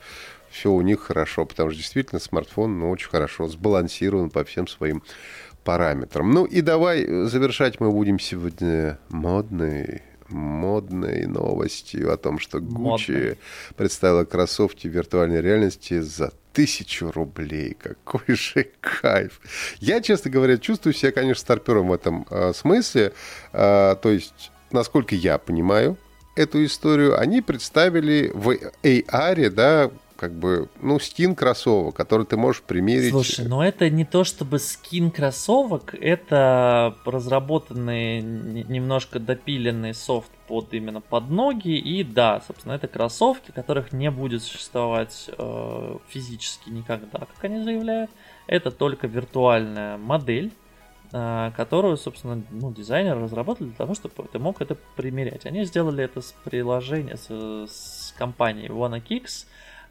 все 0.57 0.71
у 0.71 0.81
них 0.81 1.01
хорошо, 1.01 1.45
потому 1.45 1.69
что 1.69 1.77
действительно 1.77 2.19
смартфон 2.19 2.79
ну, 2.79 2.89
очень 2.89 3.09
хорошо 3.09 3.47
сбалансирован 3.47 4.31
по 4.31 4.43
всем 4.43 4.67
своим 4.67 5.03
параметрам. 5.63 6.29
Ну 6.31 6.45
и 6.45 6.61
давай 6.61 7.05
завершать 7.05 7.79
мы 7.79 7.91
будем 7.91 8.19
сегодня 8.19 8.97
модной 9.09 10.01
модной 10.29 11.25
новостью 11.25 12.11
о 12.11 12.17
том, 12.17 12.37
что 12.37 12.59
Модно. 12.59 13.37
представила 13.77 14.25
кроссовки 14.25 14.87
виртуальной 14.87 15.39
реальности 15.41 16.01
за 16.01 16.33
тысячу 16.51 17.11
рублей. 17.11 17.77
Какой 17.79 18.35
же 18.35 18.67
кайф. 18.81 19.39
Я, 19.79 20.01
честно 20.01 20.29
говоря, 20.29 20.57
чувствую 20.57 20.93
себя, 20.93 21.13
конечно, 21.13 21.39
старпером 21.39 21.87
в 21.87 21.93
этом 21.93 22.27
э, 22.29 22.51
смысле. 22.53 23.13
Э, 23.53 23.95
то 24.01 24.09
есть, 24.09 24.51
насколько 24.71 25.15
я 25.15 25.37
понимаю 25.37 25.97
эту 26.35 26.65
историю, 26.65 27.17
они 27.17 27.41
представили 27.41 28.29
в 28.33 28.57
AR, 28.83 29.49
да, 29.49 29.91
как 30.17 30.33
бы, 30.33 30.69
ну, 30.81 30.99
скин 30.99 31.35
кроссовок, 31.35 31.95
который 31.95 32.25
ты 32.25 32.35
можешь 32.35 32.63
примерить. 32.63 33.11
Слушай, 33.11 33.47
ну 33.47 33.61
это 33.61 33.89
не 33.89 34.03
то 34.03 34.23
чтобы 34.23 34.59
скин 34.59 35.11
кроссовок, 35.11 35.93
это 35.93 36.95
разработанный, 37.05 38.21
немножко 38.21 39.19
допиленный 39.19 39.93
софт 39.93 40.31
под 40.47 40.73
именно 40.73 41.01
под 41.01 41.29
ноги, 41.29 41.77
и 41.77 42.03
да, 42.03 42.41
собственно, 42.45 42.73
это 42.73 42.87
кроссовки, 42.87 43.51
которых 43.51 43.91
не 43.91 44.09
будет 44.09 44.43
существовать 44.43 45.29
э, 45.37 45.97
физически 46.07 46.69
никогда, 46.69 47.19
как 47.19 47.43
они 47.43 47.63
заявляют. 47.63 48.09
Это 48.47 48.71
только 48.71 49.07
виртуальная 49.07 49.97
модель, 49.97 50.51
э, 51.11 51.51
которую, 51.55 51.97
собственно, 51.97 52.41
ну, 52.49 52.71
дизайнеры 52.71 53.21
разработали 53.21 53.67
для 53.67 53.75
того, 53.75 53.93
чтобы 53.93 54.13
ты 54.31 54.39
мог 54.39 54.61
это 54.61 54.75
примерять. 54.95 55.45
Они 55.45 55.63
сделали 55.65 56.03
это 56.03 56.21
с 56.21 56.33
приложением, 56.43 57.17
с, 57.17 57.29
с 57.69 58.15
компанией 58.17 58.69
WannaKicks, 58.69 59.45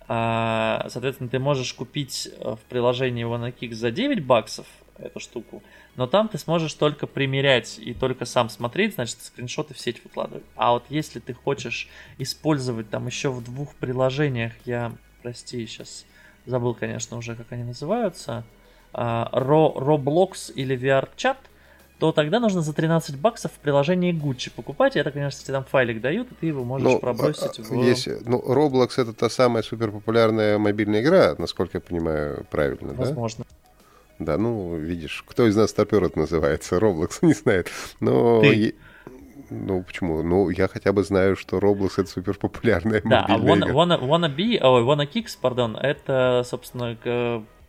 соответственно, 0.08 1.28
ты 1.28 1.38
можешь 1.38 1.72
купить 1.74 2.28
э, 2.30 2.54
в 2.54 2.60
приложении 2.68 3.26
OneKick 3.26 3.72
за 3.72 3.90
9 3.90 4.24
баксов 4.24 4.66
эту 4.98 5.20
штуку. 5.20 5.62
Но 5.96 6.06
там 6.06 6.28
ты 6.28 6.38
сможешь 6.38 6.74
только 6.74 7.06
примерять 7.06 7.78
и 7.78 7.92
только 7.92 8.24
сам 8.24 8.48
смотреть, 8.48 8.94
значит, 8.94 9.22
скриншоты 9.22 9.74
в 9.74 9.78
сеть 9.78 10.02
выкладывать. 10.04 10.44
А 10.54 10.72
вот 10.72 10.84
если 10.88 11.20
ты 11.20 11.34
хочешь 11.34 11.88
использовать 12.18 12.88
там 12.88 13.06
еще 13.06 13.30
в 13.30 13.42
двух 13.42 13.74
приложениях, 13.74 14.52
я, 14.64 14.92
прости, 15.22 15.66
сейчас 15.66 16.06
забыл, 16.46 16.74
конечно, 16.74 17.16
уже, 17.16 17.34
как 17.34 17.52
они 17.52 17.64
называются, 17.64 18.44
а, 18.92 19.28
Roblox 19.32 20.52
или 20.54 20.78
VR-чат– 20.78 21.38
то 21.98 22.12
тогда 22.12 22.40
нужно 22.40 22.60
за 22.60 22.72
13 22.72 23.16
баксов 23.16 23.52
в 23.52 23.58
приложении 23.58 24.12
Gucci 24.12 24.50
покупать. 24.54 24.96
Я 24.96 25.04
так 25.04 25.14
понимаю, 25.14 25.30
что 25.30 25.42
тебе 25.42 25.54
там 25.54 25.64
файлик 25.64 26.00
дают, 26.00 26.30
и 26.30 26.34
ты 26.34 26.46
его 26.46 26.62
можешь 26.64 26.86
ну, 26.86 26.98
пробросить 26.98 27.58
в... 27.58 27.74
Если, 27.82 28.18
ну, 28.26 28.42
Roblox 28.46 28.90
это 28.96 29.12
та 29.12 29.30
самая 29.30 29.62
суперпопулярная 29.62 30.58
мобильная 30.58 31.00
игра, 31.00 31.34
насколько 31.38 31.78
я 31.78 31.80
понимаю, 31.80 32.46
правильно, 32.50 32.92
Возможно. 32.92 33.44
да? 33.48 33.56
Да, 34.18 34.38
ну, 34.38 34.76
видишь, 34.76 35.24
кто 35.26 35.46
из 35.46 35.56
нас 35.56 35.72
топер 35.72 36.04
это 36.04 36.18
называется? 36.18 36.76
Roblox 36.76 37.18
не 37.22 37.34
знает. 37.34 37.70
Но... 38.00 38.40
Ты. 38.40 38.74
Ну, 39.48 39.82
почему? 39.84 40.22
Ну, 40.22 40.50
я 40.50 40.66
хотя 40.66 40.92
бы 40.92 41.04
знаю, 41.04 41.36
что 41.36 41.58
Roblox 41.58 41.92
это 41.98 42.10
суперпопулярная 42.10 43.00
да, 43.04 43.26
мобильная 43.28 43.72
а 43.72 43.74
wanna, 43.74 43.96
игра. 43.96 43.96
Wanna, 43.96 44.00
wanna 44.00 44.36
Be, 44.36 44.58
ой, 44.60 44.82
Wanna 44.82 45.08
Kicks, 45.08 45.38
пардон, 45.40 45.76
это, 45.76 46.42
собственно, 46.44 46.96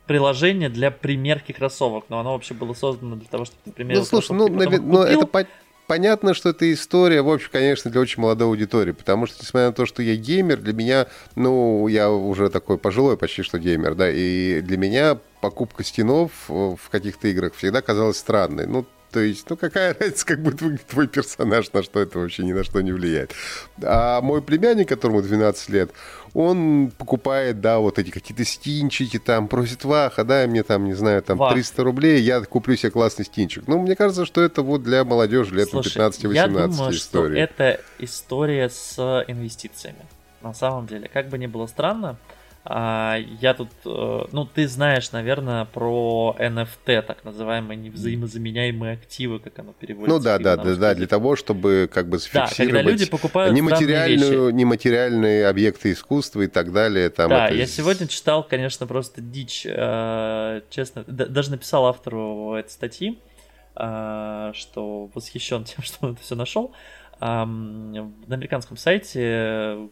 приложение 0.07 0.69
для 0.69 0.89
примерки 0.89 1.51
кроссовок, 1.51 2.05
но 2.09 2.19
оно 2.19 2.33
вообще 2.33 2.53
было 2.53 2.73
создано 2.73 3.15
для 3.15 3.27
того, 3.27 3.45
чтобы 3.45 3.59
ты 3.65 3.71
примерил 3.71 3.99
Ну, 4.01 4.05
слушай, 4.05 4.31
ну, 4.31 4.47
навер... 4.47 4.81
ну 4.81 5.03
это 5.03 5.27
по... 5.27 5.45
понятно, 5.85 6.33
что 6.33 6.49
это 6.49 6.71
история, 6.71 7.21
в 7.21 7.29
общем, 7.29 7.49
конечно, 7.51 7.91
для 7.91 8.01
очень 8.01 8.21
молодой 8.21 8.47
аудитории, 8.47 8.93
потому 8.93 9.27
что, 9.27 9.37
несмотря 9.41 9.67
на 9.67 9.73
то, 9.73 9.85
что 9.85 10.01
я 10.01 10.15
геймер, 10.15 10.57
для 10.57 10.73
меня, 10.73 11.07
ну, 11.35 11.87
я 11.87 12.09
уже 12.09 12.49
такой 12.49 12.77
пожилой 12.77 13.17
почти 13.17 13.43
что 13.43 13.59
геймер, 13.59 13.95
да, 13.95 14.09
и 14.09 14.61
для 14.61 14.77
меня 14.77 15.19
покупка 15.41 15.83
стенов 15.83 16.31
в 16.47 16.89
каких-то 16.89 17.27
играх 17.27 17.53
всегда 17.53 17.81
казалась 17.81 18.17
странной. 18.17 18.65
Ну, 18.65 18.85
то 19.11 19.21
есть, 19.21 19.49
ну 19.49 19.57
какая 19.57 19.93
разница, 19.99 20.25
как 20.25 20.41
будет 20.41 20.61
выглядеть 20.61 20.87
твой 20.87 21.07
персонаж, 21.07 21.71
на 21.73 21.83
что 21.83 21.99
это 21.99 22.19
вообще 22.19 22.43
ни 22.43 22.53
на 22.53 22.63
что 22.63 22.81
не 22.81 22.91
влияет. 22.91 23.33
А 23.81 24.21
мой 24.21 24.41
племянник, 24.41 24.89
которому 24.89 25.21
12 25.21 25.69
лет, 25.69 25.91
он 26.37 26.91
покупает, 26.95 27.61
да, 27.61 27.79
вот 27.79 27.97
эти 27.97 28.11
какие-то 28.11 28.45
стинчики, 28.45 29.17
там, 29.17 29.47
просит 29.47 29.83
Ваха, 29.83 30.23
да, 30.23 30.45
мне 30.45 30.61
там, 30.61 30.85
не 30.85 30.93
знаю, 30.93 31.23
там, 31.23 31.35
Вах. 31.35 31.53
300 31.53 31.83
рублей, 31.83 32.21
я 32.21 32.41
куплю 32.41 32.75
себе 32.75 32.91
классный 32.91 33.25
стинчик. 33.25 33.63
Ну, 33.65 33.79
мне 33.79 33.95
кажется, 33.95 34.23
что 34.23 34.43
это 34.43 34.61
вот 34.61 34.83
для 34.83 35.03
молодежи 35.03 35.55
лет 35.55 35.73
15-18 35.73 36.33
я 36.33 36.47
думаю, 36.47 36.93
история. 36.93 36.97
что 36.97 37.25
это 37.27 37.81
история 37.97 38.69
с 38.69 39.25
инвестициями. 39.27 40.05
На 40.43 40.53
самом 40.53 40.85
деле, 40.85 41.09
как 41.11 41.27
бы 41.29 41.39
ни 41.39 41.47
было 41.47 41.65
странно, 41.65 42.17
я 42.69 43.53
тут, 43.53 43.69
э, 43.85 44.25
ну, 44.33 44.45
ты 44.45 44.67
знаешь, 44.67 45.13
наверное, 45.13 45.63
про 45.63 46.35
NFT, 46.37 47.01
так 47.01 47.23
называемые 47.23 47.77
невзаимозаменяемые 47.77 48.93
активы, 48.93 49.39
как 49.39 49.57
оно 49.59 49.71
переводится. 49.71 50.17
Ну 50.17 50.21
да, 50.21 50.37
да, 50.37 50.57
да, 50.57 50.75
да, 50.75 50.93
для 50.93 51.07
того, 51.07 51.37
чтобы 51.37 51.89
как 51.91 52.09
бы 52.09 52.17
зафиксировать 52.17 52.57
да, 52.57 52.65
когда 52.65 52.81
люди 52.81 53.05
покупают 53.05 53.55
нематериальную, 53.55 54.53
нематериальные 54.53 55.47
объекты 55.47 55.93
искусства 55.93 56.41
и 56.41 56.47
так 56.47 56.73
далее. 56.73 57.09
Там 57.09 57.29
да, 57.29 57.47
это... 57.47 57.55
я 57.55 57.65
сегодня 57.67 58.05
читал, 58.05 58.43
конечно, 58.43 58.85
просто 58.85 59.21
дичь, 59.21 59.65
э, 59.65 60.61
честно, 60.69 61.05
даже 61.05 61.51
написал 61.51 61.85
автору 61.85 62.55
этой 62.55 62.71
статьи, 62.71 63.17
э, 63.77 64.51
что 64.53 65.09
восхищен 65.13 65.63
тем, 65.63 65.81
что 65.83 66.05
он 66.05 66.13
это 66.13 66.21
все 66.21 66.35
нашел. 66.35 66.73
На 67.19 67.43
американском 68.29 68.77
сайте 68.77 69.89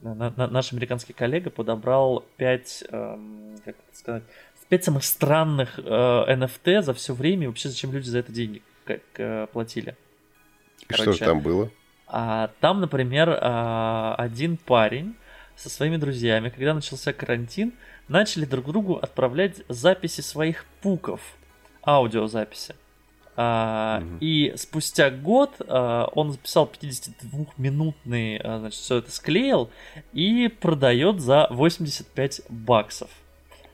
на, 0.00 0.14
на, 0.14 0.46
наш 0.46 0.72
американский 0.72 1.12
коллега 1.12 1.50
подобрал 1.50 2.24
5, 2.36 2.84
э, 2.88 3.18
как 3.64 3.74
это 3.74 3.98
сказать, 3.98 4.22
5 4.68 4.84
самых 4.84 5.04
странных 5.04 5.78
э, 5.78 5.82
NFT 5.82 6.82
за 6.82 6.94
все 6.94 7.14
время, 7.14 7.44
и 7.44 7.46
вообще 7.46 7.68
зачем 7.68 7.92
люди 7.92 8.08
за 8.08 8.18
это 8.18 8.32
деньги 8.32 8.62
как, 8.84 9.00
э, 9.16 9.46
платили. 9.52 9.96
Короче, 10.86 11.02
что 11.02 11.12
же 11.12 11.18
там 11.18 11.40
было? 11.40 11.70
А, 12.06 12.50
там, 12.60 12.80
например, 12.80 13.38
а, 13.40 14.14
один 14.16 14.56
парень 14.56 15.16
со 15.56 15.68
своими 15.68 15.96
друзьями, 15.96 16.48
когда 16.48 16.72
начался 16.72 17.12
карантин, 17.12 17.74
начали 18.06 18.44
друг 18.44 18.66
другу 18.66 18.96
отправлять 18.96 19.62
записи 19.68 20.20
своих 20.20 20.64
пуков, 20.80 21.20
аудиозаписи. 21.82 22.74
А, 23.40 24.02
угу. 24.02 24.16
И 24.18 24.52
спустя 24.56 25.10
год 25.10 25.60
а, 25.60 26.06
он 26.12 26.32
записал 26.32 26.68
52-минутный, 26.68 28.36
а, 28.38 28.58
значит, 28.58 28.80
все 28.80 28.96
это 28.96 29.12
склеил 29.12 29.70
и 30.12 30.48
продает 30.48 31.20
за 31.20 31.46
85 31.50 32.42
баксов. 32.48 33.08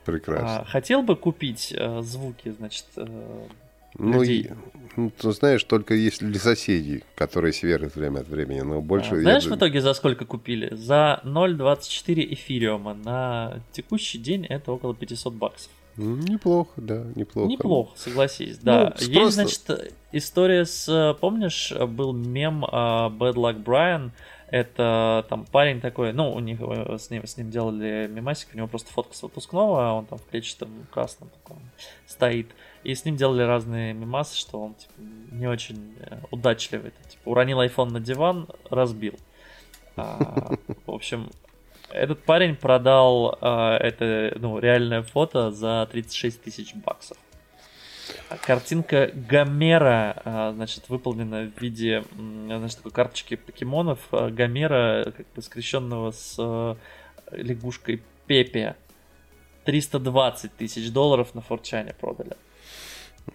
Прекрасно. 0.05 0.67
Хотел 0.67 1.01
бы 1.03 1.17
купить 1.17 1.75
звуки, 2.01 2.51
значит, 2.51 2.85
а, 2.99 3.49
ну, 3.97 4.23
и, 4.23 4.51
ну, 4.97 5.11
ты 5.11 5.33
знаешь, 5.33 5.65
только 5.65 5.95
если 5.95 6.27
для 6.27 6.41
соседей, 6.41 7.03
которые 7.15 7.55
сверят 7.55 7.97
время 7.97 8.21
от 8.21 8.29
времени, 8.29 8.61
но 8.61 8.83
больше... 8.83 9.15
А, 9.15 9.21
знаешь, 9.21 9.45
я... 9.45 9.51
в 9.51 9.57
итоге 9.57 9.81
за 9.81 9.95
сколько 9.95 10.27
купили? 10.27 10.75
За 10.75 11.23
0.24 11.25 12.35
эфириума. 12.35 12.93
На 12.93 13.63
текущий 13.73 14.19
день 14.19 14.45
это 14.45 14.73
около 14.73 14.95
500 14.95 15.33
баксов. 15.33 15.71
Неплохо, 15.97 16.73
да, 16.77 17.05
неплохо. 17.15 17.49
Неплохо, 17.49 17.93
согласись, 17.97 18.59
да. 18.59 18.85
Ну, 18.85 18.93
Есть, 18.99 19.15
просто... 19.15 19.33
значит, 19.33 19.95
история 20.13 20.65
с, 20.65 21.17
помнишь, 21.21 21.73
был 21.73 22.13
мем 22.13 22.65
uh, 22.65 23.17
Bad 23.17 23.35
Luck 23.35 23.63
Brian, 23.63 24.11
это 24.55 25.27
там 25.29 25.47
парень 25.47 25.81
такой, 25.81 26.13
ну, 26.13 26.33
у 26.33 26.39
них 26.39 26.61
э, 26.61 26.97
с 26.97 27.11
ним, 27.11 27.27
с 27.27 27.37
ним 27.37 27.51
делали 27.51 28.07
мемасик, 28.09 28.51
у 28.55 28.57
него 28.57 28.69
просто 28.69 28.93
фотка 28.93 29.13
с 29.13 29.23
выпускного, 29.23 29.89
а 29.89 29.93
он 29.95 30.07
там 30.07 30.19
в 30.19 30.27
клетчатом 30.27 30.87
красном 30.93 31.29
таком 31.31 31.59
стоит. 32.07 32.47
И 32.85 32.95
с 32.95 33.05
ним 33.05 33.17
делали 33.17 33.43
разные 33.43 33.95
мемасы, 33.95 34.37
что 34.37 34.61
он 34.61 34.75
типа, 34.75 34.93
не 35.33 35.49
очень 35.49 35.97
э, 35.99 36.19
удачливый. 36.31 36.93
Типа, 37.09 37.31
уронил 37.31 37.63
iPhone 37.63 37.91
на 37.91 37.99
диван, 37.99 38.47
разбил. 38.71 39.15
А, 39.97 40.55
в 40.87 40.93
общем, 40.93 41.31
этот 41.91 42.23
парень 42.25 42.57
продал 42.57 43.39
э, 43.41 43.77
это 43.81 44.37
ну, 44.39 44.59
реальное 44.59 45.03
фото 45.03 45.51
за 45.51 45.89
36 45.91 46.43
тысяч 46.43 46.75
баксов. 46.75 47.17
Картинка 48.43 49.11
Гомера, 49.15 50.21
э, 50.25 50.53
значит, 50.55 50.89
выполнена 50.89 51.51
в 51.51 51.61
виде, 51.61 52.05
значит, 52.13 52.79
такой 52.79 52.93
карточки 52.93 53.37
покемонов 53.37 54.01
э, 54.13 54.29
Гомера, 54.31 55.13
как 55.17 55.27
бы 55.35 55.43
скрещенного 55.43 56.11
с 56.11 56.77
лягушкой 57.31 58.03
Пепе. 58.27 58.77
320 59.65 60.57
тысяч 60.57 60.91
долларов 60.91 61.35
на 61.35 61.41
Форчане 61.41 61.95
продали. 61.99 62.37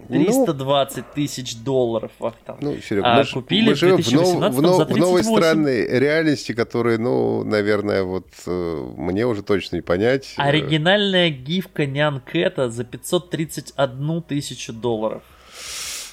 320 0.08 0.96
ну, 0.96 1.04
тысяч 1.14 1.56
долларов 1.56 2.10
Вахтанг. 2.18 2.60
Ну, 2.60 2.76
Серега, 2.78 3.14
а, 3.14 3.18
мы, 3.18 3.26
купили 3.26 3.70
мы 3.70 3.74
живем 3.74 3.96
в, 3.96 4.12
нов, 4.12 4.54
в, 4.54 4.62
нов, 4.62 4.88
в 4.88 4.96
новой 4.96 5.24
странной 5.24 5.86
реальности, 5.86 6.52
которые, 6.52 6.98
ну, 6.98 7.44
наверное, 7.44 8.02
вот 8.02 8.26
э, 8.46 8.90
мне 8.96 9.26
уже 9.26 9.42
точно 9.42 9.76
не 9.76 9.82
понять. 9.82 10.34
Оригинальная 10.36 11.30
гифка 11.30 11.86
Нян 11.86 12.20
Кэта 12.20 12.70
за 12.70 12.84
531 12.84 14.22
тысячу 14.22 14.72
долларов. 14.72 15.22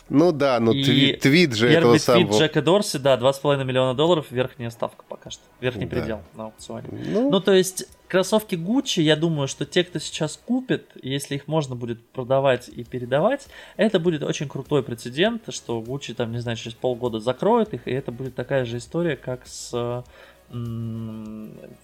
Ну 0.10 0.32
да, 0.32 0.60
но 0.60 0.72
твит, 0.72 1.20
твит 1.20 1.54
же 1.54 1.70
этого 1.70 1.94
твит 1.94 2.02
самого... 2.02 2.28
твит 2.28 2.40
Джека 2.40 2.62
Дорси, 2.62 2.98
да, 2.98 3.18
2,5 3.18 3.64
миллиона 3.66 3.94
долларов, 3.94 4.28
верхняя 4.30 4.70
ставка 4.70 5.04
пока 5.08 5.30
что, 5.30 5.44
верхний 5.60 5.86
да. 5.86 5.98
предел 5.98 6.22
на 6.34 6.46
аукционе. 6.46 6.88
Ну... 6.92 7.30
ну, 7.30 7.40
то 7.42 7.54
есть, 7.54 7.88
кроссовки 8.08 8.56
Gucci, 8.56 9.02
я 9.02 9.16
думаю, 9.16 9.48
что 9.48 9.66
те, 9.66 9.84
кто 9.84 10.00
сейчас 10.00 10.40
купит, 10.44 10.92
если 11.02 11.36
их 11.36 11.48
можно 11.48 11.76
будет 11.76 12.06
продавать 12.10 12.70
и 12.70 12.84
передавать, 12.84 13.48
это 13.76 14.00
будет 14.00 14.24
очень 14.24 14.48
крутой 14.48 14.84
прецедент, 14.84 15.44
что 15.50 15.82
Gucci, 15.82 16.14
там, 16.14 16.32
не 16.32 16.40
знаю, 16.40 16.58
через 16.58 16.76
полгода 16.76 17.20
закроет 17.20 17.74
их, 17.74 17.88
и 17.88 17.92
это 17.92 18.12
будет 18.12 18.36
такая 18.36 18.66
же 18.66 18.78
история, 18.78 19.16
как 19.16 19.46
с 19.46 20.04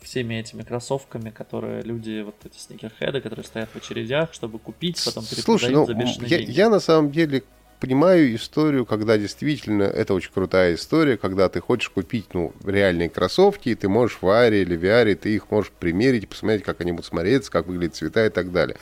всеми 0.01 0.36
этими 0.36 0.63
кроссовками, 0.63 1.32
которые 1.32 1.82
люди, 1.82 2.21
вот 2.21 2.36
эти 2.45 2.57
сникерхеды, 2.57 3.19
которые 3.19 3.43
стоят 3.43 3.69
в 3.69 3.76
очередях, 3.76 4.34
чтобы 4.34 4.57
купить, 4.57 5.03
потом 5.03 5.26
перепродают 5.26 5.45
Слушай, 5.45 5.74
ну, 5.74 5.86
за 5.86 5.93
бешеные 5.93 6.30
я, 6.30 6.38
деньги. 6.38 6.51
я 6.51 6.69
на 6.69 6.80
самом 6.80 7.11
деле 7.11 7.43
понимаю 7.84 8.34
историю, 8.34 8.86
когда 8.86 9.17
действительно 9.17 9.84
это 9.84 10.13
очень 10.13 10.31
крутая 10.31 10.75
история, 10.75 11.17
когда 11.17 11.49
ты 11.49 11.59
хочешь 11.59 11.89
купить 11.89 12.34
ну, 12.34 12.53
реальные 12.63 13.09
кроссовки, 13.09 13.67
и 13.67 13.75
ты 13.75 13.89
можешь 13.89 14.19
в 14.21 14.29
Аре 14.29 14.61
или 14.61 14.79
VR, 14.79 15.13
ты 15.15 15.36
их 15.36 15.51
можешь 15.51 15.69
примерить, 15.69 16.29
посмотреть, 16.29 16.63
как 16.63 16.79
они 16.79 16.93
будут 16.93 17.07
смотреться, 17.07 17.51
как 17.51 17.67
выглядят 17.67 17.97
цвета 17.97 18.25
и 18.25 18.29
так 18.29 18.53
далее. 18.53 18.77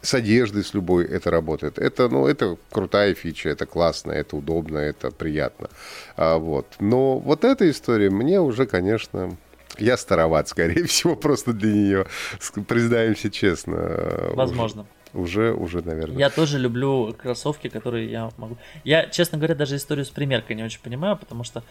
С 0.00 0.14
одеждой, 0.14 0.64
с 0.64 0.72
любой 0.72 1.04
это 1.04 1.30
работает. 1.30 1.78
Это, 1.78 2.08
ну, 2.08 2.26
это 2.26 2.56
крутая 2.70 3.12
фича, 3.12 3.50
это 3.50 3.66
классно, 3.66 4.12
это 4.12 4.34
удобно, 4.34 4.78
это 4.78 5.10
приятно. 5.10 5.68
А, 6.16 6.38
вот. 6.38 6.66
Но 6.80 7.18
вот 7.18 7.44
эта 7.44 7.70
история 7.70 8.08
мне 8.08 8.40
уже, 8.40 8.64
конечно, 8.64 9.36
я 9.76 9.98
староват, 9.98 10.48
скорее 10.48 10.86
всего, 10.86 11.16
просто 11.26 11.52
для 11.52 11.70
нее. 11.70 12.06
Признаемся 12.66 13.30
честно. 13.30 14.32
Возможно. 14.32 14.82
Уже 14.82 15.01
уже, 15.14 15.52
уже, 15.52 15.82
наверное. 15.82 16.18
Я 16.18 16.30
тоже 16.30 16.58
люблю 16.58 17.14
кроссовки, 17.16 17.68
которые 17.68 18.10
я 18.10 18.30
могу. 18.36 18.56
Я, 18.84 19.06
честно 19.06 19.38
говоря, 19.38 19.54
даже 19.54 19.76
историю 19.76 20.04
с 20.04 20.10
примеркой 20.10 20.56
не 20.56 20.62
очень 20.62 20.80
понимаю, 20.80 21.16
потому 21.16 21.44
что 21.44 21.62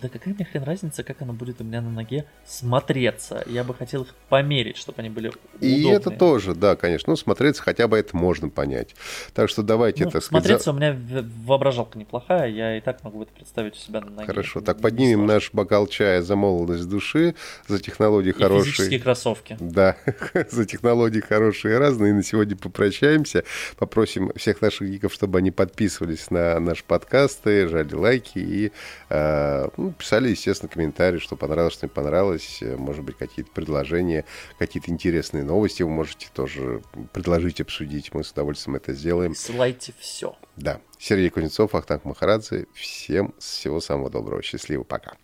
да 0.00 0.08
какая 0.08 0.34
мне 0.34 0.44
хрен 0.44 0.64
разница, 0.64 1.02
как 1.02 1.22
оно 1.22 1.32
будет 1.32 1.60
у 1.60 1.64
меня 1.64 1.80
на 1.80 1.90
ноге 1.90 2.24
смотреться. 2.44 3.42
Я 3.46 3.64
бы 3.64 3.74
хотел 3.74 4.02
их 4.02 4.14
померить, 4.28 4.76
чтобы 4.76 5.00
они 5.00 5.10
были 5.10 5.28
удобные. 5.28 5.78
И 5.78 5.86
это 5.88 6.10
тоже, 6.10 6.54
да, 6.54 6.76
конечно. 6.76 7.10
Ну, 7.12 7.16
смотреться 7.16 7.62
хотя 7.62 7.88
бы 7.88 7.98
это 7.98 8.16
можно 8.16 8.48
понять. 8.48 8.94
Так 9.34 9.48
что 9.48 9.62
давайте, 9.62 10.04
ну, 10.04 10.10
так 10.10 10.22
сказать... 10.22 10.44
Смотреться 10.44 10.64
за... 10.64 10.70
у 10.72 10.74
меня 10.74 10.96
воображалка 11.44 11.98
неплохая, 11.98 12.48
я 12.48 12.78
и 12.78 12.80
так 12.80 13.02
могу 13.04 13.22
это 13.22 13.32
представить 13.32 13.74
у 13.74 13.78
себя 13.78 14.00
на 14.00 14.10
ноге. 14.10 14.26
Хорошо, 14.26 14.60
так 14.60 14.80
поднимем 14.80 15.26
наш 15.26 15.52
бокал 15.52 15.86
чая 15.86 16.22
за 16.22 16.36
молодость 16.36 16.88
души, 16.88 17.34
за 17.68 17.78
технологии 17.80 18.30
и 18.30 18.32
хорошие. 18.32 18.72
физические 18.72 19.00
кроссовки. 19.00 19.56
Да, 19.60 19.96
за 20.50 20.64
технологии 20.64 21.20
хорошие 21.20 21.74
и 21.74 21.78
разные. 21.78 22.10
И 22.10 22.14
на 22.14 22.22
сегодня 22.22 22.56
попрощаемся. 22.56 23.44
Попросим 23.76 24.32
всех 24.36 24.60
наших 24.62 24.88
гиков, 24.88 25.12
чтобы 25.12 25.38
они 25.38 25.50
подписывались 25.50 26.30
на 26.30 26.58
наши 26.60 26.84
подкасты, 26.84 27.68
жали 27.68 27.94
лайки 27.94 28.38
и 28.38 28.72
э, 29.08 29.68
ну, 29.90 29.94
писали, 29.94 30.28
естественно, 30.28 30.70
комментарии, 30.70 31.18
что 31.18 31.36
понравилось, 31.36 31.74
что 31.74 31.86
не 31.86 31.90
понравилось. 31.90 32.62
Может 32.62 33.04
быть, 33.04 33.16
какие-то 33.16 33.50
предложения, 33.50 34.24
какие-то 34.58 34.90
интересные 34.90 35.44
новости 35.44 35.82
вы 35.82 35.90
можете 35.90 36.28
тоже 36.32 36.82
предложить, 37.12 37.60
обсудить. 37.60 38.14
Мы 38.14 38.22
с 38.22 38.30
удовольствием 38.30 38.76
это 38.76 38.92
сделаем. 38.92 39.34
Ссылайте 39.34 39.92
все. 39.98 40.36
Да. 40.56 40.80
Сергей 40.98 41.30
Кузнецов, 41.30 41.74
Ахтанг 41.74 42.04
Махарадзе. 42.04 42.66
Всем 42.72 43.34
всего 43.38 43.80
самого 43.80 44.10
доброго. 44.10 44.42
Счастливо. 44.42 44.84
Пока. 44.84 45.16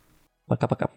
Пока-пока. 0.46 0.90